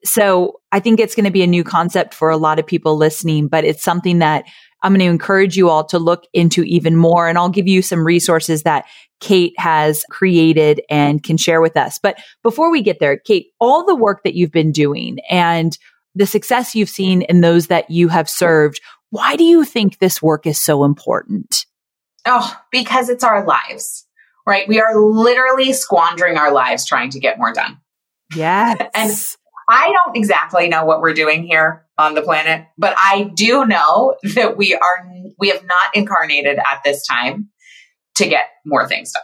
So 0.02 0.60
I 0.72 0.80
think 0.80 0.98
it's 0.98 1.14
going 1.14 1.26
to 1.26 1.30
be 1.30 1.42
a 1.42 1.46
new 1.46 1.62
concept 1.62 2.14
for 2.14 2.30
a 2.30 2.38
lot 2.38 2.58
of 2.58 2.66
people 2.66 2.96
listening, 2.96 3.48
but 3.48 3.64
it's 3.64 3.82
something 3.82 4.20
that 4.20 4.44
I'm 4.82 4.92
going 4.92 5.00
to 5.00 5.06
encourage 5.06 5.58
you 5.58 5.68
all 5.68 5.84
to 5.86 5.98
look 5.98 6.24
into 6.32 6.62
even 6.62 6.96
more. 6.96 7.28
And 7.28 7.36
I'll 7.36 7.50
give 7.50 7.68
you 7.68 7.82
some 7.82 8.06
resources 8.06 8.62
that 8.62 8.86
Kate 9.20 9.52
has 9.58 10.04
created 10.10 10.80
and 10.88 11.22
can 11.22 11.36
share 11.36 11.60
with 11.60 11.76
us. 11.76 11.98
But 12.02 12.18
before 12.42 12.70
we 12.70 12.80
get 12.80 12.98
there, 12.98 13.18
Kate, 13.18 13.48
all 13.60 13.84
the 13.84 13.94
work 13.94 14.22
that 14.24 14.34
you've 14.34 14.52
been 14.52 14.72
doing 14.72 15.18
and 15.28 15.76
the 16.14 16.26
success 16.26 16.74
you've 16.74 16.88
seen 16.88 17.22
in 17.22 17.42
those 17.42 17.66
that 17.66 17.90
you 17.90 18.08
have 18.08 18.28
served, 18.28 18.80
why 19.10 19.36
do 19.36 19.44
you 19.44 19.64
think 19.64 19.98
this 19.98 20.22
work 20.22 20.46
is 20.46 20.60
so 20.60 20.84
important? 20.84 21.66
Oh, 22.26 22.54
because 22.70 23.08
it's 23.08 23.24
our 23.24 23.44
lives, 23.44 24.06
right? 24.46 24.68
We 24.68 24.80
are 24.80 24.96
literally 24.96 25.72
squandering 25.72 26.36
our 26.36 26.52
lives 26.52 26.86
trying 26.86 27.10
to 27.10 27.20
get 27.20 27.38
more 27.38 27.52
done. 27.52 27.78
Yes. 28.34 28.78
and 28.94 29.36
I 29.68 29.92
don't 29.92 30.16
exactly 30.16 30.68
know 30.68 30.84
what 30.84 31.00
we're 31.00 31.14
doing 31.14 31.44
here 31.44 31.86
on 31.98 32.14
the 32.14 32.22
planet, 32.22 32.66
but 32.78 32.94
I 32.96 33.30
do 33.34 33.64
know 33.66 34.16
that 34.34 34.56
we 34.56 34.74
are, 34.74 35.10
we 35.38 35.48
have 35.48 35.64
not 35.64 35.94
incarnated 35.94 36.58
at 36.58 36.80
this 36.84 37.06
time 37.06 37.50
to 38.16 38.26
get 38.26 38.46
more 38.64 38.88
things 38.88 39.12
done. 39.12 39.22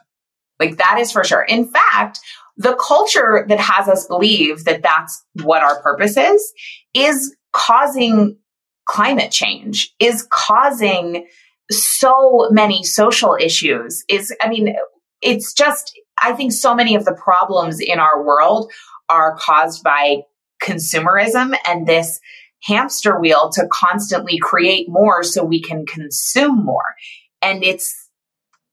Like 0.58 0.78
that 0.78 0.98
is 0.98 1.12
for 1.12 1.22
sure. 1.24 1.42
In 1.42 1.68
fact, 1.68 2.20
the 2.56 2.74
culture 2.76 3.44
that 3.48 3.58
has 3.58 3.88
us 3.88 4.06
believe 4.06 4.64
that 4.64 4.82
that's 4.82 5.22
what 5.42 5.62
our 5.62 5.82
purpose 5.82 6.16
is, 6.16 6.52
is 6.94 7.36
causing 7.52 8.38
climate 8.86 9.30
change 9.30 9.94
is 9.98 10.26
causing 10.30 11.26
so 11.70 12.48
many 12.50 12.82
social 12.84 13.36
issues. 13.38 14.04
Is 14.08 14.34
i 14.40 14.48
mean 14.48 14.74
it's 15.20 15.52
just 15.52 15.98
i 16.22 16.32
think 16.32 16.52
so 16.52 16.74
many 16.74 16.94
of 16.94 17.04
the 17.04 17.14
problems 17.14 17.80
in 17.80 17.98
our 17.98 18.24
world 18.24 18.72
are 19.08 19.36
caused 19.36 19.82
by 19.82 20.22
consumerism 20.62 21.54
and 21.68 21.86
this 21.86 22.20
hamster 22.62 23.20
wheel 23.20 23.50
to 23.52 23.66
constantly 23.70 24.38
create 24.38 24.86
more 24.88 25.22
so 25.22 25.44
we 25.44 25.60
can 25.60 25.84
consume 25.86 26.64
more. 26.64 26.94
And 27.42 27.62
it's 27.62 27.94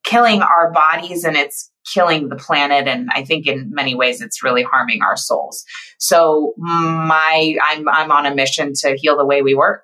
killing 0.03 0.41
our 0.41 0.71
bodies 0.71 1.23
and 1.23 1.35
it's 1.35 1.69
killing 1.93 2.29
the 2.29 2.35
planet. 2.35 2.87
And 2.87 3.09
i 3.11 3.23
think 3.25 3.47
in 3.47 3.71
many 3.73 3.95
ways 3.95 4.21
it's 4.21 4.43
really 4.43 4.63
harming 4.63 5.01
our 5.01 5.17
souls. 5.17 5.65
So 5.97 6.53
my 6.57 7.55
i'm 7.63 7.89
i'm 7.89 8.11
on 8.11 8.27
a 8.27 8.35
mission 8.35 8.73
to 8.81 8.95
heal 8.95 9.17
the 9.17 9.25
way 9.25 9.41
we 9.41 9.55
work 9.55 9.83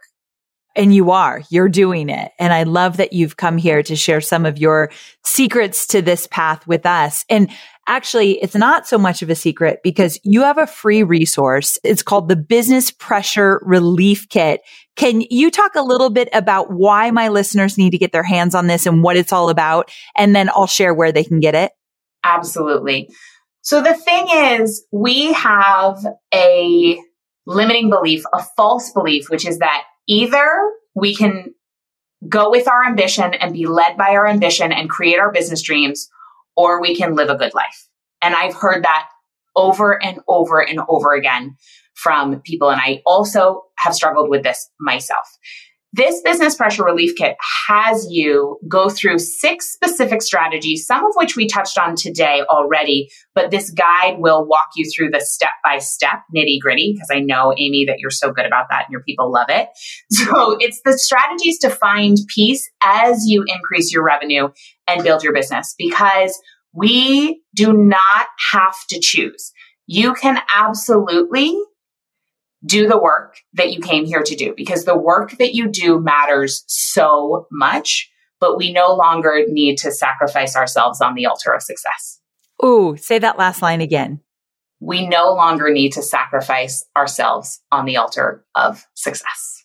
and 0.76 0.94
you 0.94 1.12
are, 1.12 1.42
you're 1.50 1.70
doing 1.70 2.10
it. 2.10 2.32
And 2.40 2.54
I 2.54 2.64
love 2.64 2.98
that 2.98 3.14
you've 3.14 3.38
come 3.38 3.58
here 3.58 3.84
to 3.84 3.96
share 3.96 4.22
some 4.22 4.46
of 4.46 4.58
your 4.58 4.92
secrets 5.24 5.88
to 5.88 6.02
this 6.02 6.28
path 6.28 6.66
with 6.68 6.86
us. 6.86 7.26
And 7.30 7.50
actually, 7.88 8.34
it's 8.42 8.56
not 8.56 8.88
so 8.88 8.98
much 8.98 9.22
of 9.22 9.30
a 9.30 9.36
secret 9.36 9.80
because 9.84 10.20
you 10.24 10.42
have 10.42 10.58
a 10.58 10.68
free 10.68 11.04
resource. 11.04 11.78
It's 11.84 12.04
called 12.04 12.30
the 12.30 12.36
Business 12.36 12.92
Pressure 12.92 13.60
Relief 13.64 14.30
Kit. 14.30 14.62
Can 14.96 15.22
you 15.30 15.50
talk 15.50 15.76
a 15.76 15.82
little 15.82 16.10
bit 16.10 16.30
about 16.34 16.72
why 16.72 17.10
my 17.12 17.30
listeners 17.30 17.78
need 17.78 17.92
to 17.92 17.98
get 17.98 18.12
their 18.12 18.24
hands 18.24 18.54
on 18.54 18.68
this 18.68 18.86
and 18.86 19.04
what 19.04 19.18
it's 19.18 19.34
all 19.34 19.50
about? 19.50 19.92
And 20.16 20.36
then 20.36 20.50
I'll 20.50 20.68
share 20.68 20.94
where 20.94 21.12
they 21.12 21.24
can 21.24 21.40
get 21.40 21.56
it. 21.56 21.72
Absolutely. 22.24 23.10
So 23.62 23.82
the 23.82 23.94
thing 23.94 24.28
is, 24.32 24.86
we 24.92 25.34
have 25.34 26.06
a 26.34 27.00
limiting 27.46 27.90
belief, 27.90 28.24
a 28.34 28.44
false 28.56 28.92
belief, 28.92 29.30
which 29.30 29.48
is 29.48 29.60
that 29.60 29.84
either 30.10 30.50
we 30.96 31.16
can 31.16 31.54
go 32.28 32.50
with 32.50 32.68
our 32.68 32.86
ambition 32.86 33.34
and 33.36 33.54
be 33.54 33.66
led 33.66 33.96
by 33.96 34.10
our 34.10 34.28
ambition 34.28 34.74
and 34.74 34.90
create 34.90 35.20
our 35.20 35.32
business 35.32 35.62
dreams, 35.62 36.10
or 36.58 36.82
we 36.82 36.96
can 36.96 37.16
live 37.16 37.30
a 37.30 37.38
good 37.38 37.54
life. 37.54 37.88
And 38.22 38.36
I've 38.36 38.56
heard 38.56 38.84
that 38.84 39.08
over 39.56 40.04
and 40.04 40.20
over 40.28 40.60
and 40.60 40.82
over 40.90 41.14
again 41.14 41.56
from 41.94 42.42
people. 42.42 42.70
And 42.70 42.82
I 42.82 43.02
also 43.06 43.64
have 43.78 43.94
struggled 43.94 44.30
with 44.30 44.44
this 44.44 44.70
myself. 44.80 45.28
This 45.92 46.22
business 46.22 46.56
pressure 46.56 46.84
relief 46.84 47.16
kit 47.18 47.36
has 47.68 48.08
you 48.12 48.60
go 48.68 48.90
through 48.90 49.18
six 49.18 49.74
specific 49.74 50.22
strategies, 50.22 50.86
some 50.86 51.04
of 51.04 51.12
which 51.16 51.36
we 51.36 51.48
touched 51.48 51.80
on 51.80 51.96
today 51.96 52.44
already, 52.48 53.10
but 53.34 53.50
this 53.50 53.72
guide 53.72 54.18
will 54.20 54.46
walk 54.46 54.68
you 54.76 54.90
through 54.96 55.10
the 55.10 55.20
step 55.20 55.50
by 55.64 55.80
step 55.80 56.20
nitty 56.36 56.60
gritty 56.62 56.94
because 56.94 57.10
I 57.12 57.22
know, 57.22 57.54
Amy, 57.58 57.86
that 57.88 57.98
you're 58.00 58.12
so 58.12 58.32
good 58.32 58.46
about 58.46 58.68
that 58.70 58.86
and 58.86 58.92
your 58.92 59.02
people 59.02 59.32
love 59.32 59.48
it. 59.50 59.70
So 60.12 60.58
it's 60.60 60.82
the 60.86 60.98
strategies 60.98 61.58
to 61.60 61.70
find 61.70 62.18
peace 62.34 62.70
as 62.84 63.24
you 63.26 63.44
increase 63.48 63.92
your 63.92 64.04
revenue 64.04 64.50
and 64.88 65.04
build 65.04 65.24
your 65.24 65.34
business 65.34 65.74
because 65.78 66.40
We 66.74 67.42
do 67.56 67.74
not 67.74 68.28
have 68.52 68.76
to 68.90 69.00
choose. 69.02 69.52
You 69.88 70.14
can 70.14 70.40
absolutely 70.56 71.60
do 72.66 72.88
the 72.88 72.98
work 72.98 73.38
that 73.54 73.72
you 73.72 73.80
came 73.80 74.06
here 74.06 74.24
to 74.24 74.36
do 74.36 74.54
because 74.56 74.86
the 74.86 74.98
work 74.98 75.32
that 75.38 75.54
you 75.54 75.68
do 75.68 76.00
matters 76.00 76.64
so 76.68 77.48
much, 77.52 78.10
but 78.40 78.58
we 78.58 78.74
no 78.74 78.94
longer 78.94 79.46
need 79.48 79.78
to 79.80 79.92
sacrifice 79.92 80.56
ourselves 80.56 81.02
on 81.02 81.16
the 81.16 81.26
altar 81.26 81.54
of 81.54 81.62
success. 81.62 82.20
Ooh, 82.64 82.98
say 82.98 83.20
that 83.20 83.38
last 83.38 83.62
line 83.62 83.82
again. 83.82 84.20
We 84.82 85.08
no 85.08 85.34
longer 85.34 85.72
need 85.72 85.94
to 85.94 86.02
sacrifice 86.02 86.86
ourselves 86.96 87.60
on 87.72 87.86
the 87.86 87.98
altar 87.98 88.46
of 88.56 88.86
success. 88.94 89.64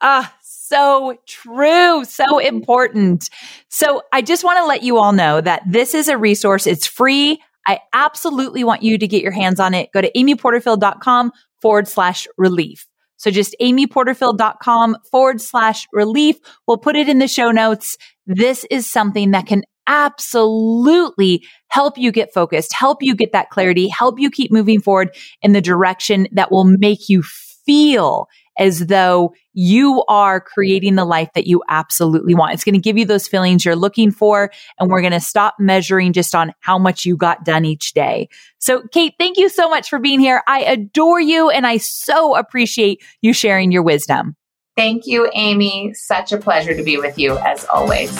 Ah, 0.00 0.34
so 0.42 1.16
true. 1.26 2.04
So 2.04 2.38
important. 2.38 3.30
So 3.68 4.02
I 4.12 4.22
just 4.22 4.44
want 4.44 4.58
to 4.58 4.66
let 4.66 4.82
you 4.82 4.98
all 4.98 5.12
know 5.12 5.40
that 5.40 5.62
this 5.66 5.94
is 5.94 6.08
a 6.08 6.18
resource. 6.18 6.66
It's 6.66 6.86
free. 6.86 7.40
I 7.66 7.80
absolutely 7.92 8.64
want 8.64 8.82
you 8.82 8.98
to 8.98 9.06
get 9.06 9.22
your 9.22 9.32
hands 9.32 9.60
on 9.60 9.74
it. 9.74 9.90
Go 9.92 10.00
to 10.00 10.10
amyporterfield.com 10.12 11.32
forward 11.60 11.88
slash 11.88 12.26
relief. 12.36 12.86
So 13.16 13.30
just 13.30 13.56
amyporterfield.com 13.60 14.96
forward 15.10 15.40
slash 15.40 15.86
relief. 15.92 16.36
We'll 16.66 16.78
put 16.78 16.96
it 16.96 17.08
in 17.08 17.20
the 17.20 17.28
show 17.28 17.50
notes. 17.50 17.96
This 18.26 18.66
is 18.70 18.90
something 18.90 19.30
that 19.30 19.46
can 19.46 19.62
absolutely 19.86 21.44
help 21.68 21.98
you 21.98 22.10
get 22.10 22.32
focused, 22.32 22.72
help 22.72 23.02
you 23.02 23.14
get 23.14 23.32
that 23.32 23.50
clarity, 23.50 23.88
help 23.88 24.18
you 24.18 24.30
keep 24.30 24.50
moving 24.50 24.80
forward 24.80 25.14
in 25.42 25.52
the 25.52 25.60
direction 25.60 26.26
that 26.32 26.50
will 26.50 26.64
make 26.64 27.08
you 27.08 27.22
feel 27.22 28.28
as 28.58 28.86
though 28.86 29.34
you 29.52 30.04
are 30.08 30.40
creating 30.40 30.96
the 30.96 31.04
life 31.04 31.30
that 31.34 31.46
you 31.46 31.62
absolutely 31.68 32.34
want. 32.34 32.54
It's 32.54 32.64
going 32.64 32.74
to 32.74 32.80
give 32.80 32.98
you 32.98 33.04
those 33.04 33.28
feelings 33.28 33.64
you're 33.64 33.76
looking 33.76 34.10
for. 34.10 34.50
And 34.78 34.90
we're 34.90 35.00
going 35.00 35.12
to 35.12 35.20
stop 35.20 35.54
measuring 35.58 36.12
just 36.12 36.34
on 36.34 36.52
how 36.60 36.78
much 36.78 37.04
you 37.04 37.16
got 37.16 37.44
done 37.44 37.64
each 37.64 37.92
day. 37.92 38.28
So 38.58 38.82
Kate, 38.92 39.14
thank 39.18 39.36
you 39.36 39.48
so 39.48 39.68
much 39.68 39.88
for 39.88 39.98
being 39.98 40.20
here. 40.20 40.42
I 40.46 40.60
adore 40.60 41.20
you 41.20 41.50
and 41.50 41.66
I 41.66 41.78
so 41.78 42.36
appreciate 42.36 43.02
you 43.20 43.32
sharing 43.32 43.72
your 43.72 43.82
wisdom. 43.82 44.36
Thank 44.76 45.06
you, 45.06 45.30
Amy. 45.34 45.94
Such 45.94 46.32
a 46.32 46.38
pleasure 46.38 46.76
to 46.76 46.82
be 46.82 46.96
with 46.96 47.18
you 47.18 47.38
as 47.38 47.64
always. 47.66 48.10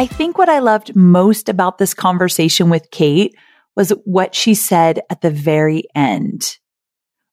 I 0.00 0.06
think 0.06 0.38
what 0.38 0.48
I 0.48 0.60
loved 0.60 0.96
most 0.96 1.50
about 1.50 1.76
this 1.76 1.92
conversation 1.92 2.70
with 2.70 2.90
Kate 2.90 3.36
was 3.76 3.90
what 4.04 4.34
she 4.34 4.54
said 4.54 5.00
at 5.10 5.20
the 5.20 5.30
very 5.30 5.84
end. 5.94 6.58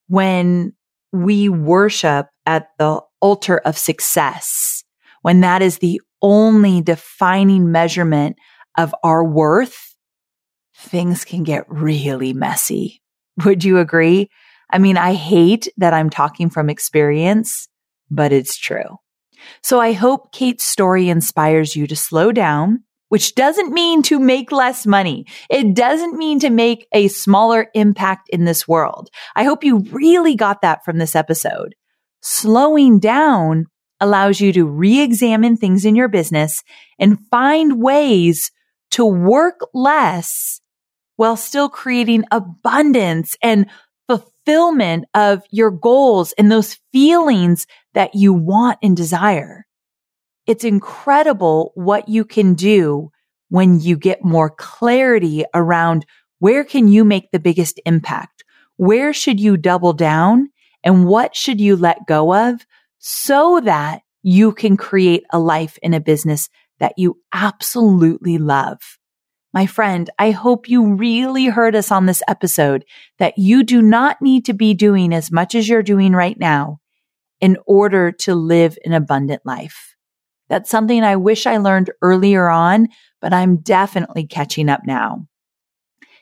When 0.08 0.74
we 1.12 1.50
worship 1.50 2.28
at 2.46 2.70
the 2.78 3.02
altar 3.22 3.58
of 3.58 3.78
success, 3.78 4.84
when 5.22 5.42
that 5.42 5.62
is 5.62 5.80
the 5.80 6.02
only 6.22 6.82
defining 6.82 7.72
measurement 7.72 8.38
of 8.78 8.94
our 9.04 9.24
worth, 9.24 9.96
things 10.76 11.26
can 11.26 11.44
get 11.44 11.66
really 11.70 12.34
messy. 12.34 13.02
Would 13.44 13.64
you 13.64 13.80
agree? 13.80 14.30
I 14.72 14.78
mean, 14.78 14.98
I 14.98 15.14
hate 15.14 15.68
that 15.78 15.94
I'm 15.94 16.10
talking 16.10 16.50
from 16.50 16.70
experience, 16.70 17.68
but 18.10 18.32
it's 18.32 18.58
true. 18.58 18.98
So 19.64 19.80
I 19.80 19.94
hope 19.94 20.32
Kate's 20.32 20.64
story 20.64 21.10
inspires 21.10 21.76
you 21.76 21.88
to 21.88 21.96
slow 21.96 22.32
down 22.32 22.84
which 23.10 23.36
doesn't 23.36 23.74
mean 23.74 24.02
to 24.04 24.20
make 24.20 24.52
less 24.52 24.86
money. 24.86 25.26
It 25.50 25.74
doesn't 25.74 26.18
mean 26.18 26.40
to 26.40 26.50
make 26.50 26.88
a 26.92 27.08
smaller 27.08 27.68
impact 27.74 28.30
in 28.30 28.46
this 28.46 28.68
world. 28.68 29.10
I 29.36 29.44
hope 29.44 29.64
you 29.64 29.80
really 29.92 30.36
got 30.36 30.62
that 30.62 30.84
from 30.84 30.98
this 30.98 31.16
episode. 31.16 31.76
Slowing 32.22 33.00
down 33.00 33.66
allows 34.00 34.42
you 34.42 34.54
to 34.54 34.66
re-examine 34.66 35.58
things 35.58 35.86
in 35.86 35.96
your 35.96 36.08
business 36.08 36.64
and 37.00 37.20
find 37.32 37.82
ways 37.82 38.52
to 38.92 39.06
work 39.06 39.60
less 39.74 40.62
while 41.16 41.36
still 41.36 41.70
creating 41.70 42.24
abundance 42.32 43.36
and 43.42 43.68
fulfillment 44.08 45.06
of 45.14 45.42
your 45.52 45.72
goals 45.72 46.34
and 46.38 46.52
those 46.52 46.80
feelings 46.92 47.66
that 47.94 48.16
you 48.16 48.34
want 48.34 48.78
and 48.82 48.96
desire 48.96 49.67
it's 50.48 50.64
incredible 50.64 51.74
what 51.76 52.08
you 52.08 52.24
can 52.26 52.54
do 52.54 53.12
when 53.50 53.80
you 53.80 53.98
get 53.98 54.24
more 54.24 54.50
clarity 54.50 55.46
around 55.54 56.06
where 56.40 56.64
can 56.64 56.88
you 56.88 57.04
make 57.04 57.32
the 57.32 57.40
biggest 57.40 57.80
impact? 57.86 58.44
Where 58.78 59.14
should 59.14 59.40
you 59.40 59.58
double 59.58 59.94
down? 59.94 60.50
And 60.84 61.06
what 61.06 61.36
should 61.36 61.60
you 61.60 61.76
let 61.76 62.08
go 62.08 62.34
of 62.34 62.66
so 63.00 63.60
that 63.64 64.02
you 64.24 64.54
can 64.54 64.78
create 64.78 65.24
a 65.32 65.40
life 65.40 65.78
in 65.82 65.94
a 65.94 66.00
business 66.00 66.50
that 66.80 66.94
you 66.98 67.20
absolutely 67.34 68.38
love? 68.38 68.80
My 69.54 69.66
friend, 69.66 70.10
I 70.20 70.32
hope 70.32 70.70
you 70.70 70.94
really 70.94 71.48
heard 71.48 71.76
us 71.76 71.92
on 71.92 72.06
this 72.06 72.22
episode 72.28 72.86
that 73.18 73.38
you 73.38 73.64
do 73.64 73.82
not 73.82 74.22
need 74.22 74.46
to 74.46 74.54
be 74.54 74.74
doing 74.74 75.14
as 75.14 75.32
much 75.32 75.56
as 75.56 75.68
you're 75.68 75.84
doing 75.84 76.14
right 76.14 76.38
now 76.38 76.80
in 77.42 77.58
order 77.66 78.12
to 78.12 78.36
live 78.36 78.78
an 78.86 78.94
abundant 78.94 79.42
life. 79.46 79.97
That's 80.50 80.70
something 80.70 81.04
I 81.04 81.16
wish 81.16 81.46
I 81.46 81.58
learned 81.58 81.92
earlier 82.02 82.50
on, 82.50 82.88
but 83.22 83.34
I'm 83.34 83.58
definitely 83.58 84.26
catching 84.26 84.70
up 84.70 84.82
now. 84.86 85.28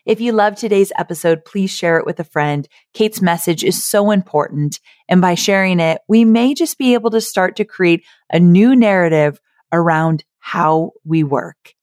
If 0.05 0.21
you 0.21 0.33
love 0.33 0.55
today's 0.55 0.91
episode, 0.97 1.45
please 1.45 1.71
share 1.71 1.97
it 1.97 2.05
with 2.05 2.19
a 2.19 2.23
friend. 2.23 2.67
Kate's 2.93 3.21
message 3.21 3.63
is 3.63 3.83
so 3.83 4.11
important. 4.11 4.79
And 5.09 5.19
by 5.19 5.33
sharing 5.33 5.79
it, 5.79 6.01
we 6.07 6.25
may 6.25 6.53
just 6.53 6.77
be 6.77 6.93
able 6.93 7.09
to 7.11 7.21
start 7.21 7.55
to 7.55 7.65
create 7.65 8.05
a 8.31 8.39
new 8.39 8.75
narrative 8.75 9.39
around 9.71 10.23
how 10.37 10.91
we 11.03 11.23
work. 11.23 11.73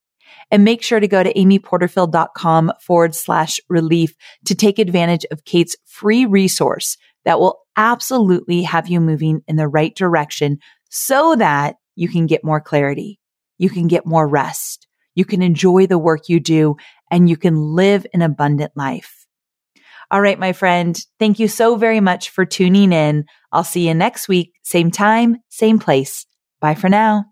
And 0.53 0.65
make 0.65 0.83
sure 0.83 1.01
to 1.01 1.09
go 1.09 1.23
to 1.23 1.33
amyporterfield.com 1.33 2.73
forward 2.81 3.15
slash 3.15 3.59
relief 3.69 4.15
to 4.45 4.55
take 4.55 4.79
advantage 4.79 5.27
of 5.33 5.45
Kate's 5.45 5.77
free 5.87 6.25
resource 6.25 6.97
that 7.25 7.41
will 7.41 7.61
absolutely 7.77 8.63
have 8.63 8.89
you 8.89 9.01
moving 9.01 9.43
in 9.49 9.57
the 9.57 9.69
right 9.69 9.95
direction 9.97 10.59
so 10.91 11.35
that 11.37 11.77
you 11.95 12.09
can 12.09 12.27
get 12.27 12.45
more 12.45 12.61
clarity. 12.61 13.19
You 13.59 13.71
can 13.71 13.87
get 13.87 14.07
more 14.07 14.27
rest. 14.27 14.87
You 15.15 15.25
can 15.25 15.43
enjoy 15.43 15.87
the 15.87 15.99
work 15.99 16.29
you 16.29 16.41
do 16.41 16.77
and 17.11 17.29
you 17.29 17.37
can 17.37 17.57
live 17.57 18.07
an 18.15 18.23
abundant 18.23 18.73
life. 18.77 19.27
All 20.11 20.21
right, 20.21 20.39
my 20.39 20.53
friend. 20.53 20.99
Thank 21.19 21.39
you 21.39 21.49
so 21.49 21.77
very 21.77 22.01
much 22.01 22.31
for 22.31 22.45
tuning 22.45 22.93
in. 22.93 23.25
I'll 23.51 23.65
see 23.65 23.89
you 23.89 23.95
next 23.95 24.29
week. 24.29 24.53
Same 24.63 24.91
time, 24.91 25.39
same 25.49 25.79
place. 25.79 26.27
Bye 26.61 26.75
for 26.75 26.89
now. 26.89 27.32